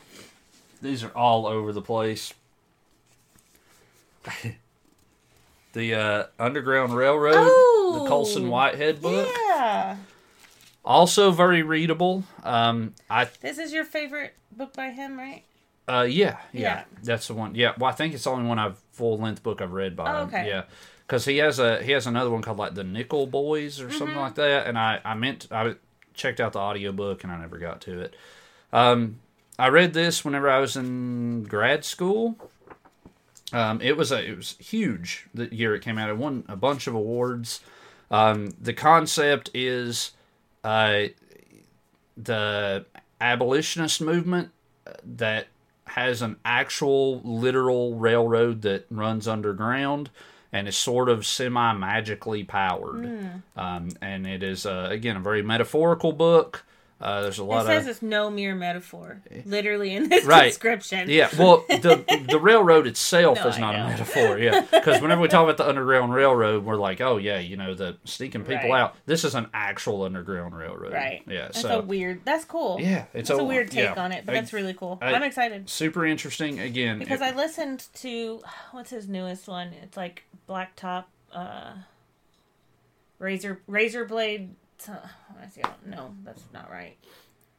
[0.82, 2.34] These are all over the place.
[5.74, 8.00] the uh, Underground Railroad, Oh.
[8.04, 9.98] the Colson Whitehead book, yeah.
[10.84, 12.24] also very readable.
[12.44, 15.44] Um, I This is your favorite book by him, right?
[15.88, 16.84] Uh, yeah, yeah, Yeah.
[17.04, 17.56] that's the one.
[17.56, 20.12] Yeah, well, I think it's the only one I've full length book I've read by
[20.22, 20.46] Oh, him.
[20.46, 20.64] Yeah,
[21.12, 24.16] because he has a he has another one called like the Nickel Boys or something
[24.16, 24.20] Mm-hmm.
[24.20, 25.76] like that, and I I meant I
[26.14, 28.16] checked out the audiobook and I never got to it.
[28.72, 29.20] Um,
[29.60, 32.38] I read this whenever I was in grad school.
[33.52, 36.10] Um, it was a it was huge the year it came out.
[36.10, 37.60] It won a bunch of awards.
[38.10, 40.12] Um, the concept is
[40.64, 41.08] uh,
[42.16, 42.86] the
[43.20, 44.52] abolitionist movement
[44.88, 45.48] uh, that
[45.88, 50.10] has an actual literal railroad that runs underground
[50.52, 53.06] and is sort of semi magically powered.
[53.06, 53.28] Hmm.
[53.56, 56.66] Um, and it is uh, again a very metaphorical book.
[57.02, 57.62] Uh, there's a lot.
[57.66, 57.70] Of.
[57.72, 60.50] It says of it's no mere metaphor, literally in this Right.
[60.50, 61.10] description.
[61.10, 61.30] yeah.
[61.38, 64.38] Well, the the railroad itself No, is not a metaphor.
[64.38, 67.74] Yeah, because whenever we talk about the underground railroad, we're like, oh yeah, you know,
[67.74, 68.82] the sneaking people Right.
[68.82, 68.96] out.
[69.06, 70.94] This is an actual underground railroad.
[70.94, 71.24] Right.
[71.28, 71.44] Yeah.
[71.46, 72.22] That's so a weird.
[72.24, 72.78] That's cool.
[72.80, 74.04] yeah, it's That's a weird take yeah.
[74.04, 75.00] on it, but I- that's really cool.
[75.02, 76.60] I- I, am excited super interesting.
[76.60, 78.42] Again, because it- I listened to
[78.72, 79.70] what's his newest one.
[79.82, 81.74] It's like Blacktop, uh,
[83.20, 84.56] Razor Razor Blade.
[84.90, 85.08] Uh,
[85.42, 85.62] I see.
[85.86, 86.98] No, that's not right.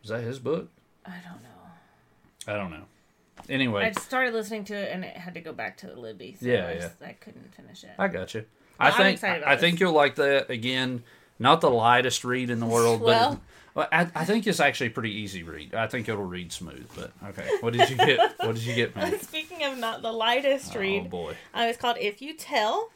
[0.03, 0.69] is that his book?
[1.05, 2.53] I don't know.
[2.53, 2.85] I don't know.
[3.49, 6.37] Anyway, I started listening to it and it had to go back to Libby.
[6.41, 7.91] So Yeah, I, just, I couldn't finish it.
[7.99, 8.45] I got you.
[8.79, 11.03] I think I about think you'll like that again.
[11.39, 13.41] Not the lightest read in the world, Well-
[13.75, 15.75] but I, I think it's actually a pretty easy read.
[15.75, 16.87] I think it'll read smooth.
[16.95, 18.19] But okay, what did you get?
[18.41, 19.19] what did you get, man?
[19.21, 22.91] Speaking of not the lightest Oh read, boy, uh, it's called If You Tell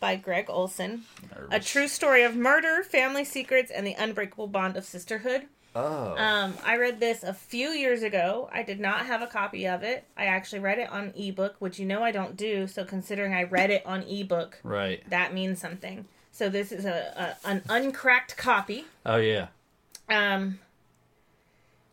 [0.00, 1.02] by Gregg Olsen.
[1.50, 5.46] A true story of murder, family secrets, and the unbreakable bond of sisterhood.
[5.74, 8.48] Oh, Um, I read this a few years ago.
[8.52, 10.04] I did not have a copy of it.
[10.16, 12.66] I actually read it on ebook, which you know I don't do.
[12.66, 15.08] So considering I read it on ebook, right.
[15.10, 16.06] that means something.
[16.32, 18.86] So this is a, a an uncracked copy.
[19.04, 19.48] Oh yeah.
[20.08, 20.60] Um.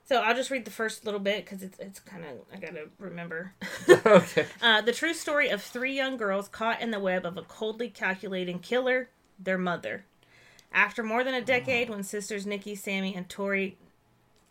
[0.08, 2.90] So I'll just read the first little bit because it's it's kind of I gotta
[3.00, 3.54] remember.
[3.90, 4.46] okay.
[4.62, 7.90] Uh, the true story of three young girls caught in the web of a coldly
[7.90, 9.10] calculating killer,
[9.40, 10.06] their mother.
[10.72, 13.78] After more than a decade, when sisters Nikki, Sammy, and Tori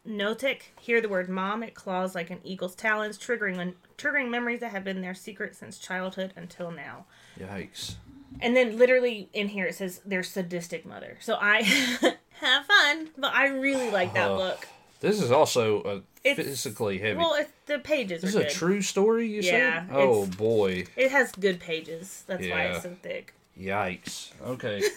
[0.09, 4.72] Knotek hear the word mom, it claws like an eagle's talons, triggering triggering memories that
[4.72, 7.05] have been their secret since childhood until now.
[7.39, 7.94] Yikes.
[8.40, 11.16] And then literally in here it says their sadistic mother.
[11.20, 11.62] So I
[12.40, 13.10] have fun.
[13.16, 14.66] But I really like that Oh, book.
[15.05, 17.18] This is also a It's- physically heavy.
[17.18, 19.89] Well, it's, the pages this is are a true story, you Yeah, said?
[19.97, 20.86] Oh boy.
[20.97, 22.24] it has good pages.
[22.26, 22.74] That's why Yeah.
[22.74, 23.35] it's so thick.
[23.59, 24.31] Yikes.
[24.43, 24.82] Okay.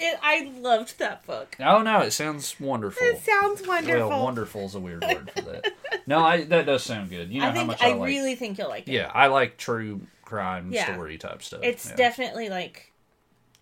[0.00, 1.54] It, I loved that book.
[1.60, 3.06] oh no, it sounds wonderful.
[3.06, 4.08] It sounds wonderful.
[4.08, 5.72] Well, wonderful is a weird word for that.
[6.06, 7.30] No, I that does sound good.
[7.30, 8.06] You know I how much I, like I, like.
[8.08, 8.92] really think you'll like it.
[8.92, 10.90] Yeah, I like true crime Yeah.
[10.94, 11.60] story type stuff.
[11.62, 11.96] It's yeah.
[11.96, 12.92] definitely like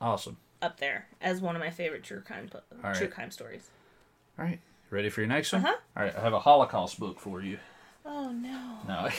[0.00, 0.36] awesome.
[0.62, 3.10] up there as one of my favorite true crime true right.
[3.10, 3.68] crime stories.
[4.38, 4.60] All right,
[4.90, 5.64] ready for your next one?
[5.64, 5.76] Uh-huh.
[5.96, 7.58] All right, I have a Holocaust book for you.
[8.04, 8.78] Oh no.
[8.86, 9.08] No,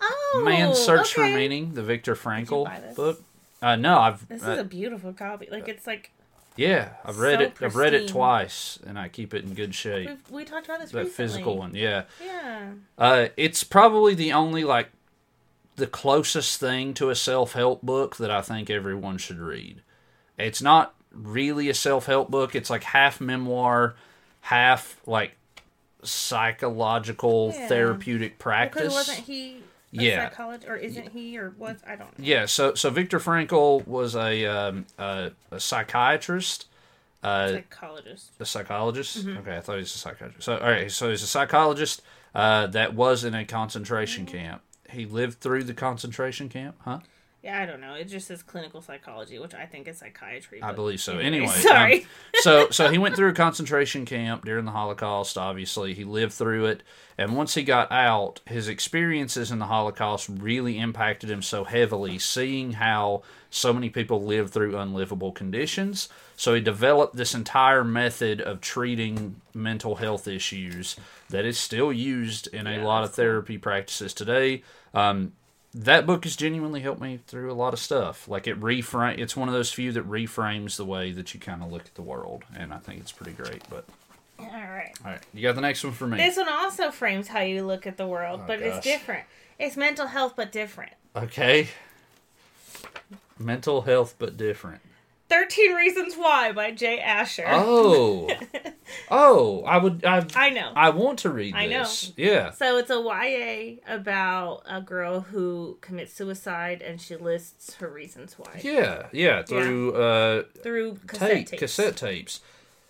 [0.00, 1.22] Oh, Man's Search for.
[1.22, 3.22] Meaning, the Viktor Frankl book.
[3.60, 5.48] Uh, no, I've This uh, is a beautiful copy.
[5.50, 6.10] Like it's like
[6.56, 7.56] yeah, I've read so it.
[7.62, 10.08] I've read it twice, and I keep it in good shape.
[10.08, 11.14] we've, we talked about this That recently.
[11.28, 12.04] physical one, yeah.
[12.22, 12.72] Yeah.
[12.98, 14.90] Uh, it's probably the only like
[15.76, 19.82] the closest thing to a self help book that I think everyone should read.
[20.36, 22.54] It's not really a self help book.
[22.54, 23.94] It's like half memoir,
[24.42, 25.32] half like
[26.36, 27.68] psychological Yeah.
[27.68, 28.94] therapeutic Because practice.
[28.94, 29.56] wasn't he
[29.94, 30.28] a Yeah.
[30.28, 32.24] psychologist or isn't he or was I don't know.
[32.24, 36.66] yeah, so so Viktor Frankl was a um, a, a psychiatrist.
[37.22, 38.32] Uh, Psychologist.
[38.40, 39.18] a psychologist.
[39.24, 39.38] Mm-hmm.
[39.38, 40.42] Okay, I thought he was a psychiatrist.
[40.44, 42.02] So, all right, so he's a psychologist
[42.34, 44.36] uh, that was in a concentration Mm-hmm.
[44.36, 44.62] camp.
[44.90, 46.98] He lived through the concentration camp, huh?
[47.42, 47.94] Yeah, I don't know.
[47.94, 50.62] It just says clinical psychology, which I think is psychiatry.
[50.62, 51.18] I believe so.
[51.18, 52.00] anyway, Anyway, sorry.
[52.02, 55.36] um, so so he went through a concentration camp during the Holocaust.
[55.36, 56.84] Obviously, he lived through it,
[57.18, 62.16] and once he got out, his experiences in the Holocaust really impacted him so heavily.
[62.16, 68.40] Seeing how so many people lived through unlivable conditions, so he developed this entire method
[68.40, 70.94] of treating mental health issues
[71.30, 74.62] that is still used in a Yeah, lot of therapy practices today.
[74.94, 75.32] Um,
[75.74, 78.28] that book has genuinely helped me through a lot of stuff.
[78.28, 81.62] Like it reframe, it's one of those few that reframes the way that you kind
[81.62, 83.62] of look at the world, and I think it's pretty great.
[83.70, 83.84] But
[84.38, 84.92] All right.
[85.04, 86.18] all right, you got the next one for me.
[86.18, 88.68] This one also frames how you look at the world, Oh, but gosh.
[88.76, 89.24] it's different.
[89.58, 90.92] It's mental health, but different.
[91.16, 91.68] Okay,
[93.38, 94.80] mental health but different.
[95.28, 97.46] 13 Reasons Why by Jay Asher.
[97.48, 98.28] Oh,
[99.14, 100.72] oh, I would, I, I know.
[100.74, 101.80] I want to read I know.
[101.80, 102.12] this.
[102.16, 107.88] Yeah, So it's a YA about a girl who commits suicide and she lists her
[107.88, 109.42] reasons why yeah, yeah.
[109.42, 111.60] Through uh, through cassette tape, tapes.
[111.60, 112.40] cassette tapes.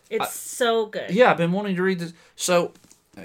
[0.09, 1.11] It's so good.
[1.11, 2.13] Yeah, I've been wanting to read this.
[2.37, 2.73] So,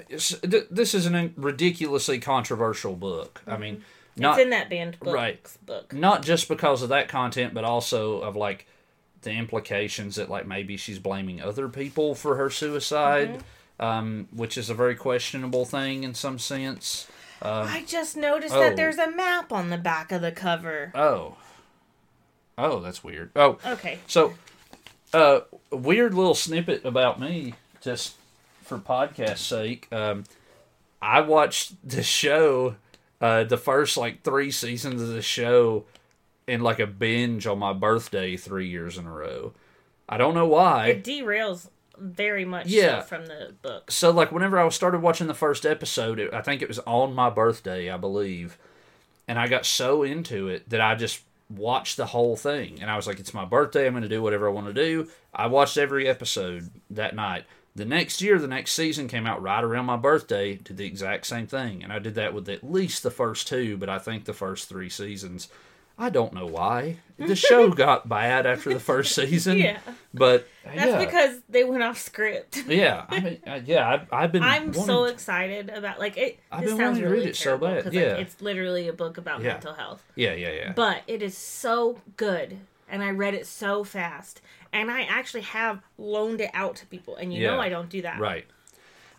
[0.08, 3.42] th- this is a ridiculously controversial book.
[3.46, 3.84] I mean,
[4.16, 4.38] not Mm-hmm.
[4.40, 5.56] it's in that banned books right.
[5.64, 5.92] book.
[5.92, 8.66] not just because of that content, but also of like
[9.22, 13.28] the implications that like maybe she's blaming other people for her suicide,
[13.80, 13.84] Mm-hmm.
[13.84, 17.06] um, which is a very questionable thing in some sense.
[17.40, 18.60] I just noticed oh.
[18.60, 20.90] that there's a map on the back of the cover.
[20.94, 21.36] Oh,
[22.56, 23.30] oh, that's weird.
[23.36, 23.98] Oh, Okay.
[24.08, 24.34] So,
[25.14, 25.40] uh,
[25.70, 28.16] a weird little snippet about me, just
[28.64, 29.86] for podcast sake.
[29.92, 30.24] Um,
[31.00, 32.74] I watched the show,
[33.20, 35.84] uh, the first like three seasons of the show,
[36.48, 39.52] in like a binge on my birthday three years in a row.
[40.08, 40.86] I don't know why.
[40.88, 41.68] It derails
[41.98, 43.00] very much Yeah.
[43.00, 43.90] so from the book.
[43.90, 47.14] so like whenever I started watching the first episode, it, I think it was on
[47.14, 48.56] my birthday, I believe,
[49.26, 51.20] and I got so into it that I just
[51.50, 52.78] watched the whole thing.
[52.80, 53.86] And I was like, "It's my birthday.
[53.86, 57.44] I'm going to do whatever I want to do." I watched every episode that night.
[57.74, 60.54] The next year, the next season came out right around my birthday.
[60.56, 63.76] Did the exact same thing, and I did that with at least the first two,
[63.76, 65.48] but I think the first three seasons.
[65.98, 69.58] I don't know why the show got bad after the first season.
[69.58, 69.78] Yeah.
[70.14, 72.64] but That's yeah, because they went off script.
[72.68, 74.42] yeah, I mean, uh, yeah, I've, I've been.
[74.42, 76.38] I'm wanting so excited about like it.
[76.52, 78.12] I've this been sounds wanting to really read it so bad, yeah.
[78.12, 79.54] like, it's literally a book about Yeah.
[79.54, 80.02] mental health.
[80.14, 80.72] Yeah, yeah, yeah.
[80.74, 82.58] but it is so good
[82.90, 84.40] and i read it so fast
[84.72, 88.00] and i actually have loaned it out to people and you know i don't do
[88.00, 88.46] that Right.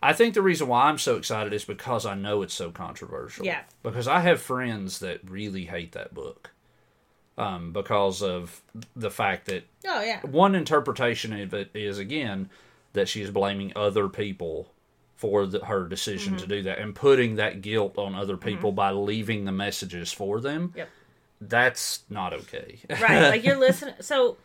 [0.02, 3.46] I think the reason why I'm so excited is because I know it's so controversial.
[3.46, 3.64] Yeah.
[3.84, 6.52] Because I have friends that really hate that book.
[7.40, 8.62] Um, because of
[8.96, 12.50] the fact that oh yeah one interpretation of it is again
[12.94, 14.72] that she's blaming other people
[15.16, 16.42] for the, her decision Mm-hmm.
[16.42, 20.40] to do that and putting that guilt on other people by leaving the messages for
[20.42, 20.74] them.
[20.76, 20.90] Yep.
[21.42, 22.80] That's not okay.
[22.90, 24.36] right like you're listening so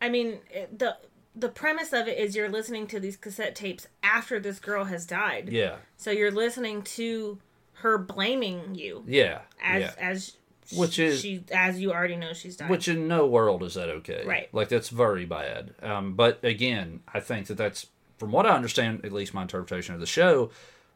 [0.00, 0.38] i mean
[0.76, 0.96] the
[1.36, 5.06] the premise of it is you're listening to these cassette tapes after this girl has
[5.06, 5.76] died yeah.
[5.96, 7.38] so you're listening to
[7.74, 9.42] her blaming you Yeah.
[9.62, 9.92] as yeah.
[9.98, 10.36] as
[10.76, 13.88] Which is- she as you already know she's died Which in no world is that
[13.88, 14.22] okay.
[14.26, 14.48] Right.
[14.52, 15.74] Like that's very bad.
[15.82, 17.86] Um, but again, I think that that's
[18.18, 20.50] from what I understand, at least my interpretation of the show,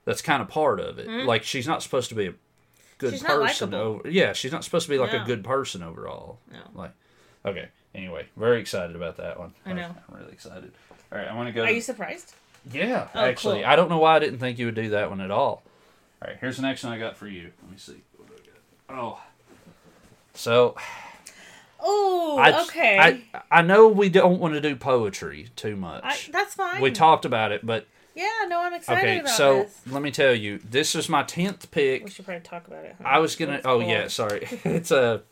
[0.04, 1.08] that's kind of part of it.
[1.26, 2.34] Like she's not supposed to be a
[2.98, 3.14] good Mm-hmm.
[3.14, 3.74] She's person.
[3.74, 6.38] Over, yeah, she's not supposed to be like a good person overall.
[6.52, 6.58] No.
[6.74, 6.92] Like,
[7.44, 7.68] okay.
[7.94, 9.52] Anyway, very excited about that one.
[9.66, 9.86] I know.
[10.08, 10.72] I'm really excited.
[11.12, 11.62] All right, I want to go.
[11.64, 12.34] Are you surprised?
[12.72, 13.66] Yeah, Oh, actually, cool.
[13.70, 15.62] I don't know why I didn't think you would do that one at all.
[16.22, 17.52] All right, here's the next one I got for you.
[17.62, 18.02] Let me see.
[18.16, 19.02] What do I got?
[19.02, 19.20] Oh,
[20.36, 20.76] so
[21.78, 22.98] Oh, okay.
[22.98, 26.02] I I know we don't want to do poetry too much.
[26.04, 26.80] I, that's fine.
[26.80, 29.18] we talked about it, but Yeah, no, I'm excited okay.
[29.20, 29.80] about So this.
[29.86, 32.04] let me tell you, this is my tenth pick.
[32.04, 32.96] We should probably talk about it.
[33.00, 33.04] huh?
[33.06, 33.54] I was gonna.
[33.56, 33.88] It's Oh cool.
[33.88, 34.48] yeah, sorry.
[34.64, 35.22] it's a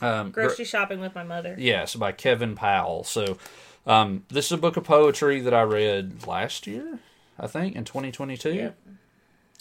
[0.00, 1.54] um, gr- Grocery shopping with my mother.
[1.58, 3.02] Yes, by Kevin Powell.
[3.04, 3.38] So,
[3.86, 7.00] um, this is a book of poetry that I read last year,
[7.40, 8.78] I think, in 2022, Yep.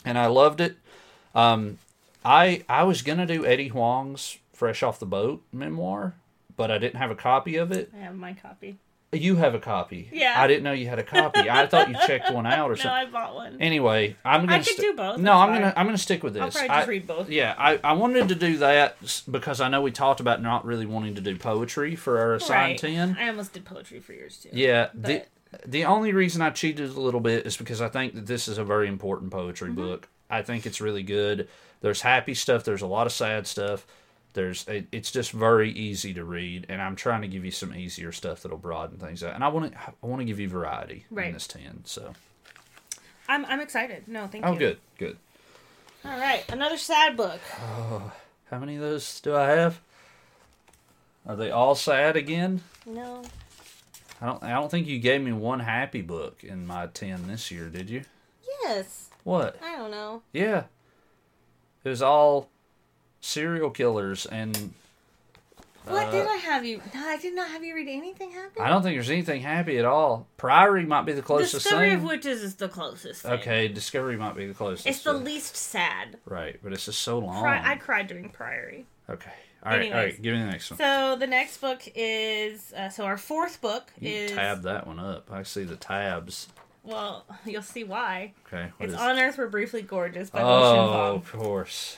[0.06, 0.76] and I loved it.
[1.34, 1.80] Um,
[2.28, 6.16] I I was gonna do Eddie Huang's Fresh Off the Boat memoir,
[6.56, 7.92] but I didn't have a copy of it.
[7.96, 8.78] I have my copy.
[9.14, 10.10] You have a copy.
[10.12, 10.34] Yeah.
[10.38, 11.50] I didn't know you had a copy.
[11.50, 12.90] I thought you checked one out or No, something.
[13.14, 13.62] No, I bought one.
[13.62, 14.58] Anyway, I'm gonna.
[14.58, 15.62] I could do both, No, I'm fine.
[15.62, 15.74] gonna.
[15.78, 16.42] I'm gonna stick with this.
[16.44, 17.30] I'll probably I- just read both.
[17.30, 18.98] yeah, I, I wanted to do that
[19.32, 22.72] because I know we talked about not really wanting to do poetry for our assigned
[22.84, 22.94] Right.
[22.94, 23.16] 10.
[23.18, 24.50] I almost did poetry for yours too.
[24.52, 25.24] Yeah, the
[25.66, 28.58] the only reason I cheated a little bit is because I think that this is
[28.58, 29.82] a very important poetry Mm-hmm.
[29.82, 30.10] book.
[30.30, 31.48] I think it's really good.
[31.82, 32.64] There's happy stuff.
[32.64, 33.86] There's a lot of sad stuff.
[34.34, 37.74] There's it, it's just very easy to read, and I'm trying to give you some
[37.74, 39.34] easier stuff that'll broaden things out.
[39.34, 41.28] And I want to I want to give you variety Right.
[41.28, 41.82] in this ten.
[41.86, 42.14] So
[43.28, 44.08] I'm I'm excited.
[44.08, 44.56] No, thank oh, you.
[44.56, 45.18] Oh, good, good.
[46.06, 47.40] All right, another sad book.
[47.60, 48.12] Oh,
[48.52, 49.80] how many of those do I have?
[51.26, 52.62] Are they all sad again?
[52.86, 53.24] No,
[54.22, 54.44] I don't.
[54.44, 57.90] I don't think you gave me one happy book in my ten this year, did
[57.90, 58.04] you?
[58.64, 59.58] yes, What?
[59.62, 60.22] I don't know.
[60.32, 60.64] Yeah.
[61.84, 62.50] It was all
[63.20, 64.74] serial killers, and
[65.84, 66.82] What Uh, did I have you?
[66.94, 68.62] No, I did not have you read anything happy.
[68.62, 70.28] I don't think there's anything happy at all.
[70.38, 71.98] Priory might be the closest Discovery thing.
[71.98, 73.24] of Witches is the closest.
[73.24, 73.32] Thing.
[73.34, 74.88] okay, Discovery might be the closest.
[74.88, 75.26] It's the thing.
[75.26, 76.18] least sad.
[76.26, 77.42] right, but it's just so long.
[77.42, 78.86] Cry, I cried during Priory.
[79.10, 79.30] Okay,
[79.64, 80.22] all right, all right.
[80.22, 80.78] Give me the next one.
[80.78, 85.00] So the next book is uh, so our fourth book You is tab that one
[85.00, 85.30] up.
[85.34, 86.48] I see the tabs.
[86.88, 88.34] Well you'll see why.
[88.48, 91.98] Okay, what It's is- On Earth We're Briefly Gorgeous by Oh, of course.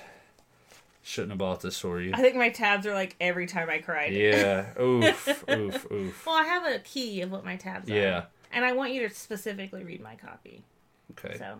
[1.01, 2.11] Shouldn't have bought this for you.
[2.13, 4.13] I think my tabs are like every time I cried.
[4.13, 4.67] Yeah.
[4.79, 5.43] Oof.
[5.49, 5.91] oof.
[5.91, 6.25] Oof.
[6.25, 7.95] Well, I have a key of what my tabs are.
[7.95, 8.25] Yeah.
[8.51, 10.63] And I want you to specifically read my copy.
[11.11, 11.35] Okay.
[11.37, 11.57] So,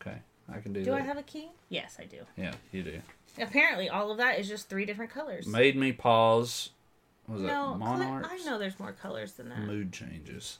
[0.00, 0.16] Okay.
[0.52, 1.00] I can do, do that.
[1.00, 1.48] I have a key?
[1.68, 2.18] Yes, I do.
[2.36, 3.00] Yeah, you do.
[3.40, 5.46] Apparently, all of that is just three different colors.
[5.46, 6.70] Made me pause.
[7.28, 8.28] Was no, that monarchs?
[8.30, 9.60] I know there's more colors than that.
[9.60, 10.58] Mood changes.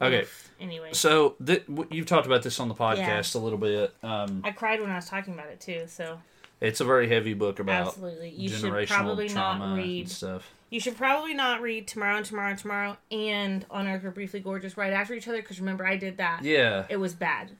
[0.00, 0.50] Okay, Oof.
[0.60, 3.94] Anyway, so th- you've talked about this on the podcast a little bit.
[4.02, 5.84] Um, I cried when I was talking about it too.
[5.88, 6.18] So
[6.60, 10.00] it's a very heavy book about absolutely, you should probably trauma not read.
[10.02, 10.50] and stuff.
[10.70, 14.38] You should probably not read Tomorrow and Tomorrow and Tomorrow and On Earth We're Briefly
[14.40, 16.44] Gorgeous right after each other because remember I did that.
[16.44, 17.50] Yeah, It was bad.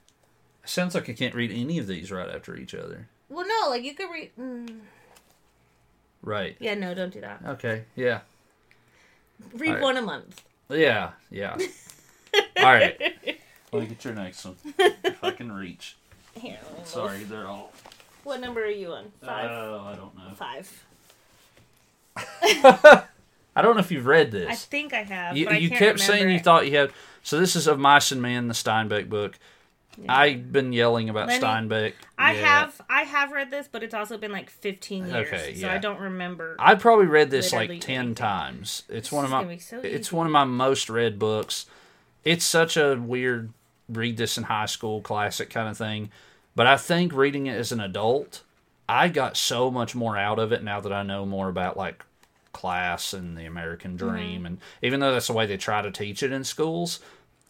[0.65, 3.09] sounds like I can't read any of these right after each other.
[3.29, 4.31] Well, no, like you could read.
[4.39, 4.79] Mm,
[6.23, 6.57] Right.
[6.61, 7.41] yeah, no, don't do that.
[7.47, 7.85] Okay.
[7.97, 8.21] Yeah.
[9.55, 9.83] Read Alright.
[9.83, 10.43] one a month.
[10.69, 11.11] Yeah.
[11.31, 11.57] Yeah.
[12.35, 12.97] All right.
[13.73, 15.97] Let me get your next one if I can reach.
[16.35, 16.85] Here, let me.
[16.85, 17.73] Sorry, they're all.
[18.25, 19.13] What number are you on?
[19.23, 19.51] Five.
[19.51, 20.35] Oh, I don't know.
[20.35, 20.85] Five.
[23.57, 24.49] I don't know if you've read this.
[24.49, 25.37] I think I have.
[25.37, 26.45] You, but I you can't kept saying remember you it.
[26.45, 26.93] thought you had.
[27.23, 29.39] So this is of Mice and Men, the Steinbeck book.
[30.09, 31.93] I've been yelling about Let me- Steinbeck.
[32.17, 32.41] I Yeah.
[32.61, 35.69] have I have read this, but it's also been like 15 years, Okay, so.
[35.69, 36.57] I don't remember.
[36.59, 38.15] I probably read this like ten anything.
[38.15, 38.85] times.
[38.89, 39.57] It's This one of my.
[39.59, 40.17] so it's easy.
[40.17, 41.67] one of my most read books.
[42.25, 43.53] It's such a weird
[43.89, 46.11] read this in high school classic kind of thing,
[46.55, 48.43] but I think reading it as an adult,
[48.89, 52.05] I got so much more out of it now that I know more about like
[52.53, 54.09] class and the American Mm-hmm.
[54.09, 57.01] dream, and even though that's the way they try to teach it in schools,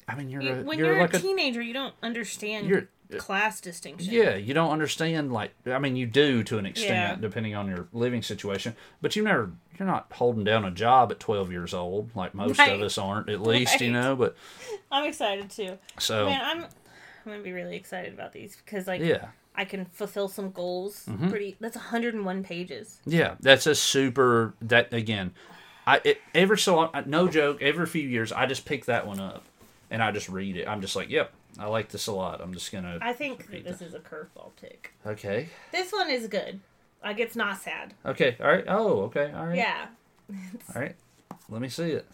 [0.08, 2.66] I mean you're You- a, when you're, you're, like a a teenager, you don't understand
[2.68, 2.86] You're-
[3.18, 4.12] class distinction.
[4.12, 7.16] Yeah, you don't understand like I mean you do to an extent Yeah.
[7.20, 11.18] depending on your living situation, but you never you're not holding down a job at
[11.20, 12.72] 12 years old like most Right.
[12.72, 14.36] of us aren't at least, you know, but
[14.92, 15.78] I'm excited too.
[15.98, 19.28] so Man, I'm I'm gonna be really excited about these because like yeah.
[19.54, 21.04] I can fulfill some goals.
[21.08, 21.28] Mm-hmm.
[21.28, 21.56] Pretty.
[21.60, 22.98] That's 101 pages.
[23.04, 25.32] Yeah, that's a super that again.
[25.86, 29.44] I it, ever so no joke, every few years I just pick that one up
[29.90, 30.68] and I just read it.
[30.68, 32.40] I'm just like, "Yep, I like this a lot.
[32.40, 34.92] I'm just going to I think that this is a curveball pick.
[35.06, 35.48] Okay.
[35.72, 36.60] This one is good.
[37.02, 37.94] Like it's not sad.
[38.06, 38.36] Okay.
[38.40, 38.64] All right.
[38.68, 39.32] Oh, okay.
[39.34, 39.56] All right.
[39.56, 39.86] Yeah.
[40.74, 40.94] All right.
[41.48, 42.06] Let me see it.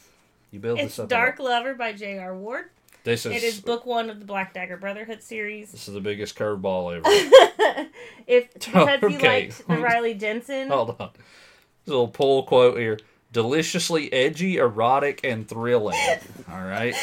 [0.50, 1.06] You build It's this up.
[1.06, 1.38] a Dark.
[1.38, 2.34] Lover by J.R.
[2.36, 2.66] Ward.
[3.04, 5.70] This is It is book one of the Black Dagger Brotherhood series.
[5.70, 7.88] This is the biggest curveball ever.
[8.26, 9.44] If because you Okay.
[9.46, 11.10] liked the Riley Jenson, Hold on.
[11.14, 12.98] This little pull quote here.
[13.36, 15.98] Deliciously edgy, erotic, and thrilling.
[16.50, 16.94] All right.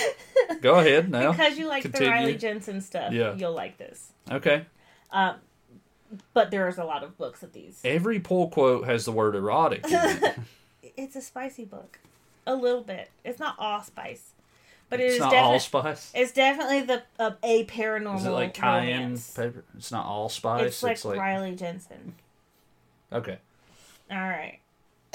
[0.61, 1.31] Go ahead now.
[1.31, 3.35] because you like the Riley Jenson stuff, Yeah.
[3.35, 4.09] you'll like this.
[4.31, 4.65] Okay.
[5.11, 5.35] Um,
[6.33, 7.79] but there's a lot of books of these.
[7.85, 10.35] Every pull quote has the word erotic in it.
[10.97, 11.99] it's a spicy book,
[12.47, 13.11] a little bit.
[13.23, 14.31] It's not all spice,
[14.89, 16.11] but it it's is not definitely all spice.
[16.15, 18.17] it's definitely the uh, a paranormal.
[18.17, 19.29] Is it like cayenne romance.
[19.35, 19.63] pepper?
[19.77, 20.83] It's not all spice.
[20.83, 22.15] It's like, Riley Jenson.
[23.11, 23.37] okay.
[24.09, 24.57] All right.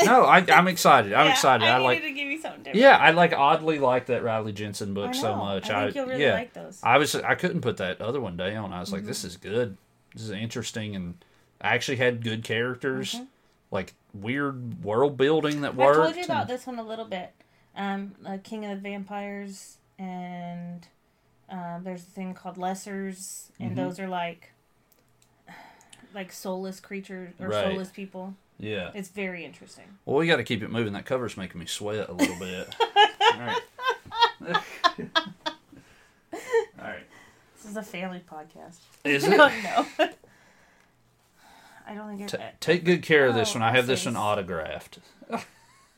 [0.04, 1.12] No, I, I'm excited.
[1.12, 1.66] I'm Yeah, excited.
[1.66, 2.02] I, I, like.
[2.02, 2.80] to give you something different.
[2.80, 5.70] Yeah, I like oddly like that Riley Jenson book I so much.
[5.70, 6.80] I think you'll really yeah, like those.
[6.82, 8.72] I was I couldn't put that other one down.
[8.72, 9.08] I was like, Mm-hmm.
[9.08, 9.76] this is good.
[10.14, 11.14] This is interesting, and
[11.60, 13.16] I actually had good characters,
[13.70, 15.80] like weird world building that Mm-hmm.
[15.82, 17.32] I told you about and- this one a little bit.
[17.76, 20.86] Um, uh, King of the Vampires, and
[21.50, 23.76] um, there's a thing called Lessers, and Mhm.
[23.76, 24.50] those are like
[26.14, 27.64] like soulless creatures or Right.
[27.64, 28.34] soulless people.
[28.58, 28.90] Yeah.
[28.94, 29.84] It's very interesting.
[30.04, 30.92] Well, we got to keep it moving.
[30.94, 32.74] That cover's making me sweat a little bit.
[32.80, 33.60] All right.
[36.32, 36.38] All
[36.84, 37.04] right.
[37.56, 38.78] This is a family podcast.
[39.04, 39.36] Is it?
[39.36, 39.52] don't.
[41.86, 42.32] I don't think it's.
[42.32, 43.68] T- take good care of this Oh, one.
[43.68, 44.98] I have this one autographed.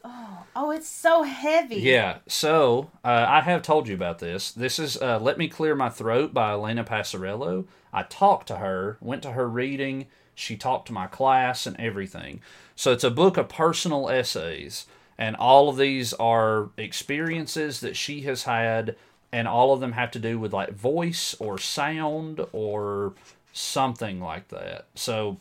[0.04, 1.76] oh, it's so heavy.
[1.76, 2.18] Yeah.
[2.28, 4.52] So uh, I have told you about this.
[4.52, 7.66] This is uh, "Let Me Clear My Throat" by Elena Passarello.
[7.92, 10.06] I talked to her, went to her reading.
[10.40, 12.40] She talked to my class and everything.
[12.74, 14.86] So it's a book of personal essays,
[15.18, 18.96] and all of these are experiences that she has had,
[19.30, 23.12] and all of them have to do with like voice or sound or
[23.52, 24.86] something like that.
[24.94, 25.36] So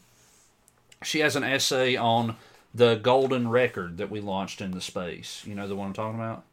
[1.01, 2.35] she has an essay on
[2.73, 5.43] the golden record that we launched into space.
[5.45, 6.43] You know the one I'm talking about?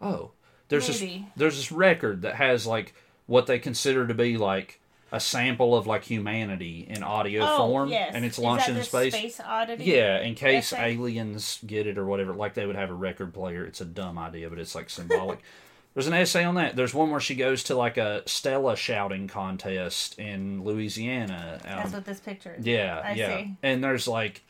[0.00, 0.32] Oh,
[0.68, 1.02] there's this
[1.36, 2.94] there's this record that has like
[3.26, 4.80] what they consider to be like
[5.10, 8.12] a sample of like humanity in audio Oh, form, yes.
[8.14, 9.14] and it's launched into space.
[9.14, 9.40] Space.
[9.78, 10.92] Yeah, in case essay?
[10.94, 13.64] aliens get it or whatever, like they would have a record player.
[13.64, 15.40] It's a dumb idea, but it's like symbolic.
[15.94, 16.76] There's an essay on that.
[16.76, 21.58] There's one where she goes to like a Stella shouting contest in Louisiana.
[21.64, 22.64] That's Um, what this picture is.
[22.66, 23.36] yeah, I yeah.
[23.38, 23.56] see.
[23.64, 24.42] And there's like,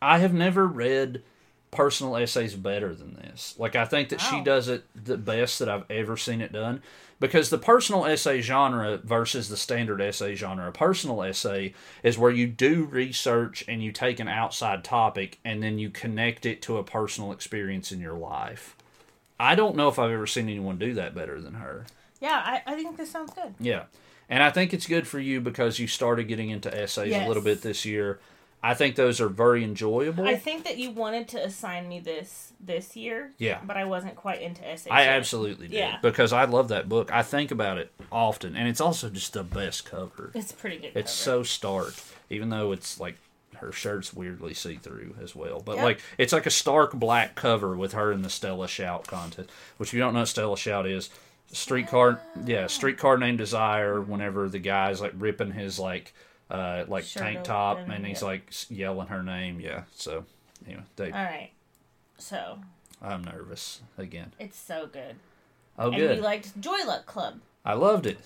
[0.00, 1.22] I have never read
[1.72, 3.54] personal essays better than this.
[3.58, 6.82] Like, I think that she does it the best that I've ever seen it done.
[7.20, 12.30] Because the personal essay genre versus the standard essay genre, a personal essay is where
[12.30, 16.76] you do research and you take an outside topic and then you connect it to
[16.78, 18.76] a personal experience in your life.
[19.40, 21.86] I don't know if I've ever seen anyone do that better than her.
[22.20, 23.54] Yeah, I, I think this sounds good.
[23.58, 23.84] Yeah.
[24.28, 27.42] And I think it's good for you because you started getting into essays a little
[27.42, 28.20] bit this year.
[28.62, 30.26] I think those are very enjoyable.
[30.26, 33.32] I think that you wanted to assign me this this year.
[33.38, 33.60] Yeah.
[33.64, 34.90] But I wasn't quite into essays.
[34.90, 35.12] I yet.
[35.14, 35.98] absolutely did Yeah.
[36.02, 37.12] because I love that book.
[37.12, 40.32] I think about it often, and it's also just the best cover.
[40.34, 40.92] It's pretty good.
[40.96, 41.38] It's cover.
[41.38, 41.94] so stark,
[42.30, 43.16] even though it's like
[43.58, 45.60] her shirt's weirdly see through as well.
[45.64, 45.84] But Yep.
[45.84, 49.50] like it's like a stark black cover with her in the Stella Shout contest.
[49.76, 51.10] Which if you don't know what Stella Shout is,
[51.52, 54.00] streetcar yeah, streetcar named Desire.
[54.00, 56.12] Whenever the guy's like ripping his like
[56.50, 58.26] uh like Shirt tank top open, and he's yeah.
[58.28, 59.60] like yelling her name.
[59.60, 59.82] Yeah.
[59.94, 60.24] So
[60.66, 61.50] anyway, they, All right.
[62.18, 62.58] So
[63.02, 64.32] I'm nervous again.
[64.38, 65.16] it's so good.
[65.78, 66.16] Oh and good.
[66.16, 67.40] you liked Joy Luck Club?
[67.64, 68.18] I loved it.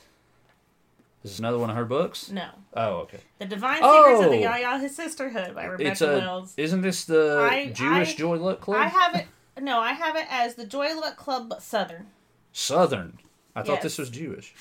[1.22, 2.30] This is another one of her books.
[2.30, 2.48] No.
[2.74, 3.18] Oh okay.
[3.38, 4.30] The Divine Secrets of Oh!
[4.30, 6.54] the Ya-Ya Sisterhood by Rebecca It's a Wells.
[6.56, 8.78] isn't this the I- Jewish I- Joy Luck Club?
[8.80, 9.26] I have it.
[9.60, 12.06] No, I have it as the Joy Luck Club but Southern.
[12.52, 13.18] Southern.
[13.54, 13.82] I thought Yes.
[13.82, 14.54] this was Jewish.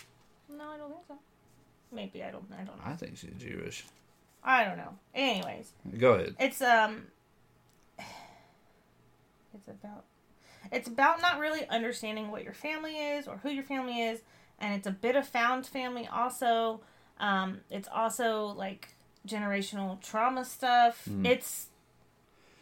[0.50, 1.18] No, I don't think so.
[1.92, 2.46] Maybe I don't.
[2.54, 2.84] I don't know.
[2.86, 3.86] I think she's Jewish.
[4.44, 4.94] I don't know.
[5.14, 6.36] Anyways, Go ahead.
[6.40, 7.04] it's um.
[9.54, 10.06] It's about.
[10.72, 14.22] It's about not really understanding what your family is or who your family is,
[14.60, 16.82] and it's a bit of found family also.
[17.20, 18.90] Um, it's also like
[19.28, 21.04] generational trauma stuff.
[21.10, 21.28] Mm.
[21.28, 21.68] It's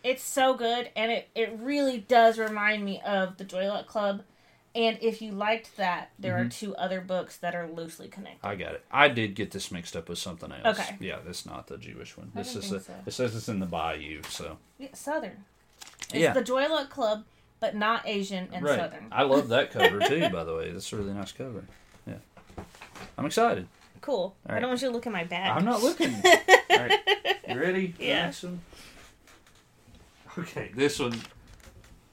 [0.04, 4.24] it's so good, and it it really does remind me of the Joy Luck Club.
[4.76, 6.46] And if you liked that, there Mm-hmm.
[6.48, 8.46] are two other books that are loosely connected.
[8.48, 8.86] I got it.
[8.92, 10.80] I did get this mixed up with something else.
[10.80, 10.96] Okay.
[11.00, 12.32] Yeah, that's not the Jewish one.
[12.36, 12.94] I This is think a, so.
[13.08, 15.44] it says it's in the Bayou, so Yeah, Southern.
[16.12, 16.34] It's Yeah.
[16.34, 17.24] the Joy Luck Club,
[17.60, 18.78] but not Asian and right.
[18.80, 19.08] Southern.
[19.12, 20.30] I love that cover too.
[20.30, 21.64] By the way, that's a really nice cover.
[22.06, 22.16] Yeah,
[23.18, 23.68] I'm excited.
[24.02, 24.36] Cool.
[24.46, 25.58] I don't want you to look at my bag.
[25.58, 26.14] I'm not looking.
[26.26, 27.00] All right,
[27.50, 27.92] you ready?
[27.92, 28.26] for the Yeah.
[28.28, 28.62] Next one?
[30.38, 31.20] Okay, this one.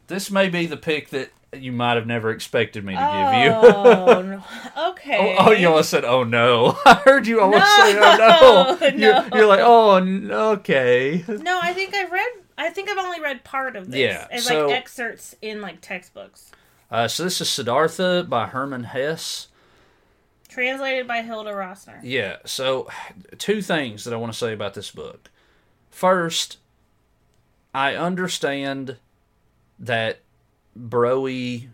[0.08, 3.50] This may be the pick that you might have never expected me to give you.
[3.52, 4.22] Oh,
[4.76, 4.90] no.
[4.90, 5.36] okay.
[5.38, 8.96] Oh, oh, you almost said, "Oh no!" I heard you almost say, "Oh no!" No,
[8.96, 9.96] You're, you're like, "Oh,
[10.54, 12.28] okay." No, I think I've read.
[12.58, 14.00] I think I've only read part of this.
[14.00, 16.50] Yeah, It's so- like excerpts in like textbooks,
[16.90, 19.48] Uh, so this is Siddhartha by Hermann Hesse.
[20.48, 22.00] translated by Hilda Rosner.
[22.02, 22.36] Yeah.
[22.46, 22.88] So,
[23.38, 25.30] two things that I want to say about this book.
[25.90, 26.56] First,
[27.74, 28.96] I understand
[29.78, 30.20] that
[30.76, 31.68] broy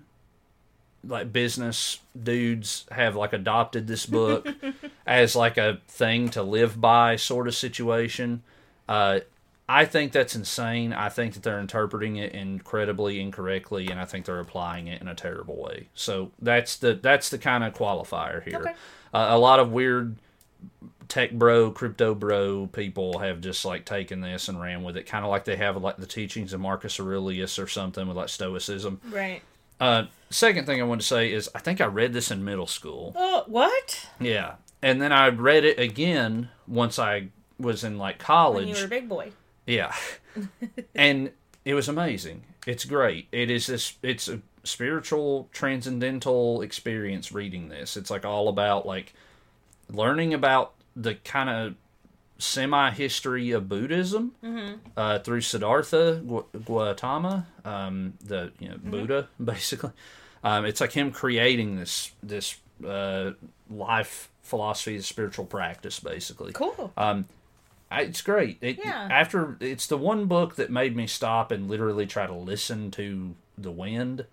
[1.05, 4.49] like business dudes have like adopted this book
[5.07, 8.43] as like a thing to live by sort of situation.
[8.89, 9.21] Uh,
[9.69, 10.93] I think that's insane.
[10.93, 15.09] I think that they're interpreting it incredibly incorrectly, and I think they're applying it in
[15.09, 15.89] a terrible way.
[15.95, 18.59] So that's the that's the kind of qualifier here.
[18.59, 18.73] Okay.
[19.15, 20.17] Uh, a lot of weird
[21.09, 25.25] tech bro, crypto bro people have just like taken this and ran with it, kind
[25.25, 29.01] of like they have like the teachings of Marcus Aurelius or something with like Stoicism.
[29.11, 29.43] Right.
[29.81, 32.67] Uh, second thing I want to say is I think I read this in middle
[32.67, 33.13] school.
[33.17, 34.09] Oh, what?
[34.21, 37.29] Yeah, and then I read it again once I
[37.59, 38.67] was in like college.
[38.67, 38.77] When college.
[38.79, 39.33] you were a big boy.
[39.67, 39.95] Yeah.
[40.95, 41.31] and
[41.65, 42.45] it was amazing.
[42.67, 43.29] It's great.
[43.33, 47.97] It is this it's a spiritual transcendental experience reading this.
[47.97, 49.15] It's like all about like
[49.93, 51.75] learning about the kind of
[52.39, 54.33] semi history of Buddhism
[54.97, 59.93] uh, through Siddhartha Gu- Gautama, um, the you know Buddha basically.
[60.45, 62.57] Um, it's like him creating this this
[62.87, 63.33] uh,
[63.71, 66.53] life philosophy, spiritual practice, basically.
[66.53, 66.93] Cool.
[66.97, 68.59] I, it's great.
[68.61, 69.07] It, Yeah.
[69.11, 73.35] After it's the one book that made me stop and literally try to listen to
[73.57, 74.25] the wind.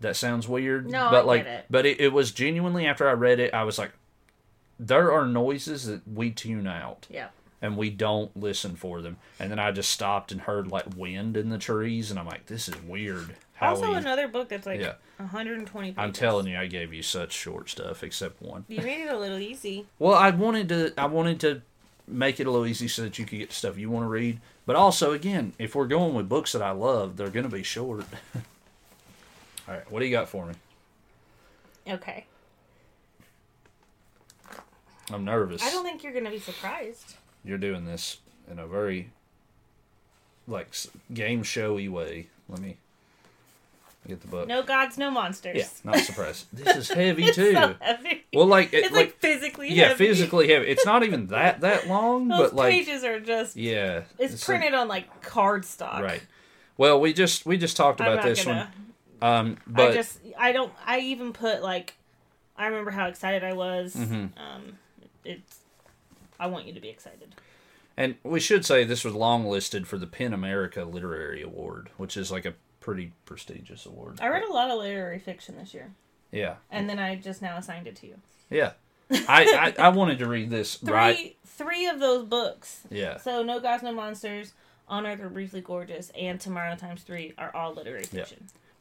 [0.00, 0.90] That sounds weird.
[0.90, 1.64] No, but I like, get it.
[1.70, 3.92] but it, it was genuinely after I read it, I was like,
[4.78, 7.28] there are noises that we tune out yeah.
[7.62, 9.16] and we don't listen for them.
[9.38, 12.46] And then I just stopped and heard like wind in the trees, and I'm like,
[12.46, 13.36] this is weird.
[13.54, 14.94] How also, we, another book that's like Yeah.
[15.18, 15.98] 120 pages.
[15.98, 18.64] I'm telling you, I gave you such short stuff, except one.
[18.68, 19.86] You made it a little easy.
[19.98, 21.62] Well, I wanted to I wanted to
[22.06, 24.40] make it a little easy so that you could get stuff you want to read.
[24.66, 27.62] But also, again, if we're going with books that I love, they're going to be
[27.62, 28.04] short.
[29.68, 30.54] All right, what do you got for me?
[31.88, 32.26] Okay.
[35.12, 35.62] I'm nervous.
[35.62, 37.14] I don't think you're going to be surprised.
[37.44, 38.18] You're doing this
[38.50, 39.10] in a very
[40.46, 40.74] like
[41.12, 42.28] game showy way.
[42.48, 42.76] Let me
[44.06, 44.46] get the book.
[44.48, 45.56] No gods, no monsters.
[45.56, 46.46] Yeah, not surprised.
[46.52, 47.52] this is heavy too.
[47.52, 48.24] so heavy.
[48.32, 50.06] Well, like it, it's like, like physically yeah, heavy.
[50.06, 50.66] physically heavy.
[50.66, 53.56] It's not even that that long, Those but like pages are just.
[53.56, 56.00] yeah, It's, like- printed on like cardstock.
[56.00, 56.22] right.
[56.76, 58.70] Well, we just we just talked about this gonna.
[59.20, 59.30] one.
[59.30, 61.94] Um, but I just I don't I even put like
[62.56, 63.94] I remember how excited I was.
[63.94, 64.38] Mm-hmm.
[64.38, 64.78] Um,
[65.24, 65.58] it's
[66.38, 67.34] I want you to be excited.
[67.96, 72.16] And we should say this was long listed for the PEN America Literary Award, which
[72.16, 74.18] is like a pretty prestigious award.
[74.20, 75.92] I read a lot of literary fiction this year,
[76.32, 78.16] Yeah, and then I just now assigned it to you.
[78.50, 78.72] yeah.
[79.28, 81.36] I, I I wanted to read this Three right.
[81.46, 82.80] three of those books.
[82.90, 84.54] Yeah, So No Gods, No Monsters,
[84.88, 88.24] On Earth We're Briefly Gorgeous, and Tomorrow Times Three are all literary Yeah.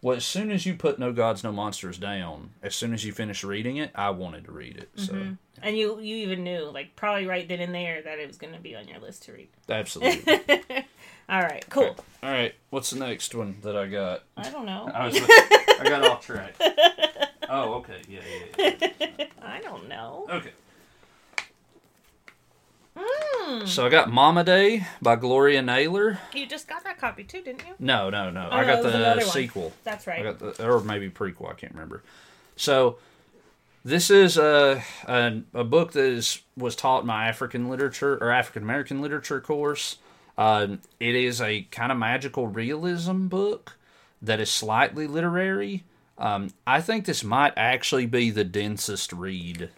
[0.03, 0.07] Fiction.
[0.07, 3.11] Well, as soon as you put No Gods, No Monsters down, as soon as you
[3.11, 4.89] finished reading it, I wanted to read it.
[4.95, 5.33] So Mm-hmm.
[5.61, 8.53] And you you even knew like probably right then and there that it was going
[8.53, 9.47] to be on your list to read.
[9.69, 10.25] absolutely.
[11.29, 11.95] All right, cool.
[12.21, 14.23] All right, what's the next one that I got?
[14.35, 14.89] I don't know.
[14.93, 16.55] I was I got off track.
[17.49, 18.01] Oh, okay.
[18.09, 18.21] Yeah,
[18.57, 19.25] yeah, yeah.
[19.41, 20.25] I don't know.
[20.29, 20.51] Okay.
[23.43, 23.67] Mm.
[23.67, 26.19] So I got Mama Day by Gloria Naylor.
[26.33, 27.73] You just got that copy too, didn't you?
[27.79, 28.47] No, no, no.
[28.51, 29.33] Oh, I got another the one.
[29.33, 29.73] sequel.
[29.83, 30.23] That's I right.
[30.23, 31.49] got the, or maybe prequel.
[31.49, 32.03] I can't remember.
[32.55, 32.97] So,
[33.83, 38.31] this is a a, a book that is was taught in my African literature or
[38.31, 39.97] African American literature course.
[40.37, 43.77] Um, it is a kind of magical realism book
[44.21, 45.83] that is slightly literary.
[46.17, 49.69] Um, I think this might actually be the densest read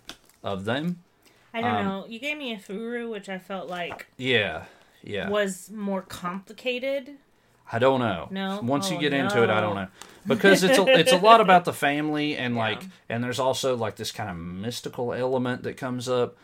[0.44, 1.00] of them.
[1.56, 2.06] I don't um, know.
[2.08, 4.66] You gave me a Furu, which I felt like Yeah,
[5.04, 5.30] yeah.
[5.30, 7.12] was more complicated.
[7.72, 8.28] I don't know.
[8.30, 8.60] No?
[8.62, 9.88] Once you Oh, get into it, I don't know
[10.28, 12.62] because it's a, it's a lot about the family and Yeah.
[12.62, 16.38] like and there's also like this kind of mystical element that comes up.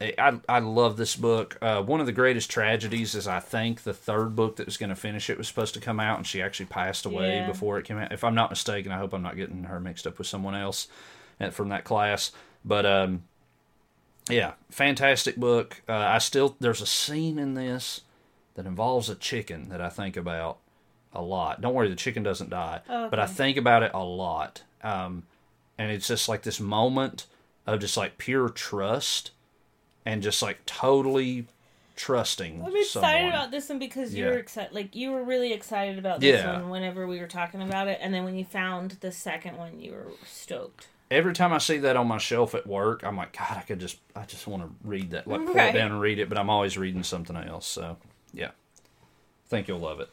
[0.00, 1.56] I I, love this book.
[1.62, 4.90] Uh, one of the greatest tragedies is I think the third book that was going
[4.90, 7.46] to finish it was supposed to come out and she actually passed away Yeah.
[7.46, 8.12] before it came out.
[8.12, 10.88] If I'm not mistaken, I hope I'm not getting her mixed up with someone else
[11.40, 12.32] uh, from that class.
[12.64, 13.22] But um,
[14.30, 15.82] yeah, fantastic book.
[15.88, 18.02] Uh, I still there's a scene in this
[18.54, 20.58] that involves a chicken that I think about
[21.12, 21.60] a lot.
[21.60, 24.62] Don't worry, the chicken doesn't die, Oh, but I think about it a lot.
[24.82, 25.24] Um,
[25.78, 27.26] and it's just like this moment
[27.66, 29.30] of just like pure trust
[30.06, 31.46] and just like totally
[31.96, 32.62] trusting.
[32.64, 33.28] I'm excited someone.
[33.28, 34.30] about this one because you Yeah.
[34.32, 34.72] were excited.
[34.74, 36.52] Like you were really excited about this Yeah.
[36.60, 39.78] one whenever we were talking about it, and then when you found the second one,
[39.80, 40.88] you were stoked.
[41.14, 43.78] Every time I see that on my shelf at work, I'm like, God, I could
[43.80, 46.28] just, I just want to read that, like pull it down and read it.
[46.28, 47.66] But I'm always reading something else.
[47.66, 47.96] So,
[48.32, 48.50] yeah,
[49.48, 50.08] think you'll love it.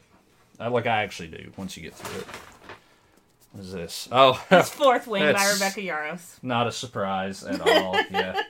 [0.60, 2.26] I, like I actually do once you get through it.
[3.52, 4.08] What is this?
[4.12, 6.36] Oh, It's Fourth Wing by Rebecca Yarros.
[6.42, 8.00] not a surprise at all.
[8.10, 8.40] yeah,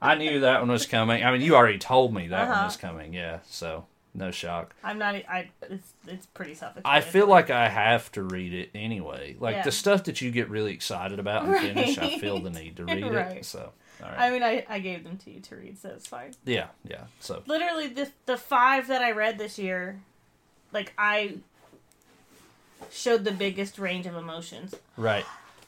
[0.00, 1.24] I knew that one was coming.
[1.24, 2.64] I mean, you already told me that one Uh-huh.
[2.66, 3.14] was coming.
[3.14, 4.74] Yeah, so no shock.
[4.84, 5.14] I'm not.
[5.14, 5.48] I.
[5.70, 6.74] It's it's pretty self.
[6.84, 9.36] I feel like I have to read it anyway.
[9.40, 9.62] Like Yeah.
[9.62, 12.84] the stuff that you get really excited about and finish, I feel the need to
[12.86, 13.36] read Right.
[13.38, 13.44] it.
[13.44, 13.72] So,
[14.02, 14.18] all right.
[14.20, 16.32] I mean, I, I gave them to you to read, so it's fine.
[16.44, 17.04] yeah, yeah.
[17.20, 20.00] So, Literally, the the five that I read this year,
[20.72, 21.36] like I
[22.90, 24.74] showed the biggest range of emotions.
[24.96, 25.24] right.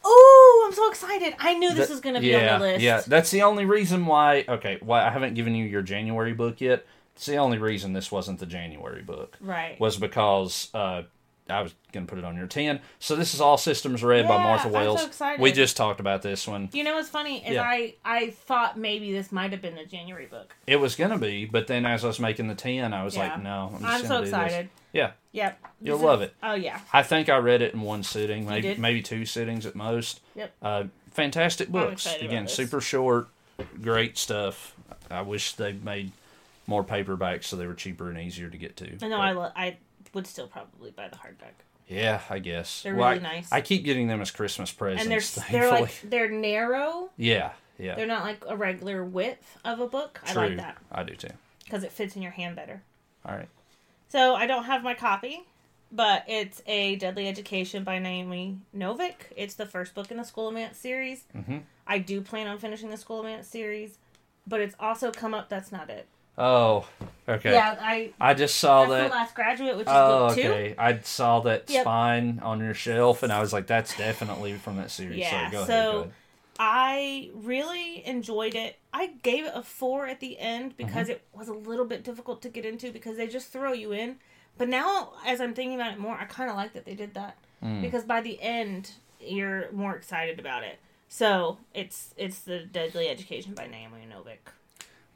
[0.06, 1.34] Oh, I'm so excited!
[1.38, 2.82] I knew this Th- was going to be yeah, on the list.
[2.82, 4.44] Yeah, that's the only reason why.
[4.46, 6.84] Okay, why I haven't given you your January book yet.
[7.16, 9.78] It's the only reason this wasn't the January book Right.
[9.78, 11.02] was because uh,
[11.48, 12.80] I was going to put it on your ten.
[12.98, 15.04] So this is All Systems Red by Yeah, Martha I'm so Wells.
[15.04, 15.40] excited.
[15.40, 16.70] We just talked about this one.
[16.72, 17.62] You know what's funny is Yeah.
[17.62, 20.56] I I thought maybe this might have been the January book.
[20.66, 23.14] It was going to be, but then as I was making the ten, I was
[23.14, 23.28] Yeah.
[23.34, 24.28] like, no, I'm, just I'm so do this.
[24.30, 24.68] excited.
[24.92, 25.58] Yeah, Yep.
[25.82, 26.34] You'll This love is- it.
[26.42, 26.80] Oh yeah.
[26.92, 30.20] I think I read it in one sitting, maybe maybe two sittings at most.
[30.34, 30.52] Yep.
[30.62, 32.06] Uh, fantastic books.
[32.06, 33.28] excited Again, super short,
[33.82, 34.74] great stuff.
[35.10, 36.10] I wish they made
[36.66, 38.86] more paperbacks so they were cheaper and easier to get to.
[39.02, 39.76] I know But, I lo- I
[40.12, 41.52] would still probably buy the hardback.
[41.88, 43.52] Yeah, I guess They're Well, really I- nice.
[43.52, 45.02] I keep getting them as Christmas presents.
[45.02, 45.60] And they're thankfully.
[45.60, 47.10] they're like they're narrow.
[47.16, 47.94] yeah, yeah.
[47.94, 50.20] They're not like a regular width of a book.
[50.26, 51.28] I like that I do too.
[51.64, 52.82] because it fits in your hand better.
[53.26, 53.48] All right.
[54.08, 55.42] So I don't have my copy,
[55.92, 59.14] but it's a Deadly Education by Naomi Novik.
[59.36, 61.24] It's the first book in the Scholomance series.
[61.36, 61.62] Mhm.
[61.86, 63.98] I do plan on finishing the Scholomance series,
[64.46, 65.48] but it's also come up.
[65.50, 66.06] That's not it.
[66.36, 66.86] Oh,
[67.28, 67.52] okay.
[67.52, 68.12] Yeah, I.
[68.20, 69.08] I just saw that.
[69.10, 70.42] the last graduate, which is Oh, book two.
[70.50, 70.74] okay.
[70.78, 71.82] I saw that Yep.
[71.82, 75.98] spine on your shelf, and I was like, "That's definitely from that series." Yeah, so-
[76.00, 76.12] ahead.
[76.58, 78.78] I really enjoyed it.
[78.92, 80.86] I gave it a four at the end Mm-hmm.
[80.86, 83.90] because it was a little bit difficult to get into because they just throw you
[83.92, 84.18] in.
[84.56, 87.14] But now, as I'm thinking about it more, I kind of like that they did
[87.14, 87.80] that Mm.
[87.82, 90.78] because by the end, you're more excited about it.
[91.08, 94.52] So it's it's the Deadly Education by Naomi Novik.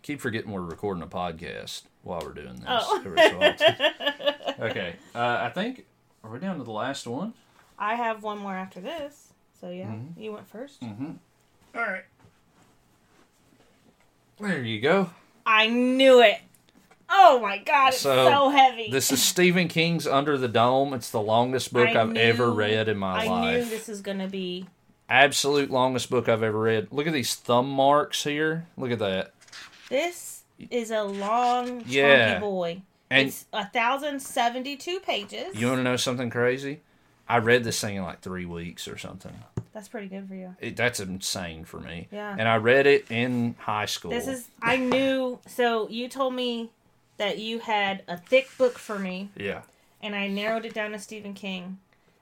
[0.08, 2.64] Keep forgetting we're recording a podcast while we're doing this.
[2.66, 3.02] Oh.
[3.04, 5.84] so okay, uh, I think
[6.24, 7.34] are we down to the last one?
[7.78, 9.34] I have one more after this.
[9.60, 10.18] So yeah, Mm-hmm.
[10.18, 10.80] you went first.
[10.80, 11.16] Mm.
[11.74, 12.04] All right.
[14.40, 15.10] There you go.
[15.44, 16.38] I knew it.
[17.10, 18.90] Oh my god, it's so, So, heavy.
[18.90, 20.94] This is Stephen King's Under the Dome.
[20.94, 23.64] It's the longest book I I've ever read in my I life.
[23.64, 24.64] knew this is gonna be
[25.10, 26.88] Absolute longest book I've ever read.
[26.92, 28.66] Look at these thumb marks here.
[28.78, 29.34] Look at that.
[29.88, 32.38] This is a long, chunky Yeah.
[32.40, 32.82] boy.
[33.10, 35.54] And it's a thousand seventy-two pages.
[35.54, 36.82] you want to know something crazy?
[37.28, 39.32] I read this thing in like three weeks or something.
[39.72, 40.56] That's pretty good for you.
[40.60, 42.08] It, that's insane for me.
[42.10, 42.34] Yeah.
[42.38, 44.10] And I read it in high school.
[44.10, 44.48] This is.
[44.60, 45.38] I knew.
[45.46, 46.70] So you told me
[47.16, 49.62] that you had a thick book for me, yeah.
[50.02, 51.78] and I narrowed it down to Stephen King,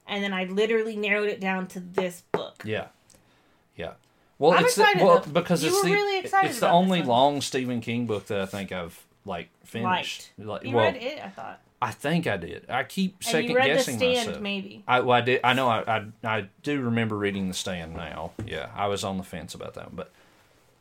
[0.07, 2.63] and then I literally narrowed it down to this book.
[2.65, 2.87] Yeah.
[3.77, 3.93] Yeah.
[4.39, 5.33] Well, I'm it's the, excited, well though.
[5.33, 7.09] because You it's were the really excited it's the about this only one.
[7.09, 10.31] long Stephen King book that I think I've like finished.
[10.39, 12.65] Like, You well, read it, I thought, I think I did.
[12.69, 14.41] I keep and second you read The guessing Stand, myself.
[14.43, 14.83] maybe.
[14.87, 15.41] I, well, I did.
[15.45, 15.69] I know.
[15.69, 18.33] I, I I do remember reading The Stand now.
[18.47, 20.11] Yeah, I was on the fence about that, one, but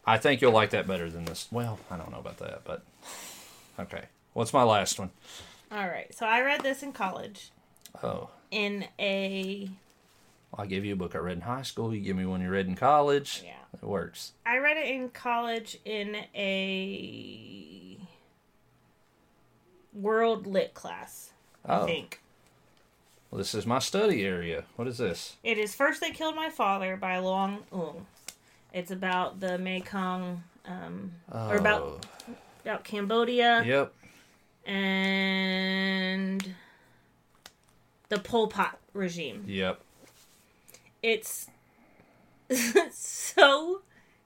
[0.06, 1.48] I think you'll like that better than this.
[1.52, 2.84] Well, I don't know about that, but
[3.80, 4.03] okay.
[4.34, 5.11] What's my last one?
[5.72, 6.14] All right.
[6.14, 7.52] So I read this in college
[8.03, 9.69] Oh, in a.
[10.57, 11.94] I give you a book I read in high school.
[11.94, 13.41] You give me one you read in college.
[13.45, 13.52] Yeah.
[13.73, 14.32] It works.
[14.45, 17.98] I read it in college in a
[19.94, 21.32] world lit class.
[21.65, 22.22] I Oh, think
[23.32, 24.64] well, this is my study area.
[24.76, 25.36] What is this?
[25.44, 28.06] it is "First They Killed My Father" by Loung Ung.
[28.73, 32.06] It's about the Mekong, um, Oh, or about
[32.64, 33.94] about Cambodia Yep.
[34.65, 36.56] and
[38.10, 39.44] the Pol Pot regime.
[39.48, 39.82] Yep.
[41.07, 41.48] It's
[42.91, 43.82] so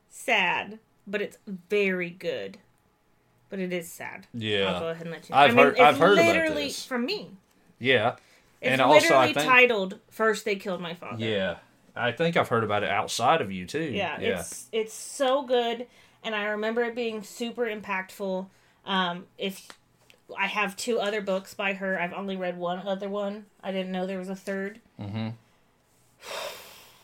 [0.10, 1.38] sad, but it's
[1.70, 2.58] very good.
[3.50, 4.28] But it is sad.
[4.34, 4.72] Yeah.
[4.74, 5.42] I'll go ahead and let you know.
[5.42, 6.86] I've I mean, heard- it's I've heard about literally this.
[6.86, 7.32] from me.
[7.80, 8.16] Yeah.
[8.62, 11.58] It's And also, I literally think- titled "First They Killed My Father." Yeah.
[11.96, 13.82] I think I've heard about it outside of you too.
[13.84, 14.40] yeah, Yeah.
[14.40, 15.86] it's it's so good,
[16.24, 18.48] and I remember it being super impactful.
[18.86, 19.68] Um, if
[20.38, 23.48] I have two other books by her, I've only read one other one.
[23.62, 24.80] I didn't know there was a third.
[25.02, 25.34] Mhm.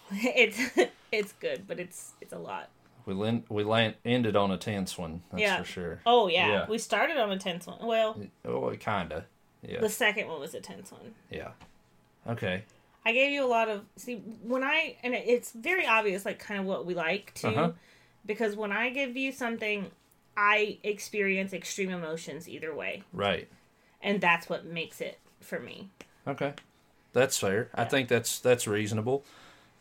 [0.11, 0.59] it's
[1.11, 2.69] it's good, but it's it's a lot.
[3.05, 3.13] We
[3.49, 5.21] we land, ended on a tense one.
[5.31, 5.57] That's Yeah.
[5.59, 5.99] for sure.
[6.05, 6.47] Oh yeah.
[6.47, 6.65] Yeah.
[6.67, 7.85] we started on a tense one.
[7.85, 9.25] Well, Oh, kinda.
[9.61, 9.79] Yeah.
[9.79, 11.13] the second one was a tense one.
[11.29, 11.49] Yeah.
[12.27, 12.63] Okay.
[13.05, 16.59] I gave you a lot of see when I and it's very obvious like kind
[16.59, 17.71] of what we like too, Uh-huh.
[18.25, 19.91] because when I give you something,
[20.35, 23.47] I experience extreme emotions either way, Right.
[24.01, 25.89] and that's what makes it for me.
[26.27, 26.53] Okay.
[27.13, 27.69] That's fair.
[27.75, 29.23] I think that's that's reasonable.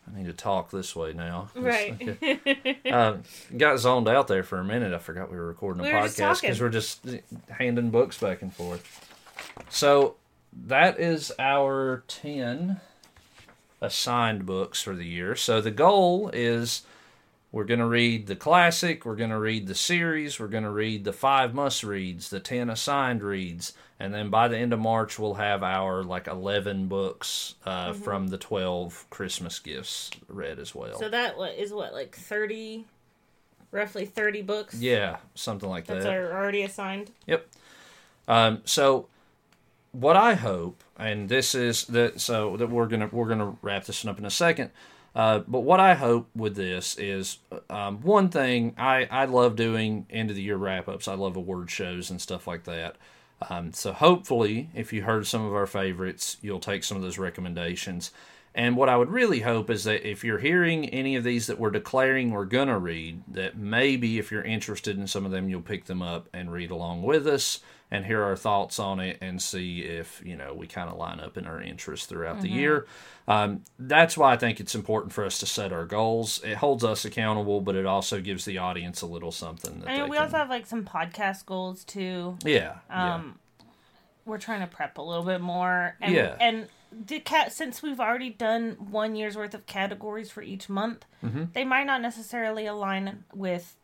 [0.06, 1.48] I need to talk this way now.
[1.56, 2.18] Right.
[2.90, 3.16] uh,
[3.56, 4.92] got zoned out there for a minute.
[4.92, 7.06] I forgot we were recording a We were podcast because we're just
[7.48, 9.08] handing books back and forth.
[9.68, 10.16] So
[10.52, 12.80] that is our 10
[13.80, 15.34] assigned books for the year.
[15.36, 16.82] So the goal is
[17.54, 20.70] we're going to read the classic, we're going to read the series, we're going to
[20.70, 24.80] read the five must reads, the 10 assigned reads, and then by the end of
[24.80, 28.02] March we'll have our like 11 books uh, Mm-hmm.
[28.02, 30.98] from the 12 Christmas gifts read as well.
[30.98, 32.86] So that is what like thirty,
[33.70, 34.74] roughly thirty books.
[34.74, 36.12] yeah, something like That's that.
[36.12, 37.12] are already assigned.
[37.26, 37.46] Yep.
[38.26, 39.06] Um, so
[39.92, 44.02] what I hope, and this is that so that we're gonna we're gonna wrap this
[44.04, 44.70] one up in a second.
[45.14, 47.38] Uh, but what I hope with this is
[47.70, 51.06] um, one thing I, I love doing end of the year wrap ups.
[51.06, 52.96] I love award shows and stuff like that.
[53.48, 57.18] Um, so hopefully, if you heard some of our favorites, you'll take some of those
[57.18, 58.10] recommendations.
[58.54, 61.58] And what I would really hope is that if you're hearing any of these that
[61.58, 65.48] we're declaring we're going to read, that maybe if you're interested in some of them,
[65.48, 67.60] you'll pick them up and read along with us
[67.90, 71.18] and hear our thoughts on it and see if, you know, we kind of line
[71.20, 72.86] up in our interests throughout the year.
[73.26, 76.40] Um, that's why I think it's important for us to set our goals.
[76.44, 80.02] It holds us accountable, but it also gives the audience a little something that they
[80.02, 82.36] we can, also have like some podcast goals too.
[82.44, 83.14] yeah, yeah.
[83.14, 83.38] Um,
[84.26, 85.96] we're trying to prep a little bit more.
[86.00, 86.36] And, Yeah.
[86.40, 86.68] And
[87.06, 91.44] the cat since we've already done one year's worth of categories for each month, Mm-hmm.
[91.54, 93.76] they might not necessarily align with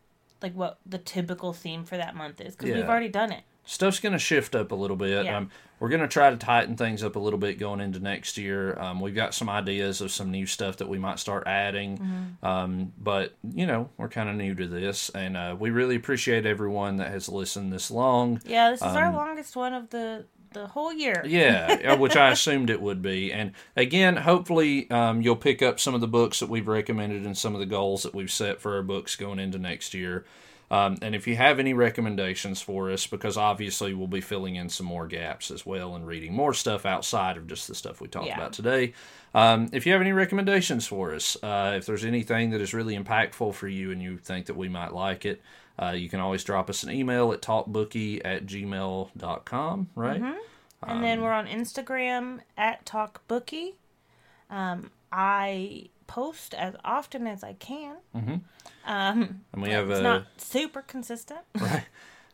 [0.42, 2.76] like what the typical theme for that month is because Yeah.
[2.76, 3.42] we've already done it.
[3.64, 5.24] stuff's going to shift up a little bit.
[5.26, 5.36] Yeah.
[5.36, 8.36] Um, we're going to try to tighten things up a little bit going into next
[8.36, 8.76] year.
[8.78, 11.96] Um, we've got some ideas of some new stuff that we might start adding.
[11.98, 12.44] Mm-hmm.
[12.46, 15.08] Um, but, you know, we're kind of new to this.
[15.10, 18.40] And uh, we really appreciate everyone that has listened this long.
[18.44, 21.22] Yeah, this is our Um, longest one of the the whole year.
[21.26, 23.32] Yeah, uh, which I assumed it would be.
[23.32, 27.36] And again, hopefully, um, you'll pick up some of the books that we've recommended and
[27.36, 30.24] some of the goals that we've set for our books going into next year.
[30.72, 34.68] Um, and if you have any recommendations for us, because obviously we'll be filling in
[34.68, 38.06] some more gaps as well and reading more stuff outside of just the stuff we
[38.06, 38.36] talked Yeah.
[38.36, 38.92] about today.
[39.34, 42.96] Um, if you have any recommendations for us, uh, if there's anything that is really
[42.96, 45.42] impactful for you and you think that we might like it,
[45.80, 50.20] uh, you can always drop us an email at talkbooky at gmail.com, right?
[50.20, 50.36] And
[50.82, 53.74] Um, then we're on Instagram at TalkBooky.
[54.48, 57.96] Um, I post as often as I can.
[58.14, 61.40] Um, And we have it's a not super consistent.
[61.60, 61.84] Right.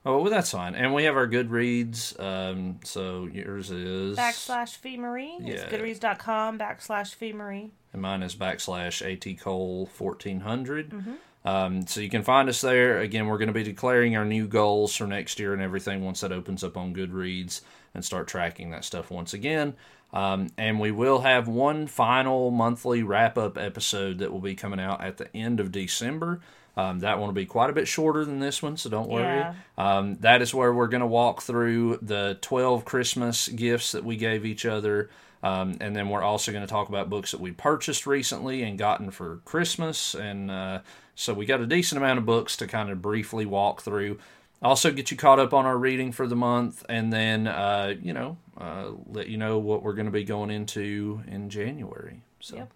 [0.05, 0.77] Oh, well, that's fine.
[0.77, 2.19] And we have our Goodreads.
[2.21, 5.37] Um, so yours is backslash Fee Marie.
[5.41, 5.55] Yeah.
[5.55, 7.73] It's goodreads.com backslash Fee Marie.
[7.93, 11.15] and mine is backslash at cole fourteen Mm-hmm.
[11.47, 12.99] Um, so you can find us there.
[12.99, 16.21] Again, we're going to be declaring our new goals for next year and everything once
[16.21, 17.61] that opens up on Goodreads
[17.95, 19.75] and start tracking that stuff once again.
[20.13, 24.81] Um, and we will have one final monthly wrap up episode that will be coming
[24.81, 26.41] out at the end of December.
[26.77, 29.23] Um, that one will be quite a bit shorter than this one, so don't worry.
[29.23, 29.55] Yeah.
[29.79, 34.17] Um, that is where we're going to walk through the 12 Christmas gifts that we
[34.17, 35.11] gave each other.
[35.43, 38.79] Um, and then we're also going to talk about books that we purchased recently and
[38.79, 40.15] gotten for Christmas.
[40.15, 40.81] And uh,
[41.17, 44.19] so we got a decent amount of books to kind of briefly walk through.
[44.63, 48.13] Also, get you caught up on our reading for the month, and then, uh, you
[48.15, 52.23] know, uh, let you know what we're going to be going into in January.
[52.41, 52.71] So, Yep.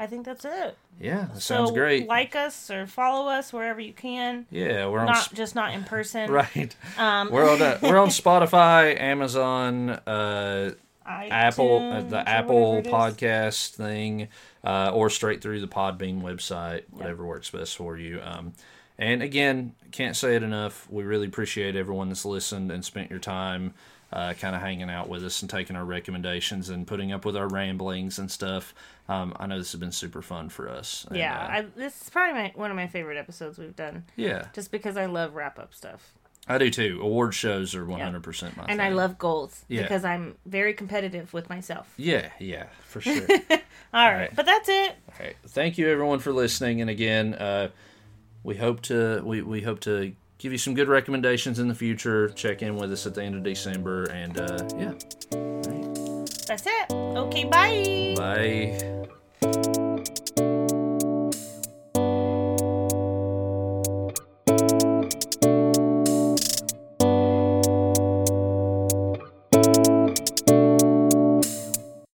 [0.00, 0.76] I think that's it.
[1.00, 2.06] yeah, that sounds great.
[2.06, 4.46] Like us or follow us wherever you can.
[4.50, 6.30] yeah, we're on Not Sp- just not in person.
[6.32, 6.76] right.
[6.96, 10.72] Um, We're on uh, we're on Spotify, Amazon, uh,
[11.08, 12.92] Apple, uh, the Apple whatever it is.
[12.92, 14.28] podcast thing,
[14.64, 18.20] uh, or straight through the Podbean website, whatever works best for you.
[18.22, 18.52] Um,
[18.98, 20.86] and again, can't say it enough.
[20.90, 23.74] We really appreciate everyone that's listened and spent your time
[24.12, 27.36] uh, kind of hanging out with us and taking our recommendations and putting up with
[27.36, 28.74] our ramblings and stuff.
[29.08, 31.06] Um, I know this has been super fun for us.
[31.08, 34.04] And, Yeah, uh, I, this is probably my, one of my favorite episodes we've done,
[34.16, 36.14] yeah, just because I love wrap up stuff,
[36.48, 37.00] I do too.
[37.02, 38.80] Award shows are 100% my and thing.
[38.80, 39.82] I love goals Yeah.
[39.82, 41.92] because I'm very competitive with myself.
[41.96, 43.14] Yeah, yeah, for sure.
[43.94, 44.30] All right, right.
[44.34, 44.96] but that's it.
[45.10, 45.34] Okay.
[45.48, 46.80] Thank you everyone for listening.
[46.80, 47.68] And again, uh,
[48.42, 52.28] we hope to we, we hope to give you some good recommendations in the future.
[52.30, 54.04] Check in with us at the end of December.
[54.04, 54.92] And uh, yeah.
[56.46, 56.92] That's it.
[56.92, 58.14] Okay, bye.
[58.16, 59.84] Bye.